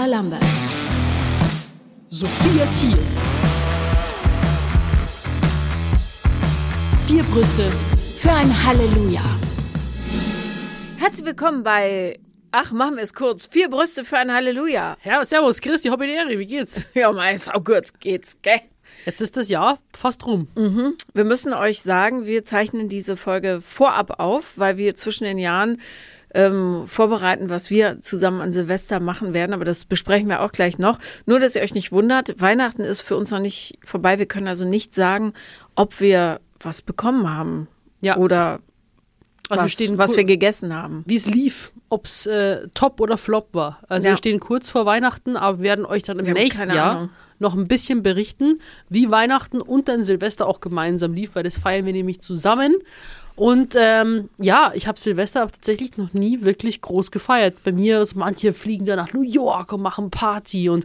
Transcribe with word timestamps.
Paula 0.00 0.12
Lambert, 0.16 0.42
Sophia 2.08 2.64
Thiel. 2.72 2.96
vier 7.06 7.22
Brüste 7.24 7.70
für 8.16 8.32
ein 8.32 8.50
Halleluja. 8.66 9.20
Herzlich 10.96 11.26
willkommen 11.26 11.62
bei 11.64 12.18
Ach, 12.50 12.72
machen 12.72 12.96
wir 12.96 13.02
es 13.02 13.12
kurz. 13.12 13.46
Vier 13.46 13.68
Brüste 13.68 14.04
für 14.04 14.16
ein 14.16 14.32
Halleluja. 14.32 14.96
Ja, 15.04 15.22
servus, 15.22 15.60
Christi, 15.60 15.90
Hobbydere, 15.90 16.38
wie 16.38 16.46
geht's? 16.46 16.80
Ja, 16.94 17.12
mein 17.12 17.36
sau 17.36 17.60
kurz 17.60 17.92
geht's, 17.98 18.38
gell? 18.40 18.62
Jetzt 19.04 19.20
ist 19.20 19.36
das 19.36 19.50
Jahr 19.50 19.78
fast 19.94 20.26
rum. 20.26 20.48
Wir 21.12 21.24
müssen 21.24 21.52
euch 21.52 21.82
sagen, 21.82 22.24
wir 22.24 22.44
zeichnen 22.46 22.88
diese 22.88 23.18
Folge 23.18 23.60
vorab 23.60 24.18
auf, 24.18 24.54
weil 24.56 24.78
wir 24.78 24.96
zwischen 24.96 25.24
den 25.24 25.38
Jahren 25.38 25.78
ähm, 26.34 26.84
vorbereiten, 26.86 27.50
was 27.50 27.70
wir 27.70 28.00
zusammen 28.00 28.40
an 28.40 28.52
Silvester 28.52 29.00
machen 29.00 29.34
werden. 29.34 29.52
Aber 29.54 29.64
das 29.64 29.84
besprechen 29.84 30.28
wir 30.28 30.42
auch 30.42 30.52
gleich 30.52 30.78
noch. 30.78 30.98
Nur, 31.26 31.40
dass 31.40 31.56
ihr 31.56 31.62
euch 31.62 31.74
nicht 31.74 31.92
wundert, 31.92 32.40
Weihnachten 32.40 32.82
ist 32.82 33.00
für 33.00 33.16
uns 33.16 33.30
noch 33.30 33.40
nicht 33.40 33.78
vorbei. 33.84 34.18
Wir 34.18 34.26
können 34.26 34.48
also 34.48 34.66
nicht 34.66 34.94
sagen, 34.94 35.32
ob 35.74 36.00
wir 36.00 36.40
was 36.60 36.82
bekommen 36.82 37.28
haben 37.32 37.68
Ja. 38.00 38.16
oder 38.16 38.60
Also 39.48 39.64
was, 39.64 39.72
stehen 39.72 39.98
was 39.98 40.16
wir 40.16 40.24
gegessen 40.24 40.74
haben. 40.74 41.02
Wie 41.06 41.16
es 41.16 41.26
lief, 41.26 41.72
ob's 41.88 42.26
äh, 42.26 42.68
top 42.74 43.00
oder 43.00 43.16
flop 43.18 43.48
war. 43.52 43.80
Also 43.88 44.06
Ja. 44.08 44.12
wir 44.12 44.16
stehen 44.16 44.38
kurz 44.40 44.70
vor 44.70 44.86
Weihnachten, 44.86 45.36
aber 45.36 45.60
werden 45.60 45.84
euch 45.84 46.02
dann 46.04 46.18
im 46.20 46.26
Wir 46.26 46.34
nächsten 46.34 46.70
Jahr 46.70 46.96
Ahnung. 46.96 47.10
noch 47.40 47.56
ein 47.56 47.66
bisschen 47.66 48.02
berichten, 48.04 48.60
wie 48.88 49.10
Weihnachten 49.10 49.60
und 49.60 49.88
dann 49.88 50.04
Silvester 50.04 50.46
auch 50.46 50.60
gemeinsam 50.60 51.14
lief, 51.14 51.34
weil 51.34 51.42
das 51.42 51.58
feiern 51.58 51.84
wir 51.86 51.92
nämlich 51.92 52.20
zusammen. 52.20 52.76
Und 53.40 53.74
ähm, 53.74 54.28
ja, 54.36 54.70
ich 54.74 54.86
habe 54.86 55.00
Silvester 55.00 55.40
aber 55.40 55.52
tatsächlich 55.52 55.96
noch 55.96 56.12
nie 56.12 56.42
wirklich 56.42 56.82
groß 56.82 57.10
gefeiert. 57.10 57.56
Bei 57.64 57.72
mir, 57.72 57.98
ist, 57.98 58.14
manche 58.14 58.52
fliegen 58.52 58.84
da 58.84 58.96
nach 58.96 59.14
New 59.14 59.22
York 59.22 59.72
und 59.72 59.80
machen 59.80 60.10
Party 60.10 60.68
und 60.68 60.84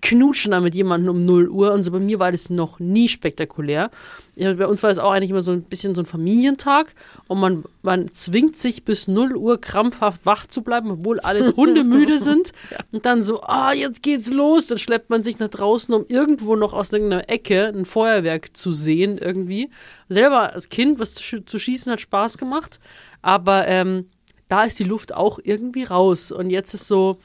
knutschen 0.00 0.52
da 0.52 0.60
mit 0.60 0.74
jemandem 0.74 1.10
um 1.10 1.24
0 1.24 1.48
Uhr 1.48 1.72
und 1.72 1.82
so. 1.82 1.90
Bei 1.90 2.00
mir 2.00 2.18
war 2.18 2.32
das 2.32 2.50
noch 2.50 2.78
nie 2.78 3.08
spektakulär. 3.08 3.90
Ja, 4.34 4.52
bei 4.54 4.66
uns 4.66 4.82
war 4.82 4.90
es 4.90 4.98
auch 4.98 5.12
eigentlich 5.12 5.30
immer 5.30 5.42
so 5.42 5.52
ein 5.52 5.62
bisschen 5.62 5.94
so 5.94 6.02
ein 6.02 6.06
Familientag 6.06 6.94
und 7.26 7.40
man, 7.40 7.64
man 7.82 8.12
zwingt 8.12 8.56
sich 8.56 8.84
bis 8.84 9.08
0 9.08 9.36
Uhr 9.36 9.60
krampfhaft 9.60 10.26
wach 10.26 10.46
zu 10.46 10.62
bleiben, 10.62 10.90
obwohl 10.90 11.20
alle 11.20 11.52
Hunde 11.56 11.84
müde 11.84 12.18
sind. 12.18 12.52
Und 12.92 13.06
dann 13.06 13.22
so, 13.22 13.42
ah, 13.42 13.72
jetzt 13.72 14.02
geht's 14.02 14.30
los. 14.30 14.66
Dann 14.66 14.78
schleppt 14.78 15.10
man 15.10 15.22
sich 15.22 15.38
nach 15.38 15.48
draußen, 15.48 15.94
um 15.94 16.04
irgendwo 16.08 16.56
noch 16.56 16.72
aus 16.72 16.92
irgendeiner 16.92 17.28
Ecke 17.28 17.68
ein 17.68 17.84
Feuerwerk 17.84 18.56
zu 18.56 18.72
sehen 18.72 19.18
irgendwie. 19.18 19.70
Selber 20.08 20.52
als 20.52 20.68
Kind, 20.68 20.98
was 20.98 21.14
zu, 21.14 21.44
zu 21.44 21.58
schießen 21.58 21.90
hat 21.90 22.00
Spaß 22.00 22.38
gemacht, 22.38 22.80
aber 23.22 23.66
ähm, 23.66 24.06
da 24.48 24.64
ist 24.64 24.78
die 24.78 24.84
Luft 24.84 25.14
auch 25.14 25.38
irgendwie 25.42 25.84
raus. 25.84 26.30
Und 26.30 26.50
jetzt 26.50 26.74
ist 26.74 26.88
so, 26.88 27.18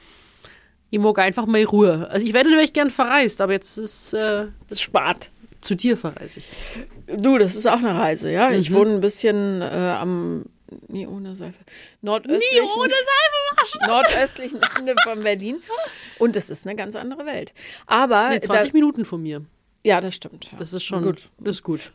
ich 0.92 0.98
mag 1.00 1.18
einfach 1.18 1.46
mal 1.46 1.64
Ruhe. 1.64 2.06
Also 2.10 2.24
ich 2.24 2.32
wäre 2.34 2.46
nämlich 2.46 2.72
gern 2.72 2.90
verreist, 2.90 3.40
aber 3.40 3.52
jetzt 3.54 3.78
ist 3.78 4.12
äh, 4.12 4.46
Das 4.68 4.80
spart. 4.80 5.30
zu 5.60 5.74
dir 5.74 5.96
verreise 5.96 6.38
ich. 6.40 6.50
Du, 7.18 7.38
das 7.38 7.56
ist 7.56 7.66
auch 7.66 7.78
eine 7.78 7.96
Reise, 7.98 8.30
ja. 8.30 8.50
Ich 8.52 8.70
Mhm. 8.70 8.74
wohne 8.74 8.90
ein 8.94 9.00
bisschen 9.00 9.62
äh, 9.62 9.64
am 9.64 10.44
nie 10.88 11.06
ohne 11.06 11.34
Seife. 11.36 11.58
Nordöstlichen, 12.02 12.66
Seife, 12.66 13.86
nordöstlichen 13.86 14.60
Ende 14.78 14.94
von 15.02 15.22
Berlin. 15.22 15.56
Und 16.18 16.36
es 16.36 16.48
ist 16.50 16.66
eine 16.66 16.76
ganz 16.76 16.94
andere 16.96 17.26
Welt. 17.26 17.52
Aber 17.86 18.28
Nee, 18.30 18.40
20 18.40 18.72
da, 18.72 18.74
Minuten 18.74 19.04
von 19.04 19.22
mir. 19.22 19.42
ja, 19.84 20.00
das 20.00 20.14
stimmt. 20.14 20.50
Ja. 20.52 20.58
Das 20.58 20.72
ist 20.72 20.82
schon 20.84 21.04
gut. 21.04 21.30
Das 21.38 21.56
ist 21.56 21.62
gut. 21.62 21.92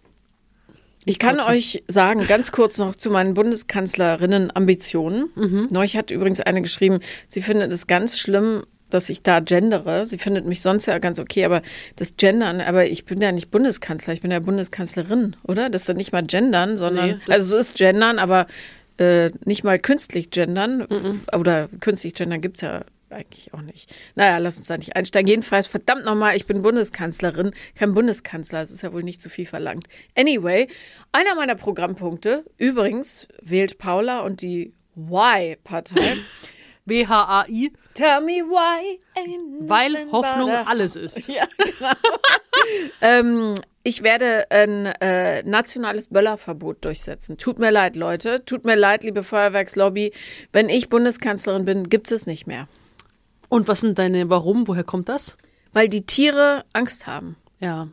Ich 1.06 1.20
kann 1.20 1.38
trotzdem. 1.38 1.56
euch 1.56 1.84
sagen, 1.88 2.28
ganz 2.28 2.52
kurz 2.52 2.78
noch 2.78 2.96
zu 2.96 3.10
meinen 3.10 3.34
Bundeskanzlerinnen-Ambitionen. 3.34 5.30
Mhm. 5.36 5.68
Neulich 5.72 5.96
hat 5.98 6.12
übrigens 6.12 6.42
eine 6.42 6.62
geschrieben, 6.62 7.00
sie 7.28 7.42
findet 7.42 7.72
es 7.72 7.88
ganz 7.88 8.20
schlimm, 8.20 8.64
dass 8.90 9.10
ich 9.10 9.22
da 9.22 9.40
gendere. 9.40 10.06
Sie 10.06 10.18
findet 10.18 10.46
mich 10.46 10.62
sonst 10.62 10.86
ja 10.86 10.98
ganz 11.00 11.20
okay, 11.20 11.46
aber 11.46 11.62
das 11.96 12.16
Gendern, 12.18 12.62
aber 12.62 12.86
ich 12.86 13.06
bin 13.06 13.22
ja 13.22 13.32
nicht 13.32 13.52
Bundeskanzler, 13.52 14.14
ich 14.14 14.22
bin 14.22 14.32
ja 14.32 14.40
Bundeskanzlerin, 14.40 15.36
oder? 15.48 15.70
Das 15.70 15.82
ist 15.82 15.90
dann 15.90 15.98
nicht 15.98 16.12
mal 16.12 16.24
gendern, 16.24 16.78
sondern, 16.78 17.22
Nee, 17.28 17.34
also 17.34 17.58
es 17.58 17.70
ist 17.70 17.78
gendern, 17.78 18.20
aber 18.20 18.48
äh, 18.98 19.32
nicht 19.46 19.64
mal 19.64 19.80
künstlich 19.80 20.32
gendern. 20.32 20.88
Mhm. 20.90 21.22
Oder 21.38 21.70
künstlich 21.80 22.14
gendern 22.14 22.42
gibt's 22.42 22.62
ja 22.62 22.84
eigentlich 23.10 23.54
auch 23.54 23.62
nicht. 23.62 23.94
Naja, 24.16 24.38
lass 24.38 24.58
uns 24.58 24.68
da 24.68 24.78
nicht 24.78 24.96
einsteigen. 24.96 25.30
Jedenfalls, 25.30 25.68
verdammt 25.68 26.06
nochmal, 26.06 26.36
ich 26.36 26.46
bin 26.46 26.62
Bundeskanzlerin, 26.62 27.52
kein 27.76 27.94
Bundeskanzler. 27.94 28.60
Das 28.60 28.72
ist 28.72 28.82
ja 28.84 28.92
wohl 28.92 29.04
nicht 29.04 29.22
zu 29.22 29.30
viel 29.30 29.46
verlangt. 29.46 29.88
Anyway, 30.16 30.68
einer 31.12 31.36
meiner 31.36 31.56
Programmpunkte, 31.56 32.44
übrigens, 32.58 33.28
wählt 33.42 33.78
Paula 33.78 34.22
und 34.22 34.42
die 34.42 34.74
Y-Partei. 34.96 36.18
WHAI, 36.88 37.72
Tell 37.94 38.22
me 38.22 38.44
why 38.44 39.00
weil 39.68 40.12
Hoffnung 40.12 40.52
alles 40.52 40.96
ist. 40.96 41.28
Ja, 41.28 41.48
genau. 41.58 41.94
ähm, 43.02 43.54
ich 43.84 44.04
werde 44.04 44.46
ein 44.52 44.86
äh, 44.86 45.42
nationales 45.44 46.08
Böllerverbot 46.10 46.86
durchsetzen. 46.86 47.38
Tut 47.38 47.58
mir 47.58 47.72
leid, 47.72 47.96
Leute. 47.96 48.46
Tut 48.46 48.66
mir 48.66 48.76
leid, 48.76 49.04
liebe 49.04 49.24
Feuerwerkslobby. 49.24 50.14
Wenn 50.52 50.70
ich 50.70 50.90
Bundeskanzlerin 50.90 51.66
bin, 51.66 51.90
gibt 51.90 52.12
es 52.12 52.28
nicht 52.28 52.46
mehr. 52.46 52.68
Und 53.50 53.68
was 53.68 53.82
sind 53.82 53.98
deine, 53.98 54.30
warum, 54.30 54.68
woher 54.68 54.84
kommt 54.84 55.10
das? 55.10 55.38
Weil 55.74 55.90
die 55.90 56.06
Tiere 56.06 56.66
Angst 56.74 57.08
haben. 57.08 57.36
Ja. 57.60 57.88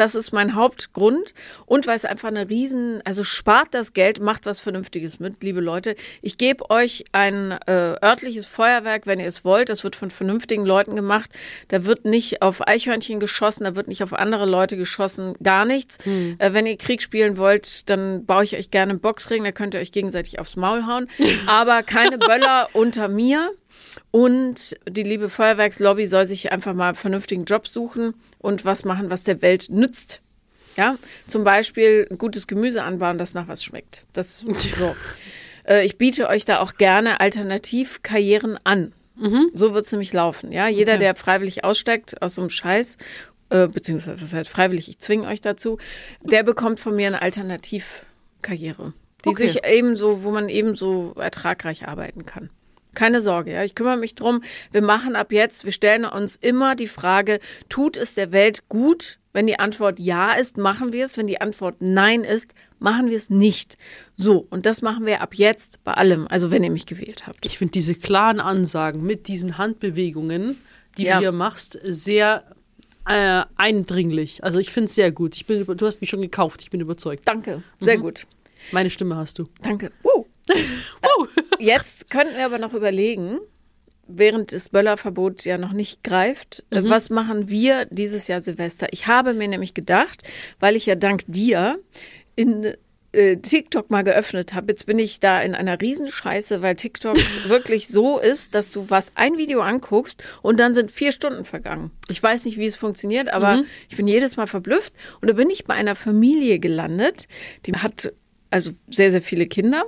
Das 0.00 0.14
ist 0.14 0.32
mein 0.32 0.54
Hauptgrund. 0.54 1.34
Und 1.66 1.86
weil 1.86 1.94
es 1.94 2.06
einfach 2.06 2.28
eine 2.28 2.48
riesen, 2.48 3.02
also 3.04 3.22
spart 3.22 3.68
das 3.72 3.92
Geld, 3.92 4.18
macht 4.18 4.46
was 4.46 4.58
Vernünftiges 4.58 5.20
mit, 5.20 5.42
liebe 5.42 5.60
Leute. 5.60 5.94
Ich 6.22 6.38
gebe 6.38 6.70
euch 6.70 7.04
ein 7.12 7.52
äh, 7.66 7.96
örtliches 8.02 8.46
Feuerwerk, 8.46 9.06
wenn 9.06 9.20
ihr 9.20 9.26
es 9.26 9.44
wollt. 9.44 9.68
Das 9.68 9.84
wird 9.84 9.96
von 9.96 10.10
vernünftigen 10.10 10.64
Leuten 10.64 10.96
gemacht. 10.96 11.30
Da 11.68 11.84
wird 11.84 12.06
nicht 12.06 12.40
auf 12.40 12.66
Eichhörnchen 12.66 13.20
geschossen, 13.20 13.64
da 13.64 13.76
wird 13.76 13.88
nicht 13.88 14.02
auf 14.02 14.14
andere 14.14 14.46
Leute 14.46 14.78
geschossen, 14.78 15.34
gar 15.42 15.66
nichts. 15.66 15.98
Äh, 16.38 16.54
wenn 16.54 16.64
ihr 16.64 16.78
Krieg 16.78 17.02
spielen 17.02 17.36
wollt, 17.36 17.90
dann 17.90 18.24
baue 18.24 18.44
ich 18.44 18.56
euch 18.56 18.70
gerne 18.70 18.92
einen 18.92 19.00
Boxring, 19.00 19.44
da 19.44 19.52
könnt 19.52 19.74
ihr 19.74 19.80
euch 19.80 19.92
gegenseitig 19.92 20.38
aufs 20.38 20.56
Maul 20.56 20.86
hauen. 20.86 21.08
Aber 21.46 21.82
keine 21.82 22.16
Böller 22.16 22.70
unter 22.72 23.08
mir. 23.08 23.50
Und 24.10 24.76
die 24.88 25.02
liebe 25.02 25.28
Feuerwerkslobby 25.28 26.06
soll 26.06 26.24
sich 26.26 26.52
einfach 26.52 26.74
mal 26.74 26.88
einen 26.88 26.94
vernünftigen 26.96 27.44
Job 27.44 27.66
suchen 27.68 28.14
und 28.38 28.64
was 28.64 28.84
machen, 28.84 29.10
was 29.10 29.24
der 29.24 29.42
Welt 29.42 29.66
nützt. 29.70 30.20
Ja, 30.76 30.96
zum 31.26 31.42
Beispiel 31.44 32.06
gutes 32.16 32.46
Gemüse 32.46 32.82
anbauen, 32.84 33.18
das 33.18 33.34
nach 33.34 33.48
was 33.48 33.62
schmeckt. 33.64 34.06
Das 34.12 34.38
so. 34.38 34.94
Äh, 35.66 35.84
Ich 35.84 35.98
biete 35.98 36.28
euch 36.28 36.44
da 36.46 36.60
auch 36.60 36.74
gerne 36.76 37.20
Alternativkarrieren 37.20 38.58
an. 38.64 38.92
So 39.52 39.74
wird 39.74 39.84
es 39.84 39.92
nämlich 39.92 40.14
laufen. 40.14 40.50
Ja, 40.50 40.66
jeder, 40.68 40.92
Okay. 40.92 41.00
der 41.00 41.14
freiwillig 41.14 41.62
aussteigt 41.62 42.22
aus 42.22 42.36
so 42.36 42.40
einem 42.40 42.48
Scheiß, 42.48 42.96
äh, 43.50 43.66
beziehungsweise 43.68 44.22
was 44.22 44.32
heißt 44.32 44.48
freiwillig, 44.48 44.88
ich 44.88 44.98
zwinge 44.98 45.26
euch 45.28 45.42
dazu, 45.42 45.76
der 46.22 46.42
bekommt 46.42 46.80
von 46.80 46.96
mir 46.96 47.08
eine 47.08 47.20
Alternativkarriere, 47.20 48.94
die 49.26 49.28
Okay. 49.28 49.48
sich 49.48 49.64
ebenso, 49.64 50.22
wo 50.22 50.30
man 50.30 50.48
ebenso 50.48 51.12
ertragreich 51.18 51.86
arbeiten 51.86 52.24
kann. 52.24 52.48
Keine 52.94 53.20
Sorge, 53.20 53.52
ja. 53.52 53.64
Ich 53.64 53.74
kümmere 53.74 53.96
mich 53.96 54.14
drum. 54.14 54.42
Wir 54.72 54.82
machen 54.82 55.16
ab 55.16 55.32
jetzt, 55.32 55.64
wir 55.64 55.72
stellen 55.72 56.04
uns 56.04 56.36
immer 56.36 56.74
die 56.74 56.86
Frage, 56.88 57.40
tut 57.68 57.96
es 57.96 58.14
der 58.14 58.32
Welt 58.32 58.68
gut? 58.68 59.18
Wenn 59.32 59.46
die 59.46 59.60
Antwort 59.60 60.00
ja 60.00 60.32
ist, 60.32 60.58
machen 60.58 60.92
wir 60.92 61.04
es. 61.04 61.16
Wenn 61.16 61.28
die 61.28 61.40
Antwort 61.40 61.76
nein 61.78 62.24
ist, 62.24 62.52
machen 62.80 63.10
wir 63.10 63.16
es 63.16 63.30
nicht. 63.30 63.78
So, 64.16 64.44
und 64.50 64.66
das 64.66 64.82
machen 64.82 65.06
wir 65.06 65.20
ab 65.20 65.34
jetzt 65.34 65.84
bei 65.84 65.92
allem. 65.94 66.26
Also, 66.28 66.50
wenn 66.50 66.64
ihr 66.64 66.70
mich 66.72 66.86
gewählt 66.86 67.28
habt. 67.28 67.46
Ich 67.46 67.56
finde 67.56 67.70
diese 67.70 67.94
klaren 67.94 68.40
Ansagen 68.40 69.02
mit 69.04 69.28
diesen 69.28 69.56
Handbewegungen, 69.56 70.58
die 70.98 71.04
Ja. 71.04 71.14
du 71.16 71.20
hier 71.20 71.32
machst, 71.32 71.78
sehr 71.84 72.42
äh, 73.06 73.44
eindringlich. 73.56 74.42
Also 74.44 74.58
ich 74.58 74.70
finde 74.70 74.86
es 74.88 74.94
sehr 74.96 75.10
gut. 75.12 75.36
Ich 75.36 75.46
bin, 75.46 75.64
du 75.64 75.86
hast 75.86 76.00
mich 76.00 76.10
schon 76.10 76.20
gekauft, 76.22 76.60
ich 76.62 76.70
bin 76.70 76.80
überzeugt. 76.80 77.22
Danke. 77.26 77.62
Sehr 77.80 77.98
Mhm. 77.98 78.02
gut. 78.02 78.26
Meine 78.72 78.90
Stimme 78.90 79.16
hast 79.16 79.38
du. 79.38 79.46
Danke. 79.62 79.90
Uh. 80.04 80.24
Jetzt 81.58 82.10
könnten 82.10 82.36
wir 82.36 82.44
aber 82.46 82.58
noch 82.58 82.74
überlegen, 82.74 83.38
während 84.06 84.52
das 84.52 84.68
Böllerverbot 84.70 85.44
ja 85.44 85.58
noch 85.58 85.72
nicht 85.72 86.02
greift, 86.02 86.64
äh, 86.70 86.80
Mhm. 86.80 86.88
was 86.90 87.10
machen 87.10 87.48
wir 87.48 87.84
dieses 87.86 88.26
Jahr 88.28 88.40
Silvester? 88.40 88.88
Ich 88.90 89.06
habe 89.06 89.34
mir 89.34 89.48
nämlich 89.48 89.74
gedacht, 89.74 90.22
weil 90.58 90.76
ich 90.76 90.86
ja 90.86 90.94
dank 90.94 91.22
dir 91.26 91.78
in 92.36 92.74
äh, 93.12 93.38
TikTok 93.38 93.90
mal 93.90 94.04
geöffnet 94.04 94.54
habe, 94.54 94.70
jetzt 94.70 94.86
bin 94.86 95.00
ich 95.00 95.18
da 95.18 95.40
in 95.40 95.56
einer 95.56 95.80
Riesenscheiße, 95.80 96.62
weil 96.62 96.76
TikTok 96.76 97.16
wirklich 97.48 97.88
so 97.88 98.20
ist, 98.20 98.54
dass 98.54 98.70
du 98.70 98.86
was 98.88 99.10
ein 99.16 99.36
Video 99.36 99.62
anguckst 99.62 100.22
und 100.42 100.60
dann 100.60 100.74
sind 100.74 100.92
vier 100.92 101.10
Stunden 101.10 101.44
vergangen. 101.44 101.90
Ich 102.08 102.22
weiß 102.22 102.44
nicht, 102.44 102.56
wie 102.56 102.66
es 102.66 102.76
funktioniert, 102.76 103.28
aber 103.28 103.62
ich 103.88 103.96
bin 103.96 104.06
jedes 104.06 104.36
Mal 104.36 104.46
verblüfft. 104.46 104.92
Und 105.20 105.28
da 105.28 105.32
bin 105.34 105.50
ich 105.50 105.64
bei 105.64 105.74
einer 105.74 105.96
Familie 105.96 106.60
gelandet, 106.60 107.26
die 107.66 107.72
hat 107.72 108.12
also 108.52 108.72
sehr, 108.88 109.10
sehr 109.10 109.22
viele 109.22 109.46
Kinder. 109.48 109.84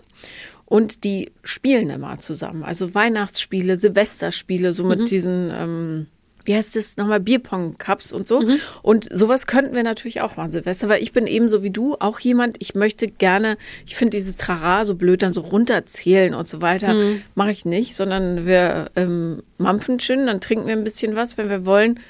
Und 0.73 1.05
die 1.05 1.31
spielen 1.45 1.91
immer 1.91 2.17
zusammen. 2.19 2.63
Also 2.63 2.95
Weihnachtsspiele, 2.95 3.77
Silvesterspiele, 3.77 4.73
so 4.73 4.85
mit 4.85 5.11
diesen, 5.11 5.51
ähm, 5.55 6.07
wie 6.47 6.55
heißt 6.57 6.77
es 6.77 6.97
nochmal, 6.97 7.21
Bierpong-Cups 7.21 8.15
und 8.15 8.27
so. 8.27 8.41
Mhm. 8.41 8.57
Und 8.81 9.07
sowas 9.13 9.47
könnten 9.47 9.75
wir 9.75 9.83
natürlich 9.83 10.23
auch 10.23 10.39
machen, 10.39 10.51
Silvester, 10.51 10.89
weil 10.89 11.03
ich 11.03 11.13
bin 11.13 11.27
ebenso 11.27 11.63
wie 11.63 11.69
du 11.69 11.97
auch 12.01 12.19
jemand, 12.21 12.57
ich 12.61 12.75
möchte 12.75 13.07
gerne, 13.07 13.59
ich 13.85 13.97
finde 13.97 14.17
dieses 14.17 14.39
Trara 14.39 14.87
so 14.87 14.95
blöd, 14.95 15.23
dann 15.23 15.35
so 15.35 15.43
runterzählen 15.43 16.33
und 16.33 16.49
so 16.49 16.63
weiter, 16.63 16.95
Mhm. 16.95 17.21
mache 17.35 17.51
ich 17.51 17.67
nicht, 17.67 17.95
sondern 17.95 18.47
wir 18.47 18.91
ähm, 18.97 19.43
mampfen 19.59 20.01
schön, 20.01 20.25
dann 20.27 20.41
trinken 20.41 20.67
wir 20.69 20.73
ein 20.75 20.85
bisschen 20.85 21.15
was, 21.17 21.37
wenn 21.37 21.51
wir 21.51 21.67
wollen, 21.67 22.01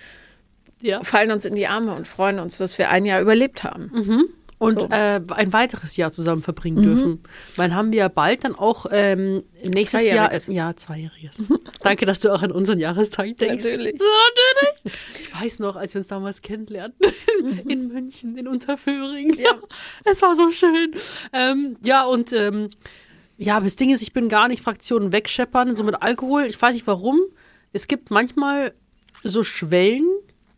Ja. 0.81 1.03
fallen 1.03 1.33
uns 1.33 1.45
in 1.47 1.57
die 1.57 1.67
Arme 1.67 1.95
und 1.97 2.07
freuen 2.07 2.39
uns, 2.39 2.59
dass 2.59 2.79
wir 2.79 2.91
ein 2.91 3.05
Jahr 3.07 3.21
überlebt 3.21 3.65
haben. 3.65 4.29
Und 4.63 4.79
So. 4.79 4.87
Mhm. 4.87 4.93
äh, 4.93 5.21
ein 5.35 5.53
weiteres 5.53 5.97
Jahr 5.97 6.13
zusammen 6.13 6.41
verbringen 6.41 6.83
dürfen. 6.85 7.21
Weil 7.57 7.75
haben 7.75 7.91
wir 7.91 7.99
ja 7.99 8.09
bald 8.09 8.45
dann 8.45 8.55
auch 8.55 8.87
ähm, 8.93 9.43
nächstes 9.67 10.09
Jahr. 10.09 10.29
Zweijähriges. 10.29 10.49
Äh, 10.49 10.53
ja, 10.53 10.77
zweijähriges. 10.77 11.37
Danke, 11.81 12.07
dass 12.07 12.21
du 12.21 12.33
auch 12.33 12.43
an 12.43 12.53
unseren 12.53 12.79
Jahrestag 12.79 13.37
denkst. 13.39 13.65
Natürlich. 13.65 13.95
Natürlich. 13.95 14.93
Ich 15.21 15.43
weiß 15.43 15.59
noch, 15.61 15.77
als 15.77 15.95
wir 15.95 16.01
uns 16.01 16.09
damals 16.09 16.43
kennenlernten, 16.43 17.13
in 17.67 17.89
München, 17.89 18.37
in 18.37 18.47
Unterföhring. 18.47 19.35
Ja. 19.39 19.55
Es 20.05 20.23
war 20.23 20.37
so 20.37 20.51
schön. 20.51 20.93
Ähm, 21.33 21.77
ja, 21.83 22.05
und 22.05 22.33
ähm, 22.33 22.71
ja, 23.39 23.57
aber 23.57 23.65
das 23.65 23.77
Ding 23.77 23.91
ist, 23.91 24.03
ich 24.03 24.13
bin 24.13 24.29
gar 24.29 24.47
nicht 24.47 24.63
Fraktionen 24.63 25.11
wegscheppern, 25.13 25.75
so 25.75 25.83
mit 25.83 26.01
Alkohol. 26.03 26.45
Ich 26.45 26.61
weiß 26.61 26.75
nicht 26.75 26.87
warum. 26.87 27.21
Es 27.73 27.89
gibt 27.89 28.11
manchmal 28.11 28.73
so 29.25 29.43
Schwellen, 29.43 30.07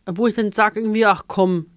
wo 0.05 0.27
ich 0.27 0.35
dann 0.35 0.51
sage 0.51 0.79
irgendwie, 0.81 1.05
ach 1.05 1.23
komm, 1.27 1.67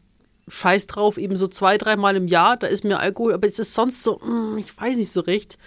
scheiß 0.51 0.87
drauf, 0.87 1.19
eben 1.19 1.37
so 1.37 1.49
zwei, 1.49 1.79
dreimal 1.79 2.17
im 2.17 2.27
Jahr, 2.29 2.57
da 2.57 2.67
ist 2.67 2.85
mir 2.85 2.99
Alkohol, 2.99 3.35
aber 3.35 3.47
es 3.47 3.59
ist 3.59 3.75
sonst 3.75 4.03
so, 4.03 4.19
mm, 4.19 4.57
ich 4.59 4.77
weiß 4.79 4.97
nicht 4.97 5.11
so 5.11 5.21
recht. 5.21 5.59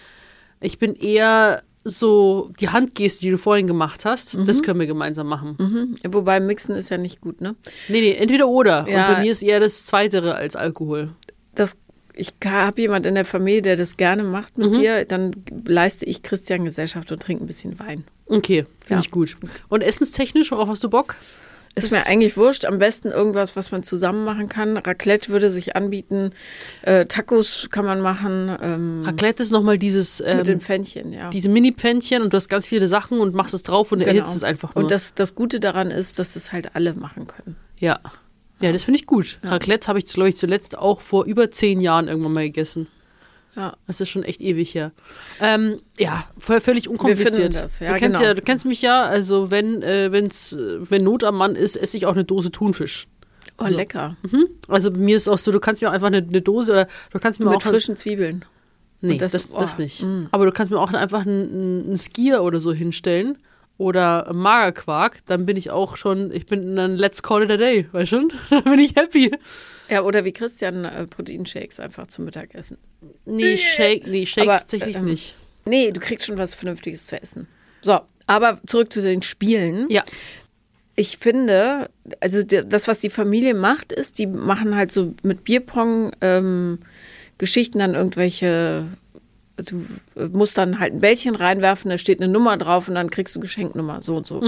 Ich 0.60 0.78
bin 0.80 0.96
eher 0.96 1.64
so, 1.84 2.50
die 2.60 2.70
Handgeste, 2.70 3.22
die 3.22 3.32
du 3.32 3.40
vorhin 3.40 3.66
gemacht 3.66 4.06
hast, 4.06 4.38
das 4.46 4.62
können 4.62 4.80
wir 4.80 4.86
gemeinsam 4.86 5.28
machen. 5.28 5.56
Mhm. 5.58 6.14
Wobei 6.14 6.40
Mixen 6.40 6.76
ist 6.76 6.90
ja 6.90 6.98
nicht 7.00 7.22
gut, 7.22 7.42
ne? 7.42 7.56
Nee, 7.88 8.02
nee, 8.02 8.12
entweder 8.14 8.48
oder. 8.48 8.86
Ja. 8.88 9.08
Und 9.10 9.16
bei 9.16 9.22
mir 9.22 9.32
ist 9.32 9.42
eher 9.42 9.60
das 9.60 9.86
Zweitere 9.88 10.36
als 10.36 10.56
Alkohol. 10.56 11.10
das, 11.56 11.78
ich 12.14 12.34
habe 12.46 12.82
jemand 12.82 13.08
in 13.08 13.16
der 13.16 13.26
Familie, 13.26 13.64
der 13.64 13.78
das 13.78 13.98
gerne 13.98 14.24
macht 14.24 14.58
mit 14.60 14.76
dir, 14.78 15.06
dann 15.06 15.32
leiste 15.66 16.06
ich 16.06 16.22
Christian 16.22 16.66
Gesellschaft 16.66 17.12
und 17.12 17.20
trinke 17.24 17.44
ein 17.44 17.48
bisschen 17.48 17.80
Wein. 17.80 18.04
Okay, 18.28 18.66
finde 18.82 18.94
Ja. 18.96 19.00
ich 19.00 19.10
gut. 19.10 19.36
Und 19.70 19.82
essenstechnisch, 19.82 20.52
worauf 20.52 20.70
hast 20.70 20.84
du 20.84 20.90
Bock? 20.90 21.16
Ist 21.76 21.92
mir 21.92 22.06
eigentlich 22.08 22.36
wurscht. 22.38 22.66
Am 22.66 22.80
besten 22.80 23.10
irgendwas, 23.10 23.56
was 23.56 23.72
man 23.72 23.84
zusammen 23.84 24.26
machen 24.26 24.50
kann. 24.50 24.78
Raclette 24.78 25.30
würde 25.30 25.50
sich 25.50 25.76
anbieten. 25.76 26.32
Äh, 26.82 27.06
Tacos 27.06 27.70
kann 27.72 27.86
man 27.86 28.02
machen. 28.02 28.56
Ähm, 28.62 29.02
Raclette 29.06 29.42
ist 29.42 29.52
nochmal 29.52 29.78
dieses, 29.78 30.20
mit 30.20 30.48
den 30.48 30.56
ähm, 30.56 30.60
Pfännchen, 30.60 31.14
ja. 31.14 31.30
diese 31.30 31.50
Mini-Pfännchen 31.50 32.22
und 32.22 32.34
du 32.34 32.38
hast 32.38 32.50
ganz 32.50 32.68
viele 32.68 32.88
Sachen 32.88 33.20
und 33.20 33.34
machst 33.34 33.54
es 33.54 33.64
drauf 33.64 33.92
und 33.92 34.00
Genau. 34.00 34.12
erhitzt 34.12 34.36
es 34.36 34.44
einfach 34.44 34.76
nur. 34.76 34.84
Und 34.84 34.92
das, 34.92 35.14
das 35.14 35.34
Gute 35.36 35.60
daran 35.60 35.92
ist, 35.92 36.20
dass 36.20 36.36
es 36.36 36.52
halt 36.52 36.76
alle 36.76 36.94
machen 36.94 37.28
können. 37.28 37.56
ja. 37.78 38.00
Ja, 38.60 38.72
das 38.72 38.84
finde 38.84 39.00
ich 39.00 39.08
gut. 39.08 39.40
Raclette 39.42 39.88
habe 39.88 39.98
ich, 39.98 40.06
glaube 40.06 40.30
ich, 40.30 40.38
zuletzt 40.38 40.78
auch 40.78 41.02
vor 41.02 41.26
über 41.26 41.50
zehn 41.50 41.82
Jahren 41.82 42.08
irgendwann 42.08 42.34
mal 42.34 42.44
gegessen. 42.44 42.86
Ja. 43.56 43.76
Das 43.88 44.00
ist 44.00 44.10
schon 44.10 44.24
echt 44.24 44.40
ewig 44.42 44.74
her. 44.74 44.92
Ähm, 45.42 45.82
ja, 46.00 46.24
völlig 46.38 46.88
unkompliziert. 46.88 47.34
finden 47.36 47.54
das, 47.54 47.80
ja, 47.80 47.94
du, 47.94 48.00
kennst 48.00 48.18
genau. 48.20 48.30
ja, 48.30 48.34
du 48.34 48.42
kennst 48.42 48.66
mich 48.66 48.82
ja, 48.82 49.04
also 49.04 49.52
wenn, 49.52 49.82
äh, 49.82 50.12
wenn's, 50.12 50.56
wenn 50.58 51.04
Not 51.04 51.24
am 51.24 51.36
Mann 51.36 51.56
ist, 51.56 51.76
esse 51.76 51.98
ich 51.98 52.06
auch 52.06 52.14
eine 52.14 52.24
Dose 52.24 52.52
Thunfisch. 52.52 53.08
Oh, 53.58 53.66
lecker. 53.68 54.16
Mhm. 54.32 54.48
Also 54.68 54.92
bei 54.92 54.98
mir 54.98 55.16
ist 55.18 55.28
auch 55.28 55.38
so, 55.38 55.52
du 55.52 55.60
kannst 55.60 55.82
mir 55.82 55.90
auch 55.90 55.94
einfach 55.94 56.08
eine, 56.08 56.18
eine 56.18 56.42
Dose 56.42 56.72
oder 56.72 56.88
du 57.12 57.20
kannst 57.20 57.40
mir 57.40 57.46
Mit 57.48 57.58
auch 57.58 57.62
frischen 57.62 57.96
Zwiebeln. 57.98 58.46
Nee, 59.02 59.18
das, 59.18 59.32
das- 59.34 59.50
das, 59.50 59.76
oh, 59.78 59.82
nicht. 59.82 60.06
Aber 60.32 60.46
du 60.46 60.52
kannst 60.52 60.72
mir 60.72 60.80
auch 60.80 60.94
einfach 60.94 61.26
einen, 61.26 61.84
einen 61.88 61.98
Skier 61.98 62.44
oder 62.44 62.60
so 62.60 62.72
hinstellen 62.72 63.38
oder 63.78 64.32
Magerquark, 64.34 65.26
dann 65.26 65.46
bin 65.48 65.58
ich 65.58 65.72
auch 65.72 65.98
schon, 65.98 66.32
ich 66.32 66.46
bin 66.46 66.76
dann 66.76 66.96
let's 66.96 67.24
call 67.24 67.44
it 67.44 67.50
a 67.52 67.58
day, 67.58 67.88
weißt 67.92 68.12
du 68.12 68.16
schon? 68.16 68.34
Dann 68.52 68.64
bin 68.64 68.80
ich 68.80 68.96
happy. 68.96 69.32
Ja, 69.92 70.04
oder 70.04 70.24
wie 70.24 70.32
Christian 70.32 70.86
äh, 70.86 71.06
Proteinshakes 71.06 71.82
einfach 71.82 72.08
zum 72.08 72.26
Mittagessen. 72.26 72.78
Nee, 73.26 73.58
Shake, 73.58 74.08
nee, 74.08 74.26
Shakes 74.26 74.48
Aber, 74.48 74.60
tatsächlich 74.60 74.96
ähm, 74.96 75.06
nicht. 75.06 75.36
Nee, 75.66 75.92
du 75.92 76.00
kriegst 76.00 76.26
schon 76.26 76.38
was 76.38 76.56
Vernünftiges 76.56 77.06
zu 77.08 77.22
essen. 77.22 77.48
So, 77.82 78.00
aber 78.26 78.62
zurück 78.66 78.94
zu 78.94 79.02
den 79.02 79.22
Spielen. 79.22 79.88
Ja, 79.90 80.04
Ich 80.96 81.18
finde, 81.18 81.90
also 82.20 82.42
das, 82.44 82.88
was 82.88 83.00
die 83.02 83.10
Familie 83.10 83.54
macht, 83.54 83.92
ist, 83.92 84.18
die 84.18 84.28
machen 84.28 84.76
halt 84.76 84.92
so 84.92 85.14
mit 85.24 85.44
Bierpong 85.44 86.12
ähm, 86.22 86.80
Geschichten 87.38 87.80
dann 87.80 87.94
irgendwelche. 87.96 88.88
Du 89.64 89.86
äh, 90.16 90.28
musst 90.28 90.58
dann 90.58 90.80
halt 90.80 90.94
ein 90.94 91.00
Bällchen 91.02 91.36
reinwerfen, 91.36 91.90
da 91.92 91.98
steht 91.98 92.22
eine 92.22 92.32
Nummer 92.32 92.58
drauf 92.58 92.88
und 92.90 92.96
dann 92.96 93.10
kriegst 93.10 93.36
du 93.36 93.40
Geschenknummer, 93.40 94.02
so 94.02 94.16
und 94.18 94.28
so. 94.28 94.40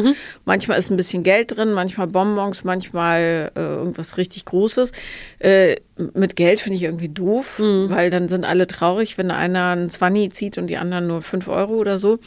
Manchmal 0.46 0.78
ist 0.78 0.90
ein 0.92 0.98
bisschen 0.98 1.24
Geld 1.24 1.56
drin, 1.56 1.74
manchmal 1.74 2.08
Bonbons, 2.08 2.64
manchmal 2.64 3.52
äh, 3.56 3.60
irgendwas 3.60 4.18
richtig 4.18 4.46
Großes. 4.46 4.92
Äh, 5.40 5.78
mit 6.14 6.36
Geld 6.36 6.60
finde 6.60 6.78
ich 6.78 6.84
irgendwie 6.84 7.10
doof, 7.10 7.60
weil 7.90 8.10
dann 8.10 8.28
sind 8.28 8.46
alle 8.46 8.66
traurig, 8.68 9.18
wenn 9.18 9.30
einer 9.32 9.70
einen 9.72 9.90
20 9.90 10.34
zieht 10.34 10.58
und 10.58 10.68
die 10.68 10.78
anderen 10.78 11.08
nur 11.08 11.22
5 11.22 11.48
Euro 11.48 11.74
oder 11.74 12.00
so. 12.00 12.18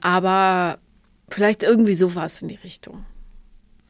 Aber 0.00 0.78
vielleicht 1.28 1.62
irgendwie 1.62 1.94
sowas 1.94 2.42
in 2.42 2.48
die 2.48 2.58
Richtung. 2.62 3.04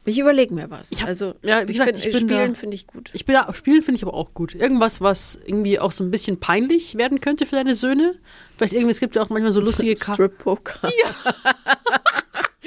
Ich 0.07 0.19
überlege 0.19 0.53
mir 0.53 0.69
was. 0.69 0.91
hab- 1.01 1.07
also, 1.07 1.33
ja, 1.41 1.67
wie 1.67 1.71
ich 1.71 1.77
gesagt, 1.79 1.97
find, 1.97 2.05
ich 2.05 2.11
bin 2.19 2.29
Spielen 2.29 2.55
finde 2.55 2.75
ich 2.75 2.87
gut. 2.87 3.09
ich 3.13 3.25
bin 3.25 3.33
da, 3.35 3.51
Spielen 3.53 3.81
finde 3.81 3.97
ich 3.97 4.03
aber 4.03 4.13
auch 4.13 4.33
gut. 4.33 4.53
Irgendwas, 4.55 5.01
was 5.01 5.39
irgendwie 5.45 5.79
auch 5.79 5.91
so 5.91 6.03
ein 6.03 6.11
bisschen 6.11 6.39
peinlich 6.39 6.97
werden 6.97 7.21
könnte 7.21 7.45
für 7.45 7.55
deine 7.55 7.73
Söhne. 7.75 8.15
Vielleicht 8.57 8.73
irgendwie, 8.73 8.91
es 8.91 8.99
gibt 8.99 9.15
ja 9.15 9.21
auch 9.23 9.29
manchmal 9.29 9.51
so 9.51 9.61
lustige 9.61 9.95
Strip-Poker. 10.01 10.87
Ja. 10.87 11.33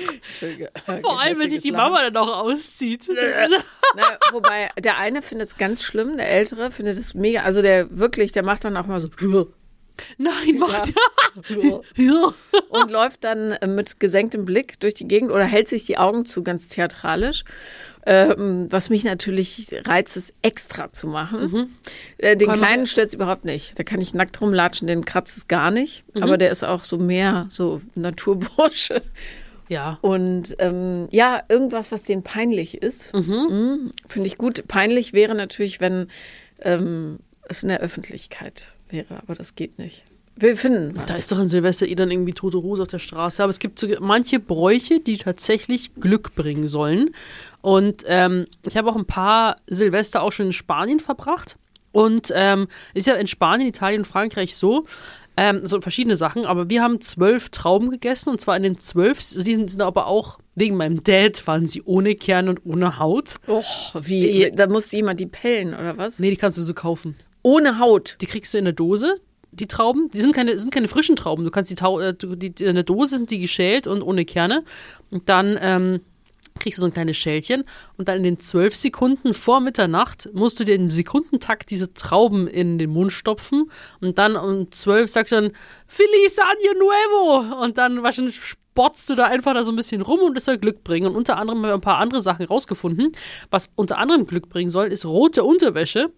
Vor 1.02 1.20
allem, 1.20 1.38
wenn 1.40 1.50
sich 1.50 1.62
die. 1.62 1.72
Mama 1.72 2.02
dann 2.02 2.16
auch 2.16 2.44
auszieht. 2.44 3.08
Na, 3.96 4.02
wobei, 4.30 4.68
der 4.78 4.96
eine 4.98 5.22
findet 5.22 5.48
es 5.48 5.56
ganz 5.56 5.82
schlimm, 5.82 6.16
der 6.16 6.28
Ältere 6.30 6.70
findet 6.70 6.98
es 6.98 7.14
mega. 7.14 7.42
Also 7.42 7.62
der 7.62 7.96
wirklich, 7.98 8.32
der 8.32 8.42
macht 8.44 8.64
dann 8.64 8.76
auch 8.76 8.86
mal 8.86 9.00
so 9.00 9.08
Nein, 10.16 10.58
macht 10.58 10.88
ja. 10.88 11.80
ja. 11.96 12.34
und 12.68 12.90
läuft 12.90 13.24
dann 13.24 13.52
äh, 13.52 13.66
mit 13.66 14.00
gesenktem 14.00 14.44
Blick 14.44 14.80
durch 14.80 14.94
die 14.94 15.08
Gegend 15.08 15.30
oder 15.30 15.44
hält 15.44 15.68
sich 15.68 15.84
die 15.84 15.98
Augen 15.98 16.24
zu, 16.26 16.42
ganz 16.42 16.68
theatralisch. 16.68 17.44
Ähm, 18.06 18.68
was 18.70 18.88
mich 18.88 19.04
natürlich 19.04 19.66
reizt, 19.84 20.16
ist 20.16 20.32
extra 20.40 20.92
zu 20.92 21.08
machen. 21.08 21.76
Äh, 22.16 22.36
den 22.36 22.48
allem- 22.48 22.60
Kleinen 22.60 22.86
stört 22.86 23.08
es 23.08 23.14
überhaupt 23.14 23.44
nicht. 23.44 23.78
Da 23.78 23.82
kann 23.82 24.00
ich 24.00 24.14
nackt 24.14 24.40
rumlatschen, 24.40 24.86
den 24.86 25.04
kratzt 25.04 25.36
es 25.36 25.48
gar 25.48 25.70
nicht. 25.70 26.04
Aber 26.14 26.38
der 26.38 26.50
ist 26.50 26.64
auch 26.64 26.84
so 26.84 26.96
mehr 26.96 27.48
so 27.52 27.82
Naturbursche. 27.94 29.02
Ja. 29.68 29.98
Und 30.00 30.56
ähm, 30.58 31.08
ja, 31.10 31.42
irgendwas, 31.48 31.92
was 31.92 32.02
denen 32.04 32.22
peinlich 32.22 32.82
ist, 32.82 33.14
mhm. 33.14 33.90
finde 34.08 34.26
ich 34.26 34.38
gut. 34.38 34.66
Peinlich 34.66 35.12
wäre 35.12 35.34
natürlich, 35.34 35.80
wenn 35.80 36.08
ähm, 36.60 37.18
es 37.48 37.62
in 37.62 37.68
der 37.68 37.80
Öffentlichkeit 37.80 38.74
wäre, 38.90 39.22
aber 39.22 39.34
das 39.34 39.54
geht 39.54 39.78
nicht. 39.78 40.04
Wir 40.40 40.56
finden 40.56 40.96
was. 40.96 41.06
Da 41.06 41.14
ist 41.16 41.32
doch 41.32 41.40
in 41.40 41.48
Silvester 41.48 41.86
eh 41.86 41.94
dann 41.96 42.10
irgendwie 42.10 42.32
tote 42.32 42.62
Hose 42.62 42.82
auf 42.82 42.88
der 42.88 43.00
Straße. 43.00 43.42
Aber 43.42 43.50
es 43.50 43.58
gibt 43.58 43.78
so 43.78 43.88
manche 44.00 44.38
Bräuche, 44.38 45.00
die 45.00 45.16
tatsächlich 45.16 45.94
Glück 45.96 46.34
bringen 46.36 46.68
sollen. 46.68 47.10
Und 47.60 48.04
ähm, 48.06 48.46
ich 48.62 48.76
habe 48.76 48.88
auch 48.88 48.96
ein 48.96 49.06
paar 49.06 49.56
Silvester 49.66 50.22
auch 50.22 50.30
schon 50.30 50.46
in 50.46 50.52
Spanien 50.52 51.00
verbracht. 51.00 51.56
Und 51.90 52.32
ähm, 52.34 52.68
ist 52.94 53.08
ja 53.08 53.14
in 53.14 53.26
Spanien, 53.26 53.68
Italien 53.68 54.02
und 54.02 54.06
Frankreich 54.06 54.54
so, 54.54 54.84
ähm, 55.36 55.66
so 55.66 55.80
verschiedene 55.80 56.16
Sachen. 56.16 56.44
Aber 56.44 56.70
wir 56.70 56.82
haben 56.82 57.00
zwölf 57.00 57.48
Trauben 57.48 57.90
gegessen. 57.90 58.30
Und 58.30 58.40
zwar 58.40 58.56
in 58.56 58.62
den 58.62 58.78
zwölf, 58.78 59.18
also 59.18 59.42
die 59.42 59.54
sind 59.54 59.82
aber 59.82 60.06
auch 60.06 60.38
wegen 60.54 60.76
meinem 60.76 61.02
Dad, 61.02 61.44
waren 61.48 61.66
sie 61.66 61.82
ohne 61.82 62.14
Kern 62.14 62.48
und 62.48 62.64
ohne 62.64 63.00
Haut. 63.00 63.36
Och, 63.48 63.96
wie? 64.02 64.52
Da 64.54 64.68
muss 64.68 64.92
jemand 64.92 65.18
die 65.18 65.26
pellen, 65.26 65.74
oder 65.74 65.96
was? 65.96 66.20
Nee, 66.20 66.30
die 66.30 66.36
kannst 66.36 66.58
du 66.58 66.62
so 66.62 66.74
kaufen. 66.74 67.16
Ohne 67.48 67.78
Haut. 67.78 68.18
Die 68.20 68.26
kriegst 68.26 68.52
du 68.52 68.58
in 68.58 68.64
der 68.64 68.74
Dose, 68.74 69.22
die 69.52 69.66
Trauben. 69.66 70.10
Die 70.10 70.20
sind 70.20 70.34
keine, 70.34 70.58
sind 70.58 70.70
keine 70.70 70.86
frischen 70.86 71.16
Trauben. 71.16 71.46
Du 71.46 71.50
kannst 71.50 71.70
die, 71.70 71.76
Tau 71.76 71.98
äh, 71.98 72.12
die, 72.14 72.50
die 72.50 72.64
in 72.64 72.74
der 72.74 72.84
Dose 72.84 73.16
sind 73.16 73.30
die 73.30 73.38
geschält 73.38 73.86
und 73.86 74.02
ohne 74.02 74.26
Kerne. 74.26 74.64
Und 75.10 75.30
dann 75.30 75.58
ähm, 75.62 76.00
kriegst 76.60 76.76
du 76.76 76.82
so 76.82 76.86
ein 76.86 76.92
kleines 76.92 77.16
Schälchen. 77.16 77.64
Und 77.96 78.08
dann 78.08 78.18
in 78.18 78.22
den 78.22 78.38
zwölf 78.38 78.76
Sekunden 78.76 79.32
vor 79.32 79.60
Mitternacht 79.60 80.28
musst 80.34 80.60
du 80.60 80.64
dir 80.64 80.74
im 80.74 80.90
Sekundentakt 80.90 81.70
diese 81.70 81.94
Trauben 81.94 82.48
in 82.48 82.76
den 82.76 82.90
Mund 82.90 83.12
stopfen. 83.12 83.70
Und 84.02 84.18
dann 84.18 84.36
um 84.36 84.70
zwölf 84.70 85.10
sagst 85.10 85.32
du 85.32 85.36
dann 85.36 85.52
Feliz 85.86 86.38
Año 86.38 86.74
Nuevo. 86.78 87.62
Und 87.64 87.78
dann 87.78 88.02
wahrscheinlich 88.02 88.38
spotzt 88.38 89.08
du 89.08 89.14
da 89.14 89.24
einfach 89.24 89.54
da 89.54 89.64
so 89.64 89.72
ein 89.72 89.76
bisschen 89.76 90.02
rum 90.02 90.20
und 90.20 90.36
das 90.36 90.44
soll 90.44 90.58
Glück 90.58 90.84
bringen. 90.84 91.06
Und 91.06 91.16
unter 91.16 91.38
anderem 91.38 91.60
haben 91.60 91.70
wir 91.70 91.72
ein 91.72 91.80
paar 91.80 91.96
andere 91.96 92.20
Sachen 92.20 92.44
rausgefunden. 92.44 93.10
Was 93.50 93.70
unter 93.74 93.96
anderem 93.96 94.26
Glück 94.26 94.50
bringen 94.50 94.68
soll, 94.68 94.88
ist 94.88 95.06
rote 95.06 95.44
Unterwäsche. 95.44 96.12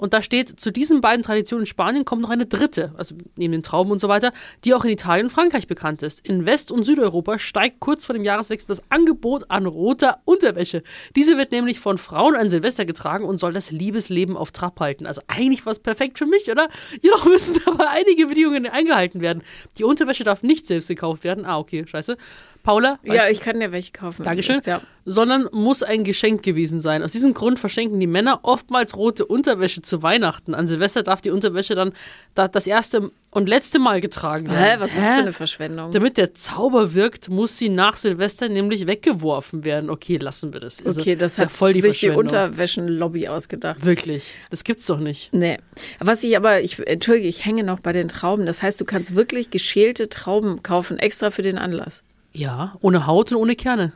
Und 0.00 0.14
da 0.14 0.22
steht, 0.22 0.58
zu 0.58 0.72
diesen 0.72 1.02
beiden 1.02 1.22
Traditionen 1.22 1.64
in 1.64 1.66
Spanien 1.66 2.06
kommt 2.06 2.22
noch 2.22 2.30
eine 2.30 2.46
dritte, 2.46 2.94
also 2.96 3.14
neben 3.36 3.52
den 3.52 3.62
Trauben 3.62 3.90
und 3.90 4.00
so 4.00 4.08
weiter, 4.08 4.32
die 4.64 4.72
auch 4.72 4.84
in 4.84 4.90
Italien 4.90 5.26
und 5.26 5.30
Frankreich 5.30 5.66
bekannt 5.66 6.00
ist. 6.00 6.26
In 6.26 6.46
West- 6.46 6.72
und 6.72 6.84
Südeuropa 6.84 7.38
steigt 7.38 7.80
kurz 7.80 8.06
vor 8.06 8.14
dem 8.14 8.24
Jahreswechsel 8.24 8.66
das 8.66 8.82
Angebot 8.88 9.50
an 9.50 9.66
roter 9.66 10.22
Unterwäsche. 10.24 10.82
Diese 11.16 11.36
wird 11.36 11.52
nämlich 11.52 11.80
von 11.80 11.98
Frauen 11.98 12.34
an 12.34 12.48
Silvester 12.48 12.86
getragen 12.86 13.26
und 13.26 13.38
soll 13.38 13.52
das 13.52 13.70
Liebesleben 13.70 14.38
auf 14.38 14.52
Trab 14.52 14.80
halten. 14.80 15.06
Also 15.06 15.20
eigentlich 15.26 15.66
was 15.66 15.80
perfekt 15.80 16.16
für 16.16 16.26
mich, 16.26 16.50
oder? 16.50 16.70
Jedoch 17.02 17.26
müssen 17.26 17.60
aber 17.66 17.90
einige 17.90 18.26
Bedingungen 18.26 18.66
eingehalten 18.66 19.20
werden. 19.20 19.42
Die 19.76 19.84
Unterwäsche 19.84 20.24
darf 20.24 20.42
nicht 20.42 20.66
selbst 20.66 20.88
gekauft 20.88 21.24
werden. 21.24 21.44
Ah, 21.44 21.58
okay, 21.58 21.84
scheiße. 21.86 22.16
Paula? 22.62 22.98
Ja, 23.02 23.28
ich 23.30 23.40
kann 23.40 23.58
dir 23.60 23.72
welche 23.72 23.92
kaufen. 23.92 24.22
Dankeschön. 24.22 24.56
willst, 24.56 24.66
Ja. 24.66 24.80
Sondern 25.06 25.48
muss 25.50 25.82
ein 25.82 26.04
Geschenk 26.04 26.42
gewesen 26.42 26.78
sein. 26.78 27.02
Aus 27.02 27.10
diesem 27.12 27.32
Grund 27.32 27.58
verschenken 27.58 27.98
die 27.98 28.06
Männer 28.06 28.40
oftmals 28.42 28.94
rote 28.96 29.24
Unterwäsche 29.24 29.80
zu 29.80 30.02
Weihnachten. 30.02 30.54
An 30.54 30.66
Silvester 30.66 31.02
darf 31.02 31.22
die 31.22 31.30
Unterwäsche 31.30 31.74
dann 31.74 31.92
da- 32.34 32.48
das 32.48 32.66
erste 32.66 33.08
und 33.30 33.48
letzte 33.48 33.78
Mal 33.78 34.00
getragen 34.02 34.48
Hä, 34.50 34.54
werden. 34.54 34.80
was 34.80 34.90
ist 34.92 34.98
das 35.00 35.08
für 35.08 35.14
eine 35.14 35.32
Verschwendung? 35.32 35.90
Damit 35.92 36.18
der 36.18 36.34
Zauber 36.34 36.94
wirkt, 36.94 37.30
muss 37.30 37.56
sie 37.56 37.70
nach 37.70 37.96
Silvester 37.96 38.48
nämlich 38.50 38.86
weggeworfen 38.86 39.64
werden. 39.64 39.88
Okay, 39.88 40.18
lassen 40.18 40.52
wir 40.52 40.60
das. 40.60 40.84
Also, 40.84 41.00
Okay, 41.00 41.16
das 41.16 41.38
hat 41.38 41.50
voll 41.50 41.72
die 41.72 41.80
sich 41.80 41.98
die. 42.00 42.10
Unterwäschen-Lobby 42.10 43.28
ausgedacht. 43.28 43.84
Wirklich. 43.84 44.34
Das 44.50 44.64
gibt's 44.64 44.86
doch 44.86 44.98
nicht. 45.00 45.32
Nee. 45.32 45.58
Was 45.98 46.22
ich 46.24 46.36
aber, 46.36 46.60
ich 46.60 46.78
entschuldige, 46.86 47.26
ich 47.28 47.44
hänge 47.46 47.64
noch 47.64 47.80
bei 47.80 47.92
den 47.92 48.08
Trauben. 48.08 48.44
Das 48.46 48.62
heißt, 48.62 48.78
du 48.80 48.84
kannst 48.84 49.16
wirklich 49.16 49.50
geschälte 49.50 50.08
Trauben 50.10 50.62
kaufen, 50.62 50.98
extra 50.98 51.30
für 51.30 51.42
den 51.42 51.56
Anlass. 51.58 52.02
Ja, 52.32 52.76
ohne 52.80 53.06
Haut 53.06 53.32
und 53.32 53.38
ohne 53.38 53.56
Kerne. 53.56 53.92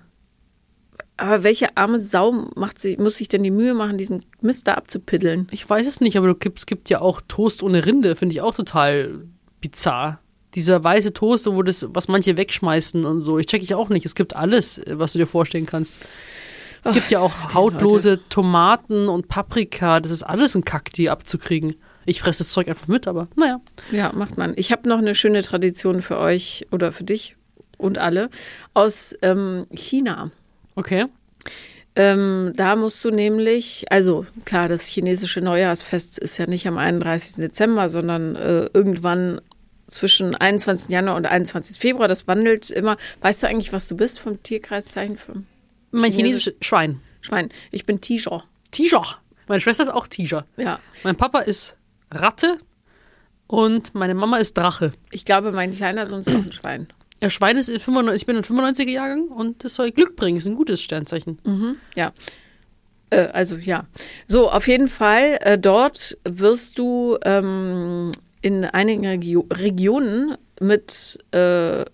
Aber 1.16 1.44
welche 1.44 1.76
arme 1.76 2.00
Sau 2.00 2.32
macht 2.56 2.80
sie, 2.80 2.96
muss 2.96 3.16
sich 3.16 3.28
denn 3.28 3.44
die 3.44 3.52
Mühe 3.52 3.74
machen, 3.74 3.98
diesen 3.98 4.24
Mist 4.40 4.66
da 4.66 4.74
abzupiddeln? 4.74 5.46
Ich 5.52 5.68
weiß 5.68 5.86
es 5.86 6.00
nicht, 6.00 6.16
aber 6.16 6.32
du 6.32 6.50
es 6.54 6.66
gibt 6.66 6.90
ja 6.90 7.00
auch 7.00 7.20
Toast 7.28 7.62
ohne 7.62 7.86
Rinde, 7.86 8.16
finde 8.16 8.34
ich 8.34 8.40
auch 8.40 8.54
total 8.54 9.24
bizarr. 9.60 10.20
Dieser 10.54 10.82
weiße 10.82 11.12
Toast, 11.12 11.46
wo 11.46 11.62
das, 11.62 11.86
was 11.90 12.08
manche 12.08 12.36
wegschmeißen 12.36 13.04
und 13.04 13.20
so. 13.20 13.38
Ich 13.38 13.46
check 13.46 13.62
ich 13.62 13.74
auch 13.74 13.88
nicht. 13.88 14.06
Es 14.06 14.14
gibt 14.14 14.36
alles, 14.36 14.80
was 14.88 15.12
du 15.12 15.18
dir 15.18 15.26
vorstellen 15.26 15.66
kannst. 15.66 16.06
Es 16.84 16.92
gibt 16.92 17.10
ja 17.10 17.20
auch 17.20 17.54
hautlose 17.54 18.20
Tomaten 18.28 19.08
und 19.08 19.28
Paprika. 19.28 20.00
Das 20.00 20.12
ist 20.12 20.22
alles 20.22 20.54
ein 20.54 20.64
Kack, 20.64 20.92
die 20.92 21.10
abzukriegen. 21.10 21.74
Ich 22.06 22.20
fresse 22.20 22.40
das 22.44 22.50
Zeug 22.50 22.68
einfach 22.68 22.88
mit, 22.88 23.08
aber 23.08 23.28
naja. 23.36 23.60
Ja, 23.90 24.12
macht 24.12 24.36
man. 24.36 24.52
Ich 24.56 24.70
habe 24.70 24.88
noch 24.88 24.98
eine 24.98 25.14
schöne 25.14 25.42
Tradition 25.42 26.02
für 26.02 26.18
euch 26.18 26.66
oder 26.70 26.92
für 26.92 27.04
dich 27.04 27.36
und 27.78 27.98
alle 27.98 28.30
aus 28.74 29.14
ähm, 29.22 29.66
China. 29.74 30.30
Okay. 30.74 31.06
Ähm, 31.96 32.52
da 32.56 32.74
musst 32.74 33.04
du 33.04 33.10
nämlich, 33.10 33.86
also 33.90 34.26
klar, 34.44 34.68
das 34.68 34.86
chinesische 34.86 35.40
Neujahrsfest 35.40 36.18
ist 36.18 36.38
ja 36.38 36.46
nicht 36.46 36.66
am 36.66 36.76
31. 36.76 37.36
Dezember, 37.36 37.88
sondern 37.88 38.34
äh, 38.34 38.68
irgendwann 38.72 39.40
zwischen 39.88 40.34
21. 40.34 40.88
Januar 40.90 41.14
und 41.16 41.26
21. 41.26 41.78
Februar. 41.78 42.08
Das 42.08 42.26
wandelt 42.26 42.70
immer. 42.70 42.96
Weißt 43.20 43.42
du 43.42 43.46
eigentlich, 43.46 43.72
was 43.72 43.86
du 43.86 43.96
bist 43.96 44.18
vom 44.18 44.42
Tierkreiszeichen 44.42 45.16
für 45.16 45.34
Mein 45.92 46.10
Chinesisch- 46.10 46.16
chinesisches 46.16 46.54
Schwein. 46.62 47.00
Schwein? 47.20 47.50
Ich 47.70 47.86
bin 47.86 48.00
Tiger. 48.00 48.42
Tiger. 48.72 49.04
Meine 49.46 49.60
Schwester 49.60 49.84
ist 49.84 49.90
auch 49.90 50.08
Tiger. 50.08 50.46
Ja. 50.56 50.80
Mein 51.04 51.14
Papa 51.16 51.40
ist 51.40 51.76
Ratte 52.10 52.58
und 53.46 53.94
meine 53.94 54.14
Mama 54.14 54.38
ist 54.38 54.54
Drache. 54.58 54.92
Ich 55.12 55.24
glaube, 55.24 55.52
mein 55.52 55.70
kleiner 55.70 56.06
Sohn 56.06 56.20
ist 56.20 56.28
auch 56.28 56.32
ein 56.34 56.50
Schwein. 56.52 56.88
Ja, 57.22 57.30
Schwein 57.30 57.56
ist 57.56 57.68
in 57.68 57.80
95, 57.80 58.22
ich 58.22 58.26
bin 58.26 58.36
ein 58.36 58.44
95er 58.44 58.90
Jahrgang 58.90 59.28
und 59.28 59.64
das 59.64 59.74
soll 59.74 59.92
Glück 59.92 60.16
bringen, 60.16 60.36
ist 60.36 60.46
ein 60.46 60.56
gutes 60.56 60.82
Sternzeichen. 60.82 61.38
Ja. 61.94 62.12
Äh, 63.10 63.28
also 63.32 63.56
ja. 63.56 63.86
So, 64.26 64.50
auf 64.50 64.68
jeden 64.68 64.88
Fall, 64.88 65.38
äh, 65.40 65.58
dort 65.58 66.18
wirst 66.24 66.78
du 66.78 67.18
ähm, 67.24 68.12
in 68.42 68.64
einigen 68.64 69.06
Regio 69.06 69.46
Regionen 69.50 70.36
mit, 70.60 71.18
äh, 71.30 71.84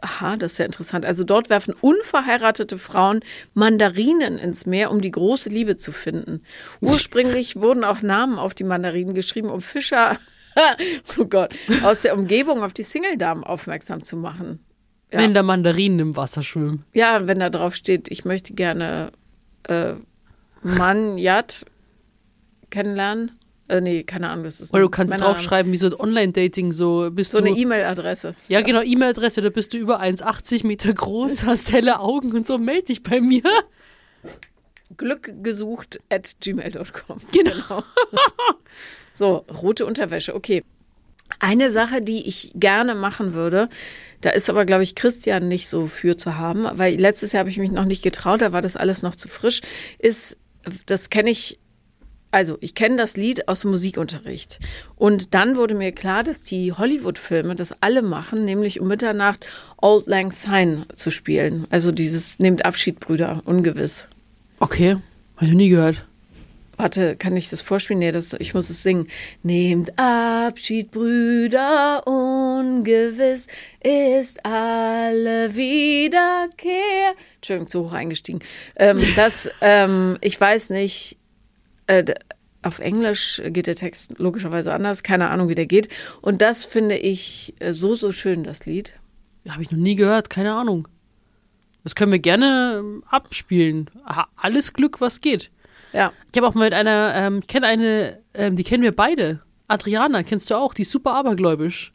aha, 0.00 0.36
das 0.36 0.52
ist 0.52 0.58
ja 0.58 0.64
interessant. 0.66 1.04
Also 1.04 1.24
dort 1.24 1.50
werfen 1.50 1.74
unverheiratete 1.80 2.78
Frauen 2.78 3.20
Mandarinen 3.54 4.38
ins 4.38 4.66
Meer, 4.66 4.90
um 4.90 5.00
die 5.00 5.10
große 5.10 5.48
Liebe 5.48 5.76
zu 5.76 5.92
finden. 5.92 6.42
Ursprünglich 6.80 7.56
wurden 7.56 7.84
auch 7.84 8.02
Namen 8.02 8.38
auf 8.38 8.54
die 8.54 8.64
Mandarinen 8.64 9.14
geschrieben, 9.14 9.50
um 9.50 9.60
Fischer, 9.60 10.18
oh 11.18 11.24
Gott, 11.26 11.54
aus 11.82 12.02
der 12.02 12.16
Umgebung 12.16 12.62
auf 12.62 12.72
die 12.72 12.82
Single-Damen 12.82 13.44
aufmerksam 13.44 14.04
zu 14.04 14.16
machen. 14.16 14.64
Ja. 15.12 15.20
Wenn 15.20 15.34
da 15.34 15.42
Mandarinen 15.42 15.98
im 16.00 16.16
Wasser 16.16 16.42
schwimmen. 16.42 16.84
Ja, 16.92 17.26
wenn 17.28 17.38
da 17.38 17.50
drauf 17.50 17.74
steht, 17.74 18.10
ich 18.10 18.24
möchte 18.24 18.54
gerne 18.54 19.12
äh, 19.64 19.94
Mann 20.62 21.18
Yat 21.18 21.64
kennenlernen. 22.70 23.32
Äh, 23.68 23.80
nee, 23.80 24.02
keine 24.02 24.28
Ahnung, 24.28 24.44
das 24.44 24.60
ist 24.60 24.74
Oder 24.74 24.82
du 24.82 24.88
kannst 24.90 25.10
Männernamen. 25.10 25.36
draufschreiben, 25.36 25.72
wie 25.72 25.76
so 25.78 25.86
ein 25.86 25.94
Online-Dating, 25.94 26.72
so 26.72 27.08
bist 27.10 27.30
So 27.30 27.38
du. 27.38 27.44
eine 27.46 27.56
E-Mail-Adresse. 27.56 28.34
ja, 28.48 28.60
genau, 28.60 28.82
E-Mail-Adresse, 28.82 29.40
da 29.40 29.48
bist 29.50 29.72
du 29.72 29.78
über 29.78 30.00
1,80 30.02 30.66
Meter 30.66 30.92
groß, 30.92 31.44
hast 31.46 31.72
helle 31.72 32.00
Augen 32.00 32.32
und 32.32 32.46
so, 32.46 32.58
meld 32.58 32.88
dich 32.88 33.02
bei 33.02 33.20
mir. 33.20 33.42
Glückgesucht 34.96 35.98
at 36.10 36.36
gmail.com. 36.40 37.20
Genau. 37.32 37.82
So, 39.14 39.44
rote 39.62 39.86
Unterwäsche, 39.86 40.34
okay. 40.34 40.64
Eine 41.38 41.70
Sache, 41.70 42.02
die 42.02 42.28
ich 42.28 42.52
gerne 42.54 42.94
machen 42.94 43.32
würde, 43.32 43.68
da 44.20 44.30
ist 44.30 44.50
aber, 44.50 44.66
glaube 44.66 44.82
ich, 44.82 44.94
Christian 44.94 45.48
nicht 45.48 45.68
so 45.68 45.86
für 45.86 46.18
zu 46.18 46.36
haben, 46.36 46.66
weil 46.74 47.00
letztes 47.00 47.32
Jahr 47.32 47.40
habe 47.40 47.50
ich 47.50 47.58
mich 47.58 47.70
noch 47.70 47.86
nicht 47.86 48.02
getraut, 48.02 48.42
da 48.42 48.52
war 48.52 48.60
das 48.60 48.76
alles 48.76 49.02
noch 49.02 49.16
zu 49.16 49.28
frisch, 49.28 49.62
ist, 49.98 50.36
das 50.86 51.08
kenne 51.08 51.30
ich, 51.30 51.58
also 52.30 52.58
ich 52.60 52.74
kenne 52.74 52.96
das 52.96 53.16
Lied 53.16 53.48
aus 53.48 53.60
dem 53.60 53.70
Musikunterricht. 53.70 54.58
Und 54.96 55.34
dann 55.34 55.56
wurde 55.56 55.74
mir 55.74 55.92
klar, 55.92 56.24
dass 56.24 56.42
die 56.42 56.72
Hollywood-Filme 56.72 57.54
das 57.54 57.80
alle 57.80 58.02
machen, 58.02 58.44
nämlich 58.44 58.80
um 58.80 58.88
Mitternacht 58.88 59.46
Old 59.80 60.06
Lang 60.06 60.32
Syne 60.32 60.86
zu 60.94 61.10
spielen. 61.10 61.66
Also 61.70 61.90
dieses 61.90 62.38
Nehmt 62.38 62.64
Abschied, 62.64 63.00
Brüder, 63.00 63.40
ungewiss. 63.44 64.08
Okay, 64.58 64.96
hab 65.36 65.42
ich 65.42 65.54
nie 65.54 65.68
gehört. 65.68 66.04
Warte, 66.76 67.16
kann 67.16 67.36
ich 67.36 67.48
das 67.48 67.62
vorspielen? 67.62 68.00
Nee, 68.00 68.12
das, 68.12 68.32
ich 68.34 68.54
muss 68.54 68.70
es 68.70 68.82
singen. 68.82 69.08
Nehmt 69.42 69.98
Abschied, 69.98 70.90
Brüder, 70.90 72.06
ungewiss 72.06 73.46
ist 73.80 74.44
alle 74.44 75.54
Wiederkehr. 75.54 77.14
Entschuldigung, 77.36 77.68
zu 77.68 77.84
hoch 77.84 77.92
eingestiegen. 77.92 78.40
Ähm, 78.76 78.96
das, 79.16 79.50
ähm, 79.60 80.16
ich 80.20 80.40
weiß 80.40 80.70
nicht, 80.70 81.18
äh, 81.86 82.04
auf 82.62 82.78
Englisch 82.78 83.42
geht 83.44 83.66
der 83.66 83.76
Text 83.76 84.18
logischerweise 84.18 84.72
anders, 84.72 85.02
keine 85.02 85.30
Ahnung, 85.30 85.48
wie 85.48 85.54
der 85.54 85.66
geht. 85.66 85.88
Und 86.22 86.40
das 86.40 86.64
finde 86.64 86.96
ich 86.96 87.54
äh, 87.60 87.72
so, 87.72 87.94
so 87.94 88.10
schön, 88.10 88.42
das 88.42 88.66
Lied. 88.66 88.94
Habe 89.48 89.62
ich 89.62 89.70
noch 89.70 89.78
nie 89.78 89.94
gehört, 89.94 90.30
keine 90.30 90.54
Ahnung. 90.54 90.88
Das 91.82 91.94
können 91.94 92.12
wir 92.12 92.18
gerne 92.18 92.76
ähm, 92.78 93.04
abspielen. 93.06 93.90
Alles 94.36 94.72
Glück, 94.72 95.00
was 95.02 95.20
geht. 95.20 95.50
Ja. 95.94 96.12
Ich 96.32 96.36
habe 96.36 96.46
auch 96.48 96.54
mal 96.54 96.64
mit 96.64 96.74
einer, 96.74 97.12
ähm, 97.14 97.46
kenne 97.46 97.66
eine, 97.66 98.18
ähm, 98.34 98.56
die 98.56 98.64
kennen 98.64 98.82
wir 98.82 98.94
beide. 98.94 99.40
Adriana, 99.68 100.22
kennst 100.24 100.50
du 100.50 100.56
auch, 100.56 100.74
die 100.74 100.82
ist 100.82 100.90
super 100.90 101.14
abergläubisch. 101.14 101.94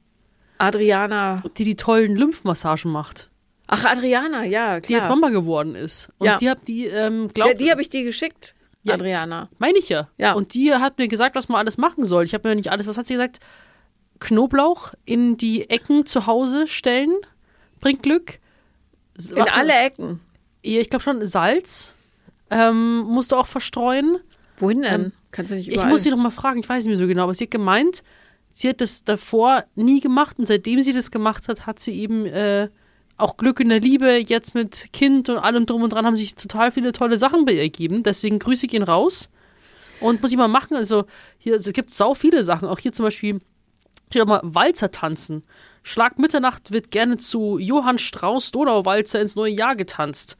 Adriana. 0.58 1.38
Die 1.58 1.64
die 1.64 1.76
tollen 1.76 2.16
Lymphmassagen 2.16 2.92
macht. 2.92 3.30
Ach, 3.68 3.86
Adriana, 3.86 4.44
ja, 4.46 4.80
Die 4.80 4.94
jetzt 4.94 5.06
klar. 5.06 5.16
Mama 5.16 5.30
geworden 5.30 5.76
ist. 5.76 6.12
Und 6.18 6.26
Ja. 6.28 6.38
die 6.38 6.50
hat 6.50 6.68
die, 6.68 6.86
ähm, 6.88 7.24
Ja, 7.28 7.32
glaubt, 7.34 7.62
die 7.62 7.70
habe 7.72 7.82
ich 7.82 7.90
dir 7.90 8.04
geschickt, 8.04 8.56
Ja. 8.84 8.96
Adriana. 8.96 9.48
meine 9.60 9.78
ich 9.78 9.90
ja. 9.90 10.10
Ja. 10.18 10.34
Und 10.34 10.54
die 10.56 10.74
hat 10.74 10.98
mir 10.98 11.08
gesagt, 11.08 11.36
was 11.36 11.50
man 11.50 11.60
alles 11.60 11.78
machen 11.78 12.04
soll. 12.04 12.24
Ich 12.24 12.34
habe 12.34 12.50
mir 12.50 12.56
nicht 12.56 12.72
alles, 12.72 12.88
was 12.88 12.98
hat 12.98 13.06
sie 13.08 13.14
gesagt? 13.14 13.40
Knoblauch 14.20 14.94
in 15.06 15.38
die 15.38 15.70
Ecken 15.70 16.06
zu 16.06 16.26
Hause 16.26 16.68
stellen, 16.68 17.14
bringt 17.80 18.04
Glück. 18.04 18.40
In 19.18 19.36
was 19.38 19.50
man- 19.52 19.60
alle 19.60 19.74
Ecken. 19.74 20.20
Ja, 20.64 20.82
ich 20.82 20.90
glaube 20.90 21.04
schon, 21.04 21.26
Salz 21.26 21.94
ähm, 22.50 23.00
musst 23.02 23.32
du 23.32 23.36
auch 23.36 23.48
verstreuen. 23.48 24.18
Wohin 24.58 24.82
denn? 24.82 25.02
Ähm, 25.06 25.12
Kannst 25.32 25.52
du 25.52 25.56
nicht 25.56 25.68
Ich 25.68 25.76
überall? 25.76 25.90
muss 25.90 26.04
sie 26.04 26.12
noch 26.12 26.18
mal 26.18 26.32
fragen, 26.32 26.60
ich 26.60 26.68
weiß 26.68 26.80
nicht 26.80 26.88
mehr 26.88 26.98
so 26.98 27.08
genau, 27.08 27.24
aber 27.24 27.34
sie 27.34 27.46
hat 27.46 27.52
gemeint, 27.52 28.04
sie 28.52 28.68
hat 28.70 28.82
das 28.82 29.04
davor 29.04 29.64
nie 29.76 30.00
gemacht 30.00 30.40
und 30.40 30.48
seitdem 30.48 30.82
sie 30.82 30.94
das 30.94 31.12
gemacht 31.12 31.48
hat, 31.48 31.68
hat 31.68 31.80
sie 31.80 31.94
eben 32.00 32.26
äh, 32.26 32.70
auch 33.18 33.38
Glück 33.38 33.60
in 33.60 33.70
der 33.70 33.80
Liebe. 33.80 34.18
Jetzt 34.18 34.56
mit 34.56 34.92
Kind 34.92 35.30
und 35.30 35.38
allem 35.38 35.66
drum 35.66 35.84
und 35.84 35.92
dran 35.94 36.06
haben 36.06 36.16
sich 36.16 36.36
total 36.36 36.72
viele 36.72 36.92
tolle 36.92 37.18
Sachen 37.18 37.46
bei 37.46 37.54
ihr 37.54 37.62
ergeben. 37.62 38.04
Deswegen 38.04 38.40
Grüße 38.40 38.68
gehen 38.68 38.84
raus 38.84 39.30
und 40.00 40.22
muss 40.22 40.32
ich 40.32 40.38
mal 40.38 40.48
machen. 40.48 40.76
Also 40.76 41.06
hier 41.38 41.54
also 41.54 41.70
es 41.70 41.74
gibt 41.74 41.92
sau 41.92 42.14
viele 42.16 42.44
Sachen. 42.44 42.68
Auch 42.68 42.80
hier 42.80 42.94
zum 42.94 43.06
Beispiel 43.06 43.40
auch 44.20 44.26
mal 44.26 44.42
Walzer 44.44 44.90
tanzen. 44.92 45.44
Schlag 45.84 46.18
Mitternacht 46.18 46.72
wird 46.72 46.92
gerne 46.92 47.18
zu 47.18 47.58
Johann 47.60 48.00
Strauß 48.00 48.52
Donauwalzer 48.52 49.22
ins 49.22 49.36
neue 49.36 49.52
Jahr 49.52 49.76
getanzt. 49.76 50.36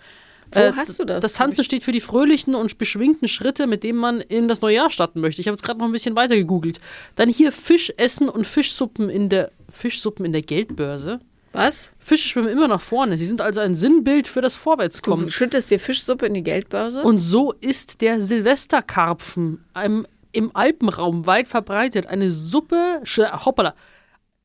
Wo 0.52 0.76
hast 0.76 1.00
du 1.00 1.06
das? 1.06 1.22
Das 1.22 1.34
Tanzen 1.34 1.64
steht 1.64 1.84
für 1.84 1.92
die 1.92 2.02
fröhlichen 2.02 2.56
und 2.56 2.78
beschwingten 2.78 3.28
Schritte, 3.28 3.68
mit 3.68 3.84
denen 3.84 4.00
man 4.00 4.22
in 4.22 4.48
das 4.48 4.62
neue 4.62 4.76
Jahr 4.76 4.90
starten 4.90 5.22
möchte. 5.22 5.42
Ich 5.42 5.48
habe 5.48 5.56
jetzt 5.56 5.64
gerade 5.64 5.80
noch 5.80 5.86
ein 5.86 5.92
bisschen 5.92 6.16
weiter 6.16 6.36
gegoogelt. 6.36 6.80
Dann 7.16 7.30
hier 7.30 7.52
Fisch 7.52 7.94
essen 7.98 8.30
und 8.30 8.48
Fischsuppen 8.48 9.10
in 9.10 9.30
der 9.30 9.52
Fischsuppen 9.72 10.26
in 10.26 10.34
der 10.34 10.42
Geldbörse. 10.42 11.20
Was? 11.52 11.94
Fische 12.00 12.28
schwimmen 12.28 12.50
immer 12.50 12.68
nach 12.68 12.82
vorne. 12.82 13.18
Sie 13.18 13.26
sind 13.26 13.42
also 13.42 13.60
ein 13.60 13.76
Sinnbild 13.76 14.28
für 14.28 14.42
das 14.42 14.54
Du 14.54 14.60
Vorwärtskommen. 14.60 15.30
schüttest 15.30 15.72
dir 15.72 15.80
Fischsuppe 15.80 16.28
in 16.28 16.34
die 16.34 16.44
Geldbörse? 16.44 17.02
Und 17.02 17.18
so 17.18 17.54
ist 17.54 18.02
der 18.02 18.22
Silvesterkarpfen 18.22 19.66
im, 19.84 20.08
im 20.32 20.56
Alpenraum 20.56 21.26
weit 21.26 21.48
verbreitet. 21.48 22.06
Eine 22.08 22.30
Suppe, 22.30 23.02
Sch 23.04 23.20
hoppala, 23.46 23.74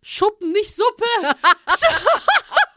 Schuppen, 0.02 0.50
nicht 0.52 0.74
Suppe. 0.74 1.04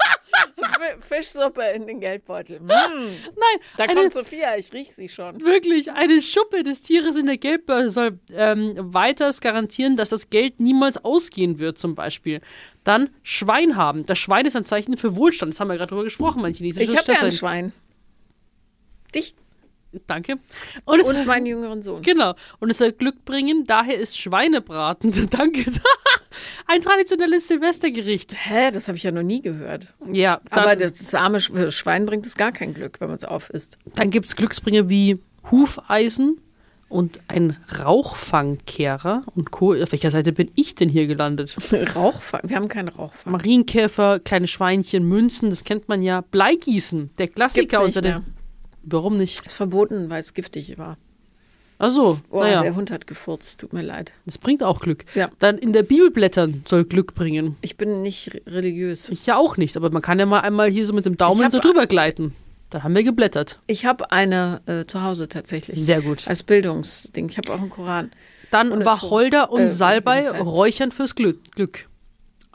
Fischsuppe 1.00 1.62
in 1.76 1.88
den 1.88 2.00
Geldbeutel. 2.00 2.60
Mm, 2.60 2.68
Nein, 2.70 3.60
da 3.78 3.86
eine, 3.86 4.02
kommt 4.02 4.14
Sophia, 4.14 4.58
ich 4.58 4.74
riech 4.74 4.92
sie 4.92 5.10
schon. 5.10 5.42
wirklich, 5.42 5.92
eine 5.92 6.22
Schuppe 6.22 6.64
des 6.64 6.82
Tieres 6.82 7.16
in 7.16 7.26
der 7.26 7.38
Geldbörse 7.38 7.90
soll 7.90 8.20
ähm, 8.34 8.74
weiters 8.78 9.42
garantieren, 9.42 9.98
dass 9.98 10.10
das 10.10 10.30
Geld 10.30 10.60
niemals 10.60 11.04
ausgehen 11.04 11.60
wird, 11.60 11.78
zum 11.78 11.96
Beispiel. 11.96 12.42
Dann 12.84 13.10
Schwein 13.24 13.76
haben. 13.76 14.06
Das 14.06 14.20
Schwein 14.20 14.46
ist 14.46 14.56
ein 14.56 14.66
Zeichen 14.66 14.98
für 14.98 15.16
Wohlstand. 15.16 15.54
Das 15.54 15.60
haben 15.60 15.68
wir 15.70 15.78
gerade 15.78 15.90
drüber 15.90 16.04
gesprochen, 16.04 16.42
mein 16.42 16.54
chinesisches 16.54 16.94
Ich 16.94 16.98
habe 16.98 17.14
ja 17.14 17.22
ein. 17.22 17.32
Schwein. 17.32 17.74
Dich 19.14 19.36
Danke. 20.06 20.38
Und, 20.86 21.00
es, 21.00 21.08
und 21.08 21.26
meinen 21.26 21.46
jüngeren 21.46 21.82
Sohn. 21.82 22.02
genau. 22.02 22.36
Und 22.60 22.70
es 22.70 22.78
soll 22.78 22.92
Glück 22.92 23.26
bringen, 23.26 23.64
daher 23.66 23.98
ist 23.98 24.18
Schweinebraten. 24.18 25.30
Danke. 25.30 25.66
Ein 26.68 26.82
traditionelles 26.82 27.48
Silvestergericht. 27.48 28.36
Hä, 28.38 28.72
das 28.72 28.88
habe 28.88 28.98
ich 28.98 29.04
ja 29.04 29.12
noch 29.12 29.24
nie 29.24 29.42
gehört. 29.42 29.94
Ja, 30.12 30.42
dann, 30.50 30.60
Aber 30.60 30.76
das, 30.76 31.14
arme 31.16 31.38
Sch- 31.40 31.72
Schwein 31.72 32.06
bringt 32.06 32.26
es 32.26 32.36
gar 32.36 32.52
kein 32.52 32.74
Glück, 32.74 33.00
wenn 33.00 33.08
man 33.08 33.18
es 33.18 33.26
aufisst. 33.26 33.78
dann 33.96 34.10
gibt 34.10 34.26
es 34.28 34.36
Glücksbringer 34.36 34.90
wie 34.90 35.20
Hufeisen 35.52 36.42
und 36.90 37.20
ein 37.28 37.58
Rauchfangkehrer 38.28 39.24
und 39.36 39.52
Co. 39.52 39.74
Auf 39.74 39.92
welcher 39.92 40.12
Seite 40.12 40.32
bin 40.32 40.52
ich 40.56 40.76
denn 40.76 40.90
hier 40.90 41.08
gelandet? 41.08 41.56
Rauchfang. 41.96 42.42
Wir 42.44 42.56
haben 42.56 42.68
keinen 42.68 42.88
Rauchfang. 42.90 43.32
Marienkäfer, 43.32 44.20
kleine 44.20 44.48
Schweinchen, 44.48 45.04
Münzen, 45.08 45.50
das 45.50 45.64
kennt 45.64 45.88
man 45.90 46.02
ja. 46.02 46.22
Bleigießen, 46.22 47.12
der 47.18 47.28
Klassiker 47.28 47.84
unter 47.84 48.02
den. 48.02 48.12
mehr. 48.12 48.24
Warum 48.84 49.18
nicht? 49.18 49.46
Ist 49.46 49.56
verboten, 49.56 50.10
weil 50.10 50.22
es 50.22 50.34
giftig 50.34 50.78
war. 50.78 50.98
Achso, 51.80 52.20
Oh, 52.32 52.40
naja, 52.42 52.64
der 52.64 52.76
Hund 52.76 52.90
hat 52.90 53.06
gefurzt. 53.06 53.60
Tut 53.60 53.72
mir 53.74 53.84
leid. 53.84 54.12
das 54.26 54.38
bringt 54.40 54.64
auch 54.64 54.80
Glück. 54.80 55.06
Ja. 55.14 55.30
Dann 55.40 55.58
in 55.60 55.74
der 55.74 55.84
Bibel 55.84 56.10
blättern 56.10 56.64
soll 56.66 56.86
Glück 56.86 57.14
bringen. 57.14 57.56
Ich 57.62 57.78
bin 57.78 58.02
nicht 58.02 58.34
re- 58.34 58.42
religiös. 58.48 59.10
Ich 59.10 59.28
ja 59.28 59.38
auch 59.38 59.58
nicht, 59.58 59.78
aber 59.78 59.92
man 59.92 60.02
kann 60.02 60.18
ja 60.18 60.26
mal 60.26 60.40
einmal 60.40 60.70
hier 60.70 60.86
so 60.88 60.94
mit 60.94 61.06
dem 61.06 61.18
Daumen 61.18 61.52
so 61.52 61.60
drüber 61.60 61.86
gleiten. 61.86 62.34
Dann 62.72 62.84
haben 62.84 62.96
wir 62.96 63.04
geblättert. 63.04 63.60
Ich 63.68 63.86
habe 63.86 64.12
eine 64.12 64.62
äh, 64.66 64.86
zu 64.88 65.04
Hause 65.04 65.30
tatsächlich. 65.30 65.80
Sehr 65.86 66.02
gut. 66.02 66.28
Als 66.28 66.44
Bildungsding. 66.44 67.30
Ich 67.30 67.38
habe 67.38 67.54
auch 67.54 67.60
einen 67.60 67.70
Koran. 67.70 68.12
Dann 68.52 68.84
Wacholder 68.84 69.52
und 69.52 69.62
äh, 69.62 69.70
Salbei 69.70 70.28
räuchern 70.30 70.92
fürs 70.92 71.16
Glück. 71.16 71.40
Glück. 71.52 71.86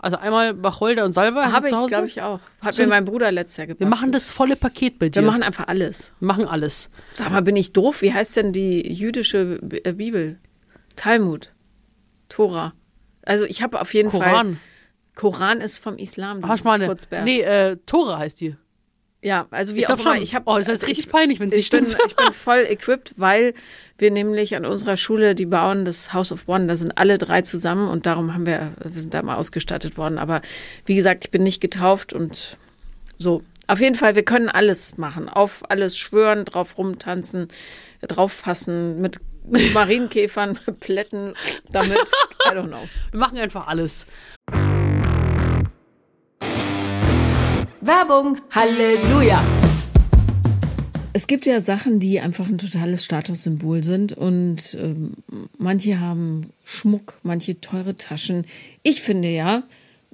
Also 0.02 0.16
einmal 0.18 0.62
Wacholder 0.62 1.04
und 1.04 1.12
Salbei 1.12 1.44
Habe 1.44 1.68
ich, 1.68 1.86
glaube 1.86 2.06
ich, 2.08 2.20
auch. 2.22 2.40
Hat 2.60 2.74
So- 2.74 2.82
mir 2.82 2.88
mein 2.88 3.04
Bruder 3.04 3.30
letztes 3.32 3.56
Jahr 3.58 3.68
Wir 3.68 3.76
gebastelt. 3.76 3.90
machen 4.00 4.12
das 4.12 4.32
volle 4.32 4.56
Paket 4.56 4.98
bei 4.98 5.08
dir. 5.08 5.22
Wir 5.22 5.26
machen 5.28 5.42
einfach 5.44 5.68
alles. 5.68 6.12
Wir 6.18 6.26
machen 6.26 6.46
alles. 6.46 6.90
Sag 7.14 7.30
mal, 7.30 7.40
bin 7.42 7.54
ich 7.56 7.72
doof? 7.72 8.02
Wie 8.02 8.12
heißt 8.12 8.36
denn 8.36 8.52
die 8.52 8.92
jüdische 8.92 9.60
äh, 9.84 9.92
Bibel? 9.92 10.38
Talmud. 10.96 11.52
Tora. 12.28 12.74
Also 13.24 13.44
ich 13.44 13.62
habe 13.62 13.80
auf 13.80 13.94
jeden 13.94 14.10
Fall. 14.10 14.20
Koran. 14.20 14.60
Koran 15.14 15.60
ist 15.60 15.78
vom 15.78 15.96
Islam. 15.98 16.46
Hast 16.48 16.64
du 16.64 16.68
mal 16.68 16.82
eine. 16.82 16.96
Nee, 17.24 17.40
äh, 17.42 17.76
Tora 17.86 18.18
heißt 18.18 18.40
die. 18.40 18.56
Ja, 19.24 19.46
also 19.52 19.74
wie 19.74 19.80
Ich 19.80 19.86
auch 19.88 19.94
immer. 19.94 20.14
schon. 20.14 20.22
Ich 20.22 20.34
hab, 20.34 20.42
Oh, 20.46 20.56
das 20.58 20.66
ist 20.68 20.82
ich, 20.82 20.88
richtig 20.90 21.08
peinlich, 21.10 21.38
wenn 21.38 21.50
sie 21.50 21.60
ich 21.60 21.70
bin, 21.70 21.86
stimmt. 21.86 22.02
ich 22.08 22.16
bin 22.16 22.32
voll 22.32 22.66
equipped, 22.68 23.14
weil 23.16 23.54
wir 23.96 24.10
nämlich 24.10 24.56
an 24.56 24.66
unserer 24.66 24.96
Schule, 24.96 25.36
die 25.36 25.46
bauen 25.46 25.84
das 25.84 26.12
House 26.12 26.32
of 26.32 26.48
One, 26.48 26.66
da 26.66 26.74
sind 26.74 26.98
alle 26.98 27.18
drei 27.18 27.42
zusammen 27.42 27.88
und 27.88 28.04
darum 28.06 28.34
haben 28.34 28.46
wir, 28.46 28.72
wir 28.82 29.00
sind 29.00 29.14
da 29.14 29.22
mal 29.22 29.36
ausgestattet 29.36 29.96
worden. 29.96 30.18
Aber 30.18 30.42
wie 30.86 30.96
gesagt, 30.96 31.24
ich 31.24 31.30
bin 31.30 31.44
nicht 31.44 31.60
getauft 31.60 32.12
und 32.12 32.56
so. 33.18 33.42
Auf 33.68 33.78
jeden 33.80 33.94
Fall, 33.94 34.16
wir 34.16 34.24
können 34.24 34.48
alles 34.48 34.98
machen. 34.98 35.28
Auf 35.28 35.62
alles 35.70 35.96
schwören, 35.96 36.44
drauf 36.44 36.76
rumtanzen, 36.76 37.46
drauf 38.00 38.32
fassen, 38.32 39.00
mit 39.00 39.20
Marienkäfern 39.72 40.58
plätten 40.80 41.34
damit. 41.70 42.10
I 42.46 42.48
don't 42.50 42.66
know. 42.66 42.88
Wir 43.12 43.20
machen 43.20 43.38
einfach 43.38 43.68
alles. 43.68 44.06
Werbung. 47.84 48.38
Halleluja. 48.52 49.44
Es 51.12 51.26
gibt 51.26 51.46
ja 51.46 51.60
Sachen, 51.60 51.98
die 51.98 52.20
einfach 52.20 52.48
ein 52.48 52.56
totales 52.56 53.04
Statussymbol 53.04 53.82
sind 53.82 54.12
und 54.12 54.78
ähm, 54.80 55.14
manche 55.58 55.98
haben 55.98 56.52
Schmuck, 56.62 57.18
manche 57.24 57.60
teure 57.60 57.96
Taschen. 57.96 58.46
Ich 58.84 59.02
finde 59.02 59.30
ja, 59.30 59.64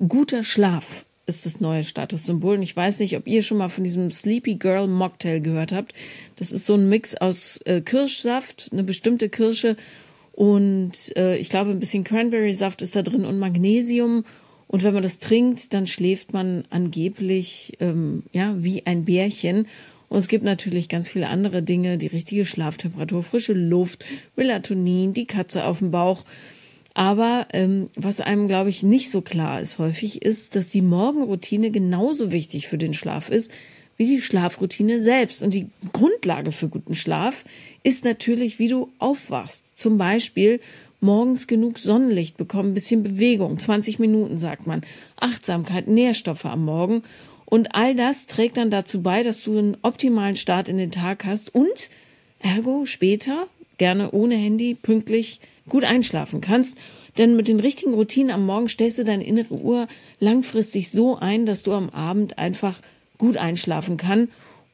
guter 0.08 0.44
Schlaf 0.44 1.04
ist 1.26 1.44
das 1.44 1.60
neue 1.60 1.82
Statussymbol. 1.84 2.56
Und 2.56 2.62
ich 2.62 2.74
weiß 2.74 3.00
nicht, 3.00 3.14
ob 3.18 3.28
ihr 3.28 3.42
schon 3.42 3.58
mal 3.58 3.68
von 3.68 3.84
diesem 3.84 4.10
Sleepy 4.10 4.54
Girl 4.54 4.86
Mocktail 4.86 5.40
gehört 5.42 5.72
habt. 5.72 5.92
Das 6.36 6.52
ist 6.52 6.64
so 6.64 6.72
ein 6.72 6.88
Mix 6.88 7.16
aus 7.16 7.60
äh, 7.66 7.82
Kirschsaft, 7.82 8.70
eine 8.72 8.82
bestimmte 8.82 9.28
Kirsche 9.28 9.76
und 10.32 11.14
äh, 11.16 11.36
ich 11.36 11.50
glaube 11.50 11.72
ein 11.72 11.80
bisschen 11.80 12.04
Cranberry-Saft 12.04 12.80
ist 12.80 12.96
da 12.96 13.02
drin 13.02 13.26
und 13.26 13.38
Magnesium. 13.38 14.24
Und 14.68 14.82
wenn 14.82 14.94
man 14.94 15.02
das 15.02 15.18
trinkt, 15.18 15.74
dann 15.74 15.86
schläft 15.86 16.32
man 16.32 16.64
angeblich 16.70 17.72
ähm, 17.80 18.22
ja 18.32 18.54
wie 18.58 18.86
ein 18.86 19.04
Bärchen. 19.04 19.66
Und 20.08 20.18
es 20.18 20.28
gibt 20.28 20.44
natürlich 20.44 20.88
ganz 20.88 21.08
viele 21.08 21.28
andere 21.28 21.62
Dinge, 21.62 21.98
die 21.98 22.06
richtige 22.06 22.46
Schlaftemperatur, 22.46 23.22
frische 23.22 23.52
Luft, 23.54 24.04
Melatonin, 24.36 25.12
die 25.12 25.26
Katze 25.26 25.64
auf 25.64 25.80
dem 25.80 25.90
Bauch. 25.90 26.24
Aber 26.94 27.46
ähm, 27.52 27.90
was 27.94 28.20
einem, 28.20 28.48
glaube 28.48 28.70
ich, 28.70 28.82
nicht 28.82 29.10
so 29.10 29.20
klar 29.20 29.60
ist 29.60 29.78
häufig, 29.78 30.22
ist, 30.22 30.56
dass 30.56 30.68
die 30.68 30.82
Morgenroutine 30.82 31.70
genauso 31.70 32.32
wichtig 32.32 32.68
für 32.68 32.78
den 32.78 32.94
Schlaf 32.94 33.30
ist 33.30 33.52
wie 33.98 34.06
die 34.06 34.22
Schlafroutine 34.22 35.00
selbst. 35.00 35.42
Und 35.42 35.52
die 35.52 35.66
Grundlage 35.92 36.52
für 36.52 36.68
guten 36.68 36.94
Schlaf 36.94 37.44
ist 37.82 38.04
natürlich, 38.04 38.58
wie 38.58 38.68
du 38.68 38.90
aufwachst. 38.98 39.76
Zum 39.76 39.98
Beispiel 39.98 40.60
morgens 41.00 41.46
genug 41.46 41.78
Sonnenlicht 41.78 42.36
bekommen, 42.36 42.74
bisschen 42.74 43.02
Bewegung, 43.02 43.58
20 43.58 43.98
Minuten 43.98 44.38
sagt 44.38 44.66
man, 44.66 44.82
Achtsamkeit, 45.16 45.88
Nährstoffe 45.88 46.44
am 46.44 46.64
Morgen. 46.64 47.02
Und 47.44 47.74
all 47.74 47.94
das 47.94 48.26
trägt 48.26 48.56
dann 48.56 48.70
dazu 48.70 49.02
bei, 49.02 49.22
dass 49.22 49.42
du 49.42 49.56
einen 49.56 49.76
optimalen 49.82 50.36
Start 50.36 50.68
in 50.68 50.76
den 50.76 50.90
Tag 50.90 51.24
hast 51.24 51.54
und 51.54 51.90
ergo 52.40 52.84
später, 52.84 53.46
gerne 53.78 54.10
ohne 54.10 54.36
Handy, 54.36 54.74
pünktlich 54.74 55.40
gut 55.68 55.84
einschlafen 55.84 56.40
kannst. 56.40 56.78
Denn 57.16 57.36
mit 57.36 57.48
den 57.48 57.60
richtigen 57.60 57.94
Routinen 57.94 58.30
am 58.30 58.46
Morgen 58.46 58.68
stellst 58.68 58.98
du 58.98 59.04
deine 59.04 59.26
innere 59.26 59.54
Uhr 59.54 59.88
langfristig 60.20 60.90
so 60.90 61.16
ein, 61.16 61.46
dass 61.46 61.62
du 61.62 61.72
am 61.72 61.90
Abend 61.90 62.38
einfach 62.38 62.80
gut 63.16 63.36
einschlafen 63.36 63.96
kann. 63.96 64.28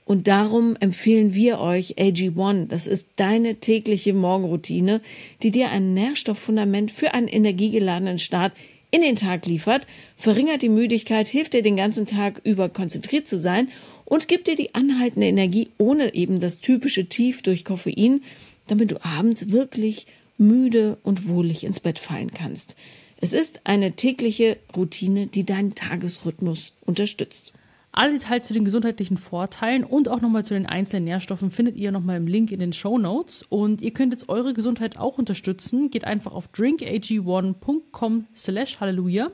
Und 0.05 0.29
darum 0.29 0.77
empfehlen 0.81 1.35
wir 1.35 1.61
euch 1.61 1.97
AG1. 1.97 2.67
Das 2.67 2.87
ist 2.87 3.09
deine 3.17 3.57
tägliche 3.57 4.13
Morgenroutine, 4.13 5.01
die 5.43 5.51
dir 5.51 5.71
ein 5.71 5.95
Nährstofffundament 5.95 6.91
für 6.91 7.15
einen 7.15 7.29
energiegeladenen 7.29 8.19
Start 8.19 8.53
in 8.91 9.01
den 9.01 9.17
Tag 9.17 9.47
liefert, 9.47 9.89
verringert 10.17 10.63
die 10.63 10.69
Müdigkeit, 10.69 11.27
hilft 11.27 11.55
dir 11.55 11.63
den 11.63 11.77
ganzen 11.77 12.07
Tag 12.07 12.41
über 12.45 12.69
konzentriert 12.69 13.27
zu 13.27 13.37
sein 13.37 13.69
und 14.05 14.29
gibt 14.29 14.47
dir 14.47 14.55
die 14.55 14.75
anhaltende 14.75 15.27
Energie 15.27 15.71
ohne 15.79 16.15
eben 16.15 16.39
das 16.39 16.61
typische 16.61 17.07
Tief 17.07 17.43
durch 17.43 17.65
Koffein, 17.65 18.23
damit 18.69 18.93
du 18.93 19.05
abends 19.05 19.51
wirklich 19.51 20.07
müde 20.39 20.99
und 21.03 21.27
wohlig 21.27 21.65
ins 21.65 21.81
Bett 21.81 21.99
fallen 21.99 22.31
kannst. 22.31 22.77
Es 23.21 23.33
ist 23.33 23.63
eine 23.65 23.93
tägliche 23.93 24.59
Routine, 24.77 25.27
die 25.27 25.45
deinen 25.45 25.75
Tagesrhythmus 25.75 26.73
unterstützt. 26.85 27.53
Alle 27.97 28.15
Details 28.15 28.47
zu 28.49 28.53
den 28.53 28.65
gesundheitlichen 28.65 29.17
Vorteilen 29.17 29.85
und 29.85 30.09
auch 30.09 30.21
nochmal 30.21 30.45
zu 30.45 30.55
den 30.55 30.67
einzelnen 30.67 31.05
Nährstoffen 31.05 31.53
findet 31.53 31.77
ihr 31.77 31.93
nochmal 31.93 32.17
im 32.17 32.27
Link 32.27 32.51
in 32.51 32.59
den 32.59 32.73
Show 32.73 32.99
Notes. 32.99 33.45
Und 33.49 33.83
ihr 33.83 33.93
könnt 33.93 34.13
jetzt 34.13 34.29
eure 34.29 34.53
Gesundheit 34.53 34.99
auch 34.99 35.17
unterstützen. 35.17 35.91
Geht 35.91 36.05
einfach 36.05 36.33
auf 36.33 36.49
drinkag1.com 36.53 38.27
slash 38.35 38.81
halleluja. 38.81 39.31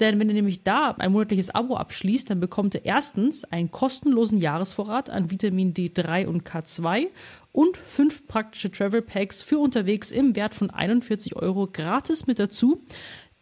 Denn 0.00 0.18
wenn 0.18 0.28
ihr 0.28 0.34
nämlich 0.34 0.64
da 0.64 0.90
ein 0.98 1.12
monatliches 1.12 1.54
Abo 1.54 1.76
abschließt, 1.76 2.28
dann 2.28 2.40
bekommt 2.40 2.74
ihr 2.74 2.84
erstens 2.84 3.44
einen 3.44 3.70
kostenlosen 3.70 4.38
Jahresvorrat 4.38 5.08
an 5.08 5.30
Vitamin 5.30 5.72
D3 5.72 6.26
und 6.26 6.46
K2 6.46 7.06
und 7.52 7.76
fünf 7.76 8.26
praktische 8.26 8.72
Travel 8.72 9.00
Packs 9.02 9.40
für 9.40 9.60
unterwegs 9.60 10.10
im 10.10 10.34
Wert 10.34 10.54
von 10.54 10.70
41 10.70 11.36
Euro 11.36 11.68
gratis 11.72 12.26
mit 12.26 12.40
dazu. 12.40 12.82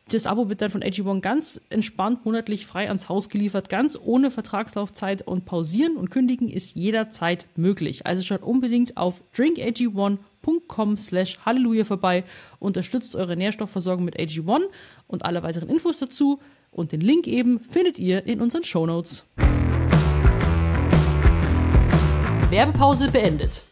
Das 0.09 0.27
Abo 0.27 0.49
wird 0.49 0.61
dann 0.61 0.71
von 0.71 0.83
AG1 0.83 1.21
ganz 1.21 1.61
entspannt 1.71 2.25
monatlich 2.25 2.67
frei 2.67 2.89
ans 2.89 3.09
Haus 3.09 3.29
geliefert, 3.29 3.69
ganz 3.69 3.97
ohne 4.01 4.31
Vertragslaufzeit 4.31 5.23
und 5.23 5.45
pausieren 5.45 5.97
und 5.97 6.11
kündigen 6.11 6.49
ist 6.49 6.75
jederzeit 6.75 7.47
möglich. 7.57 8.05
Also 8.05 8.23
schaut 8.23 8.43
unbedingt 8.43 8.97
auf 8.97 9.23
drinkag1.com 9.35 10.97
slash 10.97 11.39
halleluja 11.47 11.85
vorbei, 11.85 12.25
unterstützt 12.59 13.17
eure 13.17 13.37
Nährstoffversorgung 13.37 14.05
mit 14.05 14.19
AG1 14.19 14.63
und 15.07 15.25
alle 15.25 15.43
weiteren 15.43 15.69
Infos 15.69 15.99
dazu 15.99 16.41
und 16.71 16.93
den 16.93 17.01
Link 17.01 17.27
eben 17.27 17.61
findet 17.61 17.99
ihr 17.99 18.27
in 18.27 18.41
unseren 18.41 18.65
Shownotes. 18.65 19.25
Werbepause 22.51 23.11
beendet. 23.11 23.63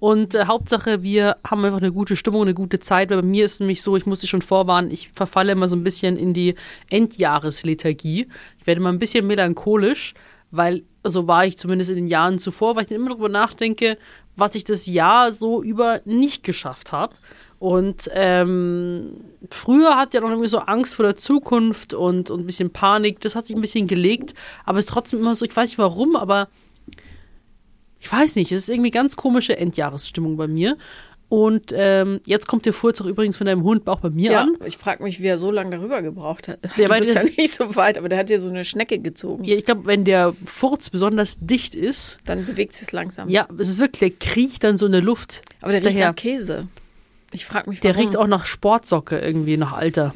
Und 0.00 0.34
äh, 0.34 0.46
Hauptsache, 0.46 1.02
wir 1.02 1.36
haben 1.48 1.64
einfach 1.64 1.78
eine 1.78 1.92
gute 1.92 2.16
Stimmung, 2.16 2.42
eine 2.42 2.54
gute 2.54 2.80
Zeit. 2.80 3.10
Weil 3.10 3.18
bei 3.18 3.28
mir 3.28 3.44
ist 3.44 3.60
nämlich 3.60 3.82
so, 3.82 3.96
ich 3.96 4.06
muss 4.06 4.20
dich 4.20 4.30
schon 4.30 4.42
vorwarnen, 4.42 4.90
ich 4.90 5.10
verfalle 5.12 5.52
immer 5.52 5.68
so 5.68 5.76
ein 5.76 5.84
bisschen 5.84 6.16
in 6.16 6.32
die 6.32 6.56
Endjahreslethargie. 6.88 8.26
Ich 8.58 8.66
werde 8.66 8.80
immer 8.80 8.90
ein 8.90 8.98
bisschen 8.98 9.26
melancholisch, 9.26 10.14
weil 10.50 10.82
so 11.04 11.28
war 11.28 11.44
ich 11.44 11.58
zumindest 11.58 11.90
in 11.90 11.96
den 11.96 12.06
Jahren 12.08 12.38
zuvor, 12.38 12.76
weil 12.76 12.84
ich 12.84 12.90
immer 12.90 13.10
darüber 13.10 13.28
nachdenke, 13.28 13.98
was 14.36 14.54
ich 14.54 14.64
das 14.64 14.86
Jahr 14.86 15.32
so 15.32 15.62
über 15.62 16.00
nicht 16.06 16.42
geschafft 16.44 16.92
habe. 16.92 17.14
Und 17.58 18.10
ähm, 18.14 19.20
früher 19.50 19.96
hat 19.96 20.14
ja 20.14 20.22
noch 20.22 20.30
irgendwie 20.30 20.48
so 20.48 20.60
Angst 20.60 20.94
vor 20.94 21.04
der 21.04 21.16
Zukunft 21.16 21.92
und, 21.92 22.30
und 22.30 22.40
ein 22.40 22.46
bisschen 22.46 22.70
Panik. 22.70 23.20
Das 23.20 23.34
hat 23.34 23.46
sich 23.46 23.54
ein 23.54 23.60
bisschen 23.60 23.86
gelegt, 23.86 24.32
aber 24.64 24.78
es 24.78 24.86
ist 24.86 24.92
trotzdem 24.92 25.20
immer 25.20 25.34
so, 25.34 25.44
ich 25.44 25.54
weiß 25.54 25.68
nicht 25.68 25.78
warum, 25.78 26.16
aber 26.16 26.48
ich 28.00 28.10
weiß 28.10 28.36
nicht, 28.36 28.50
es 28.52 28.62
ist 28.64 28.68
irgendwie 28.70 28.90
ganz 28.90 29.16
komische 29.16 29.56
Endjahresstimmung 29.58 30.36
bei 30.36 30.48
mir. 30.48 30.76
Und 31.28 31.72
ähm, 31.76 32.18
jetzt 32.26 32.48
kommt 32.48 32.66
der 32.66 32.72
Furz 32.72 33.00
auch 33.00 33.06
übrigens 33.06 33.36
von 33.36 33.46
deinem 33.46 33.62
Hund 33.62 33.86
auch 33.86 34.00
bei 34.00 34.10
mir 34.10 34.32
Ja, 34.32 34.40
an. 34.42 34.56
ich 34.64 34.76
frage 34.76 35.04
mich, 35.04 35.20
wie 35.20 35.28
er 35.28 35.38
so 35.38 35.52
lange 35.52 35.76
darüber 35.76 36.02
gebraucht 36.02 36.48
hat. 36.48 36.58
Ja, 36.76 36.86
du 36.86 36.98
bist 36.98 37.14
ja 37.14 37.22
nicht 37.22 37.52
so 37.52 37.76
weit, 37.76 37.98
aber 37.98 38.08
der 38.08 38.18
hat 38.18 38.30
dir 38.30 38.40
so 38.40 38.50
eine 38.50 38.64
Schnecke 38.64 38.98
gezogen. 38.98 39.44
Ja, 39.44 39.54
ich 39.54 39.64
glaube, 39.64 39.86
wenn 39.86 40.04
der 40.04 40.34
Furz 40.44 40.90
besonders 40.90 41.36
dicht 41.40 41.76
ist, 41.76 42.18
Dann 42.24 42.44
bewegt 42.46 42.72
sich 42.74 42.90
langsam. 42.90 43.28
ja, 43.28 43.46
es 43.58 43.68
ist 43.68 43.78
wirklich, 43.78 44.00
der 44.18 44.28
kriecht 44.28 44.64
dann 44.64 44.76
so 44.76 44.86
in 44.86 44.92
der 44.92 45.02
Luft. 45.02 45.42
Aber 45.60 45.70
der 45.70 45.82
riecht 45.84 45.94
daher. 45.94 46.08
nach 46.08 46.16
Käse. 46.16 46.66
Ich 47.30 47.46
frage 47.46 47.70
mich, 47.70 47.78
Der 47.78 47.94
warum. 47.94 48.04
riecht 48.06 48.16
auch 48.16 48.26
nach 48.26 48.44
Sportsocke 48.44 49.20
irgendwie, 49.20 49.56
nach 49.56 49.72
Alter. 49.74 50.12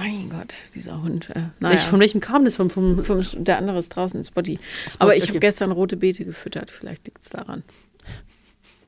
Mein 0.00 0.30
Gott, 0.30 0.56
dieser 0.74 1.02
Hund. 1.02 1.28
Äh, 1.36 1.42
naja. 1.60 1.76
von 1.76 2.00
welchem 2.00 2.20
kam 2.22 2.46
das? 2.46 2.56
Vom, 2.56 2.70
vom, 2.70 3.04
Vom, 3.04 3.22
der 3.44 3.58
andere 3.58 3.76
ist 3.76 3.90
draußen 3.90 4.18
ins 4.18 4.30
Body. 4.30 4.58
Aber 4.98 5.14
ich 5.14 5.24
okay. 5.24 5.32
habe 5.32 5.40
gestern 5.40 5.72
rote 5.72 5.98
Beete 5.98 6.24
gefüttert. 6.24 6.70
Vielleicht 6.70 7.06
liegt 7.06 7.20
es 7.20 7.28
daran. 7.28 7.62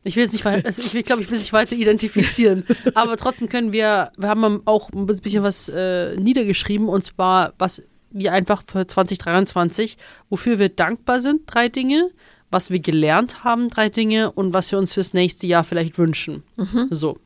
Ich 0.05 0.17
will 0.17 0.25
es 0.25 0.33
nicht 0.33 0.47
weiter, 0.47 0.65
also 0.67 0.81
ich 0.81 1.05
glaube, 1.05 1.21
ich 1.21 1.31
will 1.31 1.37
es 1.37 1.43
nicht 1.43 1.53
weiter 1.53 1.77
identifizieren. 1.77 2.65
Aber 2.95 3.19
trotzdem 3.19 3.51
können 3.51 3.73
wir, 3.73 4.11
wir 4.17 4.29
haben 4.29 4.63
auch 4.65 4.91
ein 4.91 5.05
bisschen 5.05 5.43
was 5.43 5.69
äh, 5.69 6.17
niedergeschrieben 6.17 6.89
und 6.89 7.05
zwar, 7.05 7.53
was 7.59 7.83
wir 8.11 8.33
einfach 8.33 8.63
für 8.67 8.87
2023, 8.87 9.99
wofür 10.31 10.59
wir 10.59 10.71
dankbar 10.71 11.21
sind, 11.21 11.43
drei 11.45 11.69
Dinge, 11.69 12.11
was 12.51 12.71
wir 12.71 12.81
gelernt 12.81 13.45
haben, 13.45 13.69
drei 13.69 13.91
Dinge 13.91 14.33
und 14.33 14.55
was 14.55 14.73
wir 14.73 14.79
uns 14.79 14.95
fürs 14.95 15.13
nächste 15.13 15.47
Jahr 15.47 15.63
vielleicht 15.63 15.99
wünschen. 15.99 16.43
So. 16.91 17.19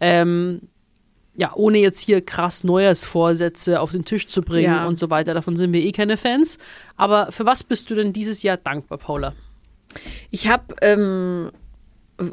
Ähm, 0.00 0.62
ja, 1.34 1.52
ohne 1.54 1.78
jetzt 1.78 2.00
hier 2.00 2.20
krass 2.20 2.62
Neujahrsvorsätze 2.64 3.80
auf 3.80 3.92
den 3.92 4.04
Tisch 4.04 4.26
zu 4.28 4.42
bringen 4.42 4.72
Ja. 4.72 4.86
und 4.86 4.98
so 4.98 5.08
weiter. 5.10 5.32
Davon 5.34 5.56
sind 5.56 5.72
wir 5.72 5.82
eh 5.82 5.92
keine 5.92 6.16
Fans. 6.16 6.58
Aber 6.96 7.32
für 7.32 7.46
was 7.46 7.64
bist 7.64 7.90
du 7.90 7.94
denn 7.94 8.12
dieses 8.12 8.42
Jahr 8.42 8.58
dankbar, 8.58 8.98
Paula? 8.98 9.32
Ich 10.30 10.48
habe, 10.48 10.74
ähm, 10.82 11.50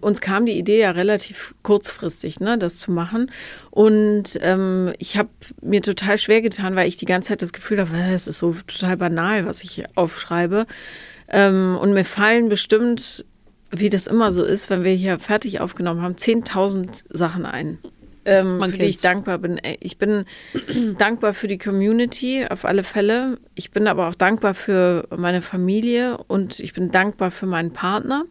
uns 0.02 0.22
kam 0.22 0.46
die 0.46 0.58
Idee 0.58 0.82
ja 0.82 0.92
relativ 0.92 1.56
kurzfristig, 1.64 2.40
ne, 2.42 2.58
das 2.58 2.80
zu 2.80 2.92
machen. 2.92 3.32
Und 3.72 4.38
ähm, 4.42 4.94
ich 5.00 5.18
habe 5.18 5.30
mir 5.62 5.82
total 5.82 6.18
schwer 6.18 6.42
getan, 6.42 6.76
weil 6.76 6.88
ich 6.88 6.98
die 6.98 7.06
ganze 7.06 7.30
Zeit 7.30 7.42
das 7.42 7.54
Gefühl 7.54 7.80
habe, 7.80 7.98
es 8.14 8.28
ist 8.28 8.40
so 8.40 8.54
total 8.68 8.98
banal, 8.98 9.46
was 9.46 9.64
ich 9.64 9.84
aufschreibe. 9.96 10.66
Ähm, 11.30 11.78
und 11.80 11.94
mir 11.94 12.06
fallen 12.06 12.50
bestimmt, 12.50 13.26
wie 13.72 13.90
das 13.90 14.08
immer 14.08 14.32
so 14.32 14.44
ist, 14.44 14.70
wenn 14.70 14.84
wir 14.84 14.94
hier 14.94 15.20
fertig 15.20 15.60
aufgenommen 15.62 16.02
haben, 16.02 16.16
10.000 16.16 17.06
Sachen 17.10 17.46
ein. 17.46 17.78
Ähm, 18.30 18.58
Man 18.60 18.72
für 18.72 18.78
die 18.78 18.86
ich 18.86 18.98
dankbar 18.98 19.38
bin. 19.40 19.58
Ey, 19.58 19.78
Ich 19.82 19.98
bin 19.98 20.26
dankbar 20.98 21.34
für 21.34 21.48
die 21.48 21.58
Community 21.58 22.46
auf 22.50 22.66
alle 22.66 22.84
Fälle. 22.84 23.38
Ich 23.56 23.72
bin 23.72 23.88
aber 23.88 24.08
auch 24.08 24.16
dankbar 24.16 24.54
für 24.54 25.08
meine 25.16 25.42
Familie 25.42 26.18
und 26.28 26.60
ich 26.60 26.74
bin 26.74 26.92
dankbar 26.92 27.32
für 27.32 27.46
meinen 27.46 27.72
Partner. 27.74 28.26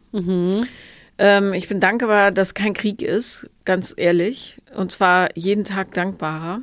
Ähm, 1.21 1.53
ich 1.53 1.69
bin 1.69 1.81
dankbar, 1.81 2.31
dass 2.31 2.55
kein 2.55 2.75
Krieg 2.75 3.03
ist, 3.03 3.49
ganz 3.65 3.93
ehrlich. 3.97 4.59
Und 4.75 4.93
zwar 4.93 5.29
jeden 5.35 5.65
Tag 5.65 5.93
dankbarer. 5.95 6.61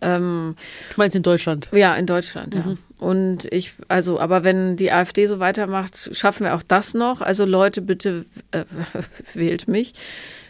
Ähm, 0.00 0.56
Du 0.90 0.94
meinst 0.96 1.16
in 1.16 1.22
Deutschland? 1.22 1.68
ja, 1.72 1.94
in 1.94 2.06
Deutschland, 2.06 2.54
ja. 2.54 2.76
Und 2.98 3.46
ich, 3.52 3.74
also, 3.88 4.18
aber 4.18 4.42
wenn 4.44 4.76
die 4.76 4.90
AfD 4.90 5.26
so 5.26 5.38
weitermacht, 5.38 6.10
schaffen 6.16 6.44
wir 6.46 6.54
auch 6.54 6.62
das 6.62 6.94
noch. 6.94 7.20
Also 7.20 7.44
Leute, 7.44 7.80
bitte 7.82 8.24
äh, 8.50 8.64
wählt 9.34 9.68
mich. 9.68 9.92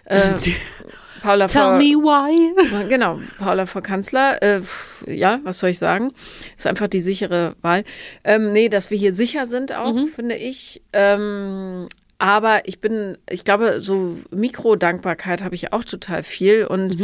Äh, 0.06 0.32
Paula 1.24 1.46
Tell 1.46 1.62
vor- 1.62 1.76
me 1.78 1.94
why. 1.94 2.86
Genau, 2.88 3.18
Paula 3.38 3.64
vor 3.66 3.82
Kanzler. 3.82 4.42
Äh, 4.42 4.60
ja, 5.06 5.40
was 5.42 5.58
soll 5.58 5.70
ich 5.70 5.78
sagen? 5.78 6.12
Ist 6.56 6.66
einfach 6.66 6.88
die 6.88 7.00
sichere 7.00 7.56
Wahl. 7.62 7.84
Ähm, 8.24 8.52
nee, 8.52 8.68
dass 8.68 8.90
wir 8.90 8.98
hier 8.98 9.12
sicher 9.12 9.46
sind 9.46 9.72
auch, 9.74 9.96
finde 10.14 10.36
ich. 10.36 10.82
Ähm, 10.92 11.88
aber 12.18 12.68
ich 12.68 12.80
bin, 12.80 13.16
ich 13.30 13.44
glaube, 13.44 13.80
so 13.80 14.18
Mikrodankbarkeit 14.30 15.42
habe 15.42 15.54
ich 15.54 15.72
auch 15.72 15.84
total 15.84 16.22
viel. 16.22 16.66
Und 16.66 16.96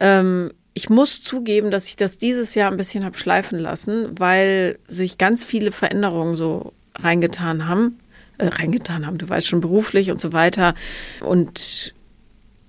ähm, 0.00 0.52
ich 0.74 0.88
muss 0.88 1.22
zugeben, 1.24 1.70
dass 1.70 1.88
ich 1.88 1.96
das 1.96 2.18
dieses 2.18 2.54
Jahr 2.54 2.70
ein 2.70 2.76
bisschen 2.76 3.04
habe 3.04 3.18
schleifen 3.18 3.58
lassen, 3.58 4.18
weil 4.18 4.78
sich 4.86 5.18
ganz 5.18 5.44
viele 5.44 5.72
Veränderungen 5.72 6.36
so 6.36 6.72
reingetan 6.94 7.66
haben. 7.68 7.98
Äh, 8.38 8.48
reingetan 8.48 9.06
haben, 9.06 9.16
du 9.18 9.28
weißt 9.28 9.46
schon, 9.46 9.60
beruflich 9.60 10.10
und 10.10 10.20
so 10.20 10.32
weiter. 10.34 10.74
Und 11.20 11.94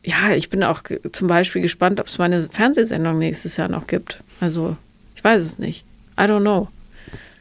ja, 0.08 0.34
ich 0.34 0.50
bin 0.50 0.64
auch 0.64 0.82
zum 1.12 1.28
Beispiel 1.28 1.62
gespannt, 1.62 2.00
ob 2.00 2.08
es 2.08 2.18
meine 2.18 2.42
Fernsehsendung 2.42 3.20
nächstes 3.20 3.58
Jahr 3.58 3.68
noch 3.68 3.88
gibt. 3.88 4.22
Also, 4.40 4.78
ich 5.16 5.24
weiß 5.24 5.44
es 5.44 5.60
nicht. 5.60 5.84
I 6.20 6.24
don't 6.24 6.42
know. 6.42 6.70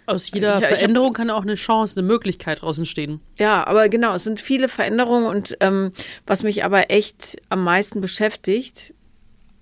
Aus 0.06 0.30
jeder 0.30 0.54
Ich- 0.54 0.64
ich 0.64 0.70
hab- 0.70 0.76
Veränderung 0.78 1.12
kann 1.12 1.30
auch 1.30 1.42
eine 1.42 1.54
Chance, 1.54 1.96
eine 1.98 2.06
Möglichkeit 2.06 2.62
draußen 2.62 2.82
entstehen. 2.82 3.20
Ja, 3.38 3.66
aber 3.66 3.88
genau, 3.88 4.14
es 4.14 4.24
sind 4.24 4.40
viele 4.40 4.68
Veränderungen 4.68 5.26
und 5.26 5.56
ähm, 5.60 5.90
was 6.26 6.42
mich 6.42 6.64
aber 6.64 6.90
echt 6.90 7.36
am 7.48 7.62
meisten 7.64 8.00
beschäftigt, 8.00 8.92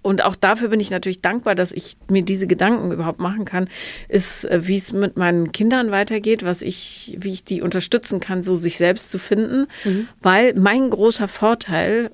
und 0.03 0.23
auch 0.23 0.37
dafür 0.37 0.69
bin 0.69 0.81
ich 0.81 0.91
natürlich 0.91 1.23
dankbar, 1.23 1.55
dass 1.55 1.73
ich 1.73 1.97
mir 2.11 2.23
diese 2.23 2.47
Gedanken 2.47 2.93
überhaupt 2.93 3.21
machen 3.21 3.47
kann, 3.47 3.69
ist, 4.09 4.45
äh, 4.45 4.67
wie 4.67 4.77
es 4.77 4.93
mit 4.93 5.17
meinen 5.17 5.51
Kindern 5.53 5.91
weitergeht, 5.91 6.45
was 6.45 6.61
ich, 6.61 7.17
wie 7.21 7.31
ich 7.31 7.45
die 7.45 7.63
unterstützen 7.63 8.21
kann, 8.21 8.43
so 8.43 8.55
sich 8.55 8.77
selbst 8.77 9.11
zu 9.11 9.19
finden. 9.19 9.67
Weil 10.21 10.53
mein 10.55 10.91
großer 10.91 11.27
Vorteil 11.27 12.11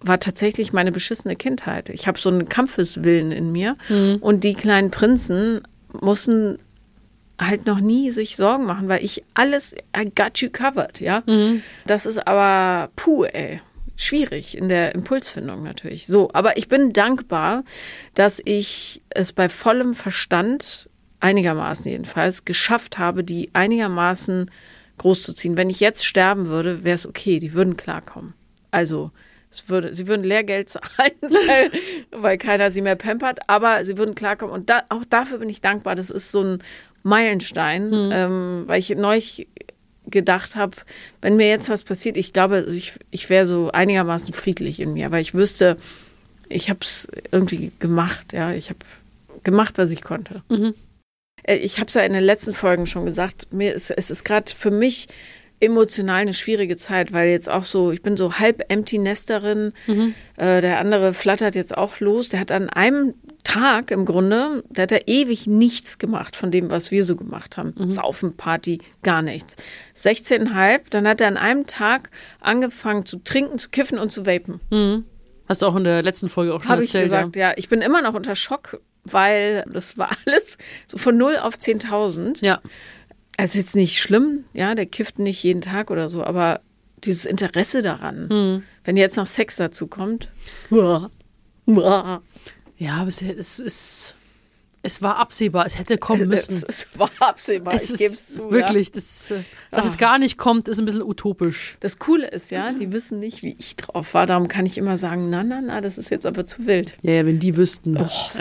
war 0.00 0.20
tatsächlich 0.20 0.72
meine 0.72 0.92
beschissene 0.92 1.36
Kindheit. 1.36 1.88
Ich 1.88 2.06
habe 2.06 2.18
so 2.20 2.28
einen 2.28 2.48
Kampfeswillen 2.48 3.32
in 3.32 3.52
mir 3.52 3.76
und 4.20 4.44
die 4.44 4.54
kleinen 4.54 4.90
Prinzen 4.90 5.62
mussten 5.92 6.58
halt 7.40 7.66
noch 7.66 7.80
nie 7.80 8.10
sich 8.10 8.36
Sorgen 8.36 8.64
machen, 8.64 8.88
weil 8.88 9.04
ich 9.04 9.24
alles, 9.34 9.74
I 9.96 10.10
got 10.14 10.38
you 10.38 10.50
covered, 10.50 11.00
ja. 11.00 11.22
Das 11.86 12.06
ist 12.06 12.26
aber, 12.26 12.90
puh, 12.96 13.24
ey, 13.24 13.60
schwierig 13.96 14.56
in 14.56 14.68
der 14.68 14.94
Impulsfindung 14.94 15.62
natürlich. 15.62 16.06
So, 16.06 16.30
aber 16.32 16.56
ich 16.56 16.68
bin 16.68 16.92
dankbar, 16.92 17.64
dass 18.14 18.40
ich 18.44 19.02
es 19.10 19.32
bei 19.32 19.48
vollem 19.48 19.94
Verstand, 19.94 20.88
einigermaßen 21.20 21.90
jedenfalls, 21.90 22.44
geschafft 22.44 22.98
habe, 22.98 23.24
die 23.24 23.50
einigermaßen 23.52 24.50
großzuziehen. 24.98 25.56
Wenn 25.56 25.70
ich 25.70 25.80
jetzt 25.80 26.04
sterben 26.04 26.46
würde, 26.46 26.84
wäre 26.84 26.94
es 26.94 27.06
okay, 27.06 27.40
die 27.40 27.54
würden 27.54 27.76
klarkommen. 27.76 28.34
Also, 28.70 29.10
würde, 29.66 29.94
sie 29.94 30.06
würden 30.08 30.24
Lehrgeld 30.24 30.68
zahlen, 30.70 31.12
weil, 31.22 31.70
weil 32.10 32.38
keiner 32.38 32.70
sie 32.70 32.82
mehr 32.82 32.96
pampert, 32.96 33.40
aber 33.48 33.84
sie 33.84 33.96
würden 33.98 34.14
klarkommen. 34.14 34.54
Und 34.54 34.70
da, 34.70 34.82
auch 34.88 35.04
dafür 35.08 35.38
bin 35.38 35.48
ich 35.48 35.60
dankbar. 35.60 35.94
Das 35.94 36.10
ist 36.10 36.30
so 36.30 36.42
ein 36.42 36.58
Meilenstein, 37.02 37.90
ähm, 38.12 38.62
weil 38.66 38.78
ich 38.78 38.90
neulich 38.90 39.46
gedacht 40.06 40.56
habe, 40.56 40.76
wenn 41.20 41.36
mir 41.36 41.48
jetzt 41.48 41.68
was 41.68 41.84
passiert, 41.84 42.16
ich 42.16 42.32
glaube, 42.32 42.66
ich, 42.70 42.92
ich 43.10 43.28
wäre 43.30 43.46
so 43.46 43.70
einigermaßen 43.70 44.32
friedlich 44.32 44.80
in 44.80 44.94
mir, 44.94 45.10
weil 45.10 45.20
ich 45.20 45.34
wüsste, 45.34 45.76
ich 46.48 46.70
habe 46.70 46.80
es 46.82 47.08
irgendwie 47.30 47.72
gemacht, 47.78 48.32
ja, 48.32 48.52
ich 48.52 48.70
habe 48.70 48.78
gemacht, 49.44 49.76
was 49.76 49.90
ich 49.90 50.02
konnte. 50.02 50.42
Äh, 51.42 51.56
Ich 51.56 51.78
habe 51.78 51.88
es 51.88 51.94
ja 51.94 52.02
in 52.02 52.12
den 52.14 52.24
letzten 52.24 52.54
Folgen 52.54 52.86
schon 52.86 53.04
gesagt, 53.04 53.52
mir 53.52 53.74
ist, 53.74 53.90
es 53.90 54.10
ist 54.10 54.24
gerade 54.24 54.52
für 54.52 54.70
mich 54.70 55.08
emotional 55.60 56.20
eine 56.22 56.34
schwierige 56.34 56.76
Zeit, 56.76 57.12
weil 57.12 57.30
jetzt 57.30 57.48
auch 57.50 57.64
so, 57.64 57.90
ich 57.90 58.02
bin 58.02 58.16
so 58.16 58.34
halb 58.38 58.64
Empty 58.70 58.98
Nesterin, 58.98 59.72
äh, 60.36 60.60
der 60.60 60.78
andere 60.78 61.14
flattert 61.14 61.54
jetzt 61.54 61.76
auch 61.76 62.00
los, 62.00 62.28
der 62.28 62.40
hat 62.40 62.52
an 62.52 62.68
einem 62.70 63.14
Tag 63.44 63.90
im 63.90 64.04
Grunde, 64.04 64.62
der 64.68 64.82
hat 64.82 64.90
ja 64.92 64.98
ewig 65.06 65.46
nichts 65.46 65.98
gemacht 65.98 66.36
von 66.36 66.50
dem, 66.50 66.70
was 66.70 66.90
wir 66.90 67.04
so 67.04 67.16
gemacht 67.16 67.56
haben. 67.56 67.72
Saufen, 67.88 68.36
Party, 68.36 68.78
gar 69.02 69.22
nichts. 69.22 69.56
16,5, 69.96 70.80
dann 70.90 71.08
hat 71.08 71.20
er 71.20 71.28
an 71.28 71.36
einem 71.36 71.66
Tag 71.66 72.10
angefangen 72.40 73.06
zu 73.06 73.18
trinken, 73.18 73.58
zu 73.58 73.70
kiffen 73.70 73.98
und 73.98 74.12
zu 74.12 74.26
vapen. 74.26 74.60
Hast 75.48 75.62
du 75.62 75.66
auch 75.66 75.76
in 75.76 75.84
der 75.84 76.02
letzten 76.02 76.28
Folge 76.28 76.54
auch 76.54 76.62
schon 76.62 76.70
Habe 76.70 76.84
ich 76.84 76.90
erzählt. 76.90 77.04
gesagt, 77.04 77.36
ja. 77.36 77.52
Ich 77.56 77.68
bin 77.70 77.80
immer 77.80 78.02
noch 78.02 78.12
unter 78.14 78.34
Schock, 78.34 78.80
weil 79.04 79.64
das 79.72 79.96
war 79.96 80.10
alles 80.26 80.58
so 80.86 80.98
von 80.98 81.16
0 81.16 81.38
auf 81.38 81.54
10.000. 81.54 82.44
ja. 82.44 82.60
Also 83.38 83.58
jetzt 83.58 83.74
nicht 83.76 83.98
schlimm, 84.02 84.44
ja, 84.52 84.74
der 84.74 84.84
kifft 84.84 85.18
nicht 85.18 85.42
jeden 85.42 85.62
Tag 85.62 85.90
oder 85.90 86.08
so, 86.10 86.22
aber 86.24 86.60
dieses 87.04 87.24
Interesse 87.24 87.80
daran, 87.82 88.62
wenn 88.84 88.96
jetzt 88.96 89.16
noch 89.16 89.26
Sex 89.28 89.56
dazu 89.56 89.86
kommt. 89.86 90.28
Ja, 92.76 92.94
aber 92.96 93.08
es, 93.08 93.22
es 93.22 93.58
ist. 93.58 94.14
Es 94.80 95.02
war 95.02 95.16
absehbar, 95.16 95.66
es 95.66 95.76
hätte 95.76 95.98
kommen 95.98 96.28
müssen. 96.28 96.54
Es, 96.54 96.62
es 96.86 96.98
war 96.98 97.10
absehbar, 97.18 97.74
es 97.74 97.90
ich 97.90 97.98
gebe 97.98 98.14
es 98.14 98.34
zu. 98.34 98.50
Wirklich, 98.52 98.86
Ja. 98.88 98.92
das, 98.94 99.32
dass 99.72 99.84
Ah. 99.84 99.88
es 99.88 99.98
gar 99.98 100.18
nicht 100.18 100.38
kommt, 100.38 100.68
ist 100.68 100.78
ein 100.78 100.84
bisschen 100.84 101.02
utopisch. 101.02 101.76
Das 101.80 101.98
Coole 101.98 102.28
ist 102.28 102.50
ja, 102.52 102.72
die 102.72 102.92
wissen 102.92 103.18
nicht, 103.18 103.42
wie 103.42 103.56
ich 103.58 103.74
drauf 103.74 104.14
war. 104.14 104.26
Darum 104.26 104.46
kann 104.46 104.66
ich 104.66 104.78
immer 104.78 104.96
sagen, 104.96 105.30
na, 105.30 105.42
na, 105.42 105.60
na, 105.60 105.80
das 105.80 105.98
ist 105.98 106.10
jetzt 106.10 106.26
aber 106.26 106.46
zu 106.46 106.66
wild. 106.66 106.96
Ja, 107.02 107.12
ja, 107.12 107.26
wenn 107.26 107.40
die 107.40 107.56
wüssten. 107.56 107.96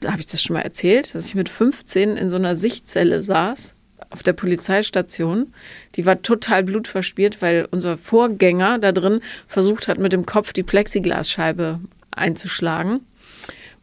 da 0.00 0.12
habe 0.12 0.20
ich 0.20 0.26
das 0.26 0.42
schon 0.42 0.54
mal 0.54 0.62
erzählt, 0.62 1.14
dass 1.14 1.26
ich 1.26 1.34
mit 1.34 1.48
15 1.48 2.16
in 2.16 2.30
so 2.30 2.36
einer 2.36 2.54
Sichtzelle 2.54 3.22
saß 3.22 3.74
auf 4.10 4.22
der 4.22 4.32
Polizeistation. 4.34 5.52
Die 5.94 6.06
war 6.06 6.22
total 6.22 6.64
blutverspielt, 6.64 7.40
weil 7.40 7.66
unser 7.70 7.96
Vorgänger 7.96 8.78
da 8.78 8.92
drin 8.92 9.20
versucht 9.46 9.88
hat, 9.88 9.98
mit 9.98 10.12
dem 10.12 10.26
Kopf 10.26 10.52
die 10.52 10.62
Plexiglasscheibe 10.62 11.80
einzuschlagen. 12.10 13.00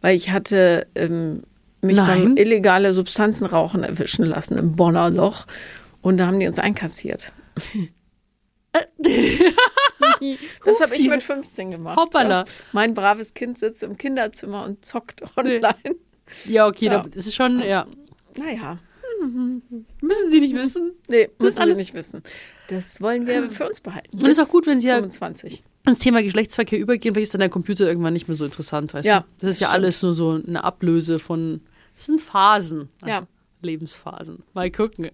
weil 0.01 0.15
ich 0.15 0.29
hatte 0.29 0.87
ähm, 0.95 1.43
mich 1.81 1.97
Nein. 1.97 2.07
beim 2.07 2.37
illegale 2.37 2.93
Substanzen 2.93 3.45
rauchen 3.45 3.83
erwischen 3.83 4.25
lassen 4.25 4.57
im 4.57 4.75
Bonner 4.75 5.09
Loch 5.09 5.45
und 6.01 6.17
da 6.17 6.27
haben 6.27 6.39
die 6.39 6.47
uns 6.47 6.59
einkassiert. 6.59 7.31
Das 10.65 10.81
habe 10.81 10.95
ich 10.95 11.07
mit 11.07 11.23
15 11.23 11.71
gemacht. 11.71 11.97
Hoppala. 11.97 12.39
Ja. 12.39 12.45
Mein 12.71 12.93
braves 12.93 13.33
Kind 13.33 13.57
sitzt 13.57 13.83
im 13.83 13.97
Kinderzimmer 13.97 14.65
und 14.65 14.83
zockt 14.85 15.21
online. 15.37 15.95
Ja, 16.45 16.67
okay, 16.67 16.85
Ja. 16.87 17.05
das 17.13 17.27
ist 17.27 17.35
schon, 17.35 17.61
ja. 17.61 17.85
Naja, 18.37 18.79
Müssen 20.01 20.29
Sie 20.29 20.39
nicht 20.39 20.55
wissen. 20.55 20.93
nee, 21.09 21.29
müssen 21.39 21.65
Sie 21.65 21.73
nicht 21.75 21.93
wissen. 21.93 22.23
Das 22.67 23.01
wollen 23.01 23.27
wir 23.27 23.49
für 23.49 23.67
uns 23.67 23.79
behalten. 23.81 24.17
Und 24.17 24.25
ist 24.29 24.39
auch 24.39 24.47
gut, 24.49 24.65
wenn 24.67 24.79
Sie 24.79 24.87
ja- 24.87 24.95
25. 24.95 25.63
Ins 25.87 25.99
Thema 25.99 26.21
Geschlechtsverkehr 26.21 26.79
übergehen, 26.79 27.15
vielleicht 27.15 27.25
ist 27.29 27.33
dann 27.33 27.39
der 27.39 27.49
Computer 27.49 27.87
irgendwann 27.87 28.13
nicht 28.13 28.27
mehr 28.27 28.35
so 28.35 28.45
interessant, 28.45 28.93
weißt 28.93 29.05
Ja, 29.07 29.21
du? 29.21 29.25
Das 29.39 29.49
ist 29.49 29.55
das 29.55 29.59
ja 29.61 29.67
stimmt. 29.69 29.83
alles 29.85 30.03
nur 30.03 30.13
so 30.13 30.39
eine 30.45 30.63
Ablöse 30.63 31.19
von, 31.19 31.61
das 31.95 32.05
sind 32.05 32.21
Phasen. 32.21 32.89
Also 33.01 33.07
Ja. 33.13 33.27
Lebensphasen. 33.61 34.43
Mal 34.53 34.71
gucken. 34.71 35.09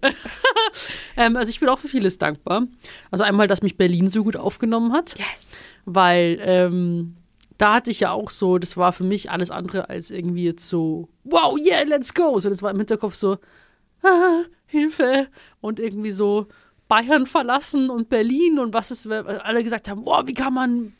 ähm, 1.16 1.36
also 1.36 1.50
ich 1.50 1.60
bin 1.60 1.68
auch 1.68 1.78
für 1.78 1.88
vieles 1.88 2.18
dankbar. 2.18 2.66
Also 3.10 3.24
einmal, 3.24 3.48
dass 3.48 3.62
mich 3.62 3.76
Berlin 3.76 4.08
so 4.10 4.24
gut 4.24 4.36
aufgenommen 4.36 4.92
hat. 4.92 5.14
Yes. 5.18 5.54
weil 5.84 6.38
ähm, 6.42 7.16
da 7.58 7.74
hatte 7.74 7.90
ich 7.90 8.00
ja 8.00 8.10
auch 8.10 8.30
so, 8.30 8.58
das 8.58 8.76
war 8.76 8.92
für 8.92 9.04
mich 9.04 9.30
alles 9.30 9.50
andere 9.50 9.88
als 9.88 10.10
irgendwie 10.10 10.44
jetzt 10.44 10.68
so, 10.68 11.08
wow, 11.24 11.56
yeah, 11.58 11.82
let's 11.84 12.12
go. 12.12 12.38
So, 12.38 12.50
das 12.50 12.62
war 12.62 12.70
im 12.70 12.76
Hinterkopf 12.78 13.14
so, 13.14 13.38
ah, 14.02 14.42
Hilfe 14.66 15.28
und 15.60 15.80
irgendwie 15.80 16.12
so 16.12 16.46
Bayern 16.88 17.24
verlassen 17.26 17.88
und 17.90 18.08
Berlin 18.10 18.58
und 18.58 18.74
was 18.74 18.90
ist, 18.90 19.08
weil 19.08 19.26
alle 19.26 19.64
gesagt 19.64 19.88
haben, 19.88 20.04
boah, 20.04 20.26
wie 20.26 20.34
kann 20.34 20.52
man 20.54 20.92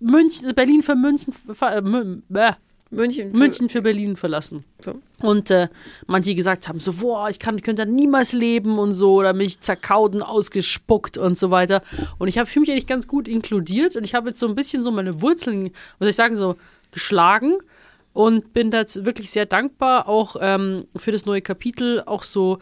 München, 0.00 0.54
Berlin 0.54 0.82
für 0.82 0.94
München, 0.96 1.32
ver- 1.32 1.76
äh, 1.76 2.52
München. 2.90 3.30
Für, 3.30 3.36
München 3.36 3.68
für 3.68 3.82
Berlin 3.82 4.16
verlassen. 4.16 4.64
So. 4.80 5.00
Und 5.22 5.50
äh, 5.50 5.68
manche 6.06 6.34
gesagt 6.34 6.68
haben 6.68 6.80
so, 6.80 6.94
boah, 6.94 7.30
ich 7.30 7.38
kann, 7.38 7.62
könnte 7.62 7.86
da 7.86 7.90
niemals 7.90 8.32
leben 8.32 8.78
und 8.78 8.94
so, 8.94 9.14
oder 9.14 9.32
mich 9.32 9.60
zerkaut 9.60 10.14
und 10.14 10.22
ausgespuckt 10.22 11.16
und 11.16 11.38
so 11.38 11.50
weiter. 11.50 11.82
Und 12.18 12.26
ich 12.28 12.38
habe 12.38 12.48
für 12.48 12.58
mich 12.58 12.70
eigentlich 12.70 12.88
ganz 12.88 13.06
gut 13.06 13.28
inkludiert 13.28 13.94
und 13.94 14.04
ich 14.04 14.14
habe 14.14 14.30
jetzt 14.30 14.40
so 14.40 14.48
ein 14.48 14.56
bisschen 14.56 14.82
so 14.82 14.90
meine 14.90 15.20
Wurzeln, 15.22 15.70
was 15.98 16.00
soll 16.00 16.08
ich 16.08 16.16
sagen, 16.16 16.36
so 16.36 16.56
geschlagen 16.90 17.58
und 18.12 18.52
bin 18.52 18.72
da 18.72 18.80
jetzt 18.80 19.04
wirklich 19.04 19.30
sehr 19.30 19.46
dankbar, 19.46 20.08
auch 20.08 20.36
ähm, 20.40 20.86
für 20.96 21.12
das 21.12 21.26
neue 21.26 21.42
Kapitel, 21.42 22.02
auch 22.04 22.24
so 22.24 22.58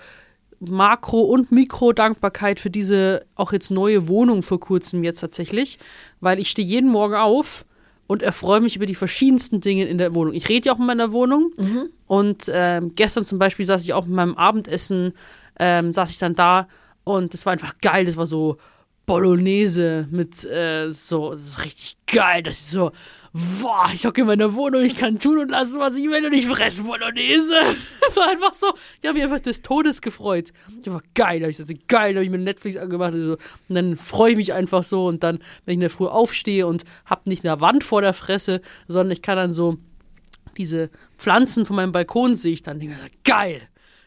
Makro- 0.61 1.23
und 1.23 1.53
Mikro-Dankbarkeit 1.53 2.61
für 2.61 2.71
diese 2.71 3.25
auch 3.35 3.53
jetzt 3.53 3.71
neue 3.71 4.09
Wohnung 4.09 4.43
vor 4.43 4.61
kurzem 4.61 5.05
jetzt 5.05 5.21
tatsächlich, 5.21 5.79
weil 6.21 6.39
ich 6.39 6.51
stehe 6.51 6.67
jeden 6.67 6.91
Morgen 6.91 7.15
auf 7.15 7.65
und 8.09 8.23
erfreue 8.23 8.61
mich 8.61 8.75
über 8.75 8.87
die 8.87 8.97
verschiedensten 8.97 9.61
Dinge 9.61 9.85
in 9.85 9.99
der 9.99 10.15
Wohnung. 10.15 10.35
Ich 10.35 10.49
rede 10.49 10.67
ja 10.67 10.73
auch 10.73 10.81
in 10.81 10.87
meiner 10.87 11.13
Wohnung 11.13 11.53
und 12.09 12.45
ähm, 12.49 12.95
gestern 12.97 13.25
zum 13.25 13.39
Beispiel 13.39 13.65
saß 13.65 13.85
ich 13.85 13.93
auch 13.93 14.07
mit 14.07 14.17
meinem 14.17 14.35
Abendessen, 14.35 15.13
ähm, 15.61 15.93
saß 15.93 16.11
ich 16.11 16.19
dann 16.19 16.35
da 16.35 16.67
und 17.05 17.35
das 17.35 17.47
war 17.47 17.53
einfach 17.53 17.79
geil. 17.81 18.07
Das 18.07 18.17
war 18.17 18.27
so 18.27 18.57
Bolognese 19.07 20.09
mit 20.11 20.45
äh, 20.45 20.93
so, 20.93 21.31
das 21.31 21.41
ist 21.41 21.65
richtig 21.65 21.97
geil. 22.07 22.43
Das 22.43 22.59
ist 22.59 22.71
so, 22.71 22.93
boah, 23.33 23.91
ich 23.93 24.05
hocke 24.05 24.23
in 24.23 24.27
meiner 24.27 24.55
Wohnung, 24.55 24.83
ich 24.83 24.97
kann 24.97 25.19
tun 25.19 25.39
und 25.39 25.51
lassen, 25.51 25.79
was 25.81 25.97
ich 25.97 26.09
will 26.09 26.25
und 26.27 26.33
ich 26.33 26.47
fresse 26.47 26.83
Bolognese. 26.83 27.55
War 28.15 28.29
einfach 28.29 28.55
so, 28.55 28.73
ich 29.01 29.07
habe 29.07 29.15
mich 29.15 29.23
einfach 29.23 29.41
des 29.41 29.63
Todes 29.63 30.01
gefreut. 30.01 30.53
Ich 30.83 30.91
war 30.91 31.03
geil, 31.15 31.43
ich 31.43 31.59
gesagt, 31.59 31.89
geil, 31.89 32.15
habe 32.15 32.25
ich 32.25 32.31
mir 32.31 32.39
Netflix 32.39 32.77
angemacht 32.77 33.13
und, 33.13 33.23
so. 33.23 33.33
und 33.69 33.75
dann 33.75 33.97
freue 33.97 34.33
ich 34.33 34.37
mich 34.37 34.53
einfach 34.53 34.83
so 34.83 35.07
und 35.07 35.23
dann, 35.23 35.39
wenn 35.65 35.73
ich 35.73 35.75
in 35.75 35.81
der 35.81 35.91
Früh 35.91 36.07
aufstehe 36.07 36.67
und 36.67 36.85
habe 37.05 37.29
nicht 37.29 37.47
eine 37.47 37.61
Wand 37.61 37.85
vor 37.85 38.01
der 38.03 38.15
Fresse, 38.15 38.61
sondern 38.89 39.13
ich 39.13 39.23
kann 39.23 39.37
dann 39.37 39.53
so 39.53 39.79
diese 40.57 40.91
Pflanzen 41.17 41.65
von 41.67 41.77
meinem 41.77 41.93
Balkon 41.93 42.37
sehe 42.37 42.53
ich 42.53 42.63
dann, 42.63 42.81
denke 42.81 42.97
ich 42.97 43.03
so, 43.03 43.09
geil, 43.25 43.63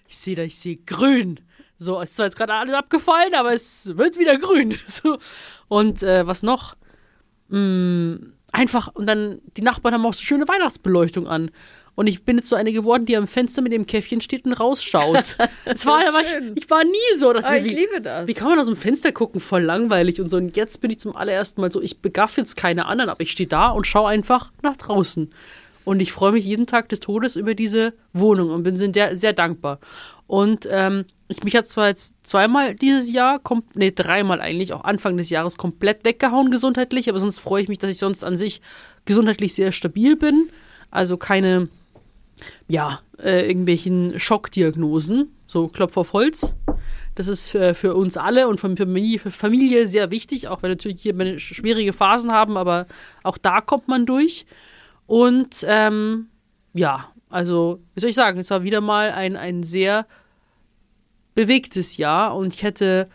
ich 0.07 0.17
sehe 0.17 0.35
da, 0.35 0.43
ich 0.43 0.57
sehe 0.57 0.75
grün. 0.75 1.39
So, 1.77 1.99
es 1.99 2.09
ist 2.09 2.15
zwar 2.17 2.25
jetzt 2.27 2.35
gerade 2.35 2.53
alles 2.53 2.75
abgefallen, 2.75 3.33
aber 3.33 3.53
es 3.53 3.97
wird 3.97 4.19
wieder 4.19 4.37
grün. 4.37 4.77
So. 4.87 5.17
Und 5.67 6.03
äh, 6.03 6.27
was 6.27 6.43
noch? 6.43 6.75
Mm, 7.47 8.33
einfach, 8.51 8.89
und 8.93 9.07
dann, 9.07 9.41
die 9.57 9.61
Nachbarn 9.61 9.93
haben 9.93 10.05
auch 10.05 10.13
so 10.13 10.21
schöne 10.21 10.47
Weihnachtsbeleuchtung 10.47 11.27
an. 11.27 11.51
Und 11.95 12.07
ich 12.07 12.23
bin 12.23 12.37
jetzt 12.37 12.49
so 12.49 12.55
eine 12.55 12.71
geworden, 12.71 13.05
die 13.05 13.17
am 13.17 13.27
Fenster 13.27 13.61
mit 13.61 13.73
dem 13.73 13.85
Käffchen 13.85 14.21
steht 14.21 14.45
und 14.45 14.53
rausschaut. 14.53 15.35
Es 15.65 15.85
war, 15.85 15.99
schön. 16.25 16.53
ich, 16.55 16.63
ich 16.63 16.69
war 16.69 16.83
nie 16.83 17.17
so. 17.17 17.33
Dass 17.33 17.49
ich 17.49 17.65
wie, 17.65 17.75
liebe 17.75 18.01
das. 18.01 18.27
Wie 18.27 18.33
kann 18.33 18.49
man 18.49 18.59
aus 18.59 18.65
dem 18.65 18.75
Fenster 18.75 19.11
gucken? 19.11 19.41
Voll 19.41 19.61
langweilig 19.61 20.21
und 20.21 20.29
so. 20.29 20.37
Und 20.37 20.55
jetzt 20.55 20.81
bin 20.81 20.89
ich 20.89 20.99
zum 20.99 21.15
allerersten 21.15 21.61
Mal 21.61 21.71
so, 21.71 21.81
ich 21.81 21.99
begaff 21.99 22.37
jetzt 22.37 22.55
keine 22.55 22.85
anderen, 22.85 23.09
aber 23.09 23.21
ich 23.21 23.31
stehe 23.31 23.47
da 23.47 23.69
und 23.69 23.87
schaue 23.87 24.09
einfach 24.09 24.51
nach 24.63 24.77
draußen. 24.77 25.31
Und 25.83 25.99
ich 26.01 26.11
freue 26.11 26.31
mich 26.31 26.45
jeden 26.45 26.67
Tag 26.67 26.89
des 26.89 27.01
Todes 27.01 27.35
über 27.35 27.55
diese 27.55 27.93
Wohnung 28.13 28.51
und 28.51 28.63
bin 28.63 28.77
sehr, 28.77 29.17
sehr 29.17 29.33
dankbar. 29.33 29.79
Und 30.27 30.67
ähm, 30.71 31.05
ich 31.31 31.43
mich 31.43 31.55
hat 31.55 31.67
zwar 31.67 31.87
jetzt 31.87 32.15
zweimal 32.23 32.75
dieses 32.75 33.11
Jahr, 33.11 33.39
kom 33.39 33.63
nee, 33.73 33.91
dreimal 33.91 34.41
eigentlich, 34.41 34.73
auch 34.73 34.83
Anfang 34.83 35.17
des 35.17 35.29
Jahres 35.29 35.57
komplett 35.57 36.05
weggehauen 36.05 36.51
gesundheitlich, 36.51 37.09
aber 37.09 37.19
sonst 37.19 37.39
freue 37.39 37.63
ich 37.63 37.69
mich, 37.69 37.77
dass 37.77 37.89
ich 37.89 37.97
sonst 37.97 38.23
an 38.23 38.37
sich 38.37 38.61
gesundheitlich 39.05 39.53
sehr 39.53 39.71
stabil 39.71 40.15
bin. 40.15 40.49
Also 40.89 41.17
keine, 41.17 41.69
ja, 42.67 42.99
äh, 43.21 43.47
irgendwelchen 43.47 44.19
Schockdiagnosen, 44.19 45.31
so 45.47 45.67
Klopf 45.67 45.97
auf 45.97 46.13
Holz. 46.13 46.55
Das 47.15 47.27
ist 47.27 47.55
äh, 47.55 47.73
für 47.73 47.95
uns 47.95 48.17
alle 48.17 48.47
und 48.47 48.59
für 48.59 48.75
für 48.75 49.31
Familie 49.31 49.87
sehr 49.87 50.11
wichtig, 50.11 50.47
auch 50.47 50.63
wenn 50.63 50.71
natürlich 50.71 51.01
hier 51.01 51.39
schwierige 51.39 51.93
Phasen 51.93 52.31
haben, 52.31 52.57
aber 52.57 52.87
auch 53.23 53.37
da 53.37 53.61
kommt 53.61 53.87
man 53.87 54.05
durch. 54.05 54.45
Und 55.07 55.65
ähm, 55.67 56.27
ja, 56.73 57.11
also, 57.29 57.79
wie 57.93 58.01
soll 58.01 58.09
ich 58.09 58.15
sagen, 58.15 58.39
es 58.39 58.49
war 58.49 58.63
wieder 58.63 58.81
mal 58.81 59.11
ein, 59.11 59.35
ein 59.35 59.63
sehr 59.63 60.05
bewegtes 61.33 61.97
Jahr 61.97 62.35
und 62.35 62.53
ich 62.53 62.63
hätte 62.63 63.07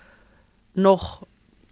noch 0.74 1.26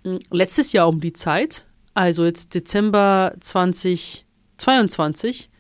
mh, 0.05 0.19
letztes 0.31 0.73
Jahr 0.73 0.89
um 0.89 1.01
die 1.01 1.13
Zeit, 1.13 1.67
also 1.95 2.25
jetzt 2.25 2.55
Dezember 2.55 3.35
2022, 3.41 5.51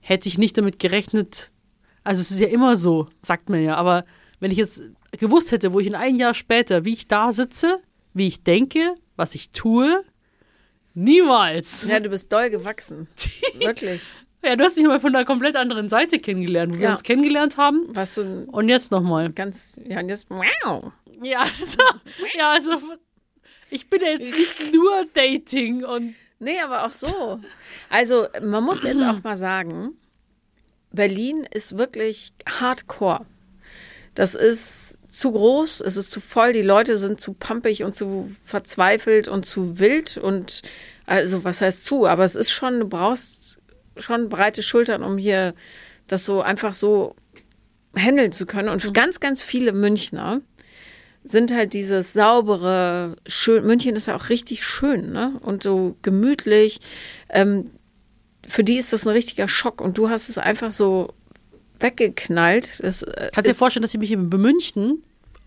hätte 0.00 0.28
ich 0.28 0.38
nicht 0.38 0.56
damit 0.58 0.78
gerechnet, 0.78 1.50
also 2.02 2.20
es 2.20 2.30
ist 2.30 2.40
ja 2.40 2.48
immer 2.48 2.76
so, 2.76 3.08
sagt 3.22 3.48
man 3.48 3.62
ja, 3.62 3.76
aber 3.76 4.04
wenn 4.40 4.50
ich 4.50 4.58
jetzt 4.58 4.82
gewusst 5.12 5.52
hätte, 5.52 5.72
wo 5.72 5.80
ich 5.80 5.86
in 5.86 5.94
ein 5.94 6.16
Jahr 6.16 6.34
später, 6.34 6.84
wie 6.84 6.92
ich 6.92 7.08
da 7.08 7.32
sitze, 7.32 7.80
wie 8.12 8.26
ich 8.26 8.42
denke, 8.42 8.94
was 9.16 9.34
ich 9.34 9.50
tue, 9.50 10.04
niemals. 10.94 11.86
Ja, 11.88 12.00
du 12.00 12.10
bist 12.10 12.32
doll 12.32 12.50
gewachsen. 12.50 13.08
Wirklich. 13.58 14.02
Ja, 14.44 14.56
du 14.56 14.64
hast 14.64 14.76
mich 14.76 14.86
mal 14.86 15.00
von 15.00 15.14
einer 15.14 15.24
komplett 15.24 15.56
anderen 15.56 15.88
Seite 15.88 16.18
kennengelernt, 16.18 16.74
wo 16.74 16.78
wir 16.78 16.84
Ja. 16.84 16.92
uns 16.92 17.02
kennengelernt 17.02 17.56
haben. 17.56 17.84
Warst 17.94 18.16
du 18.18 18.46
Und 18.50 18.68
jetzt 18.68 18.90
nochmal. 18.90 19.30
ganz, 19.32 19.80
ja, 19.88 20.00
und 20.00 20.08
jetzt, 20.08 20.26
wow. 20.28 20.92
Ja, 21.22 21.40
also, 21.40 21.78
ja, 22.36 22.50
also 22.52 22.72
ich 23.70 23.88
bin 23.88 24.00
ja 24.02 24.08
jetzt 24.08 24.28
nicht 24.30 24.56
nur 24.74 25.06
Dating 25.14 25.84
und 25.84 26.14
Nee, 26.40 26.60
aber 26.60 26.84
auch 26.84 26.90
so. 26.90 27.40
Also, 27.88 28.26
man 28.42 28.62
muss 28.64 28.82
jetzt 28.82 29.02
auch 29.02 29.22
mal 29.22 29.36
sagen, 29.36 29.92
Berlin 30.92 31.46
ist 31.50 31.78
wirklich 31.78 32.32
hardcore. 32.60 33.24
Das 34.14 34.34
ist 34.34 34.98
zu 35.08 35.32
groß, 35.32 35.80
es 35.80 35.96
ist 35.96 36.10
zu 36.10 36.20
voll, 36.20 36.52
die 36.52 36.60
Leute 36.62 36.98
sind 36.98 37.20
zu 37.20 37.32
pampig 37.34 37.82
und 37.84 37.96
zu 37.96 38.30
verzweifelt 38.44 39.28
und 39.28 39.46
zu 39.46 39.78
wild 39.78 40.18
und 40.18 40.62
also 41.06 41.44
was 41.44 41.60
heißt 41.60 41.84
zu, 41.84 42.06
aber 42.06 42.24
es 42.24 42.34
ist 42.34 42.50
schon, 42.50 42.80
du 42.80 42.88
brauchst 42.88 43.58
schon 43.96 44.28
breite 44.28 44.62
Schultern, 44.62 45.02
um 45.02 45.18
hier 45.18 45.54
das 46.06 46.24
so 46.24 46.42
einfach 46.42 46.74
so 46.74 47.14
handeln 47.96 48.32
zu 48.32 48.46
können. 48.46 48.68
Und 48.68 48.82
für 48.82 48.92
ganz, 48.92 49.20
ganz 49.20 49.42
viele 49.42 49.72
Münchner 49.72 50.40
sind 51.22 51.54
halt 51.54 51.72
dieses 51.72 52.12
saubere, 52.12 53.16
schön. 53.26 53.64
München 53.66 53.96
ist 53.96 54.06
ja 54.06 54.16
auch 54.16 54.28
richtig 54.28 54.64
schön, 54.64 55.12
ne? 55.12 55.38
Und 55.40 55.62
so 55.62 55.96
gemütlich. 56.02 56.80
Ähm, 57.30 57.70
für 58.46 58.62
die 58.62 58.76
ist 58.76 58.92
das 58.92 59.06
ein 59.06 59.12
richtiger 59.12 59.48
Schock. 59.48 59.80
Und 59.80 59.96
du 59.96 60.10
hast 60.10 60.28
es 60.28 60.36
einfach 60.36 60.72
so 60.72 61.14
weggeknallt. 61.80 62.80
Das, 62.82 63.02
äh, 63.02 63.30
kannst 63.32 63.50
dir 63.50 63.54
vorstellen, 63.54 63.82
dass 63.82 63.94
ich 63.94 64.00
mich 64.00 64.12
in 64.12 64.28
München 64.28 65.02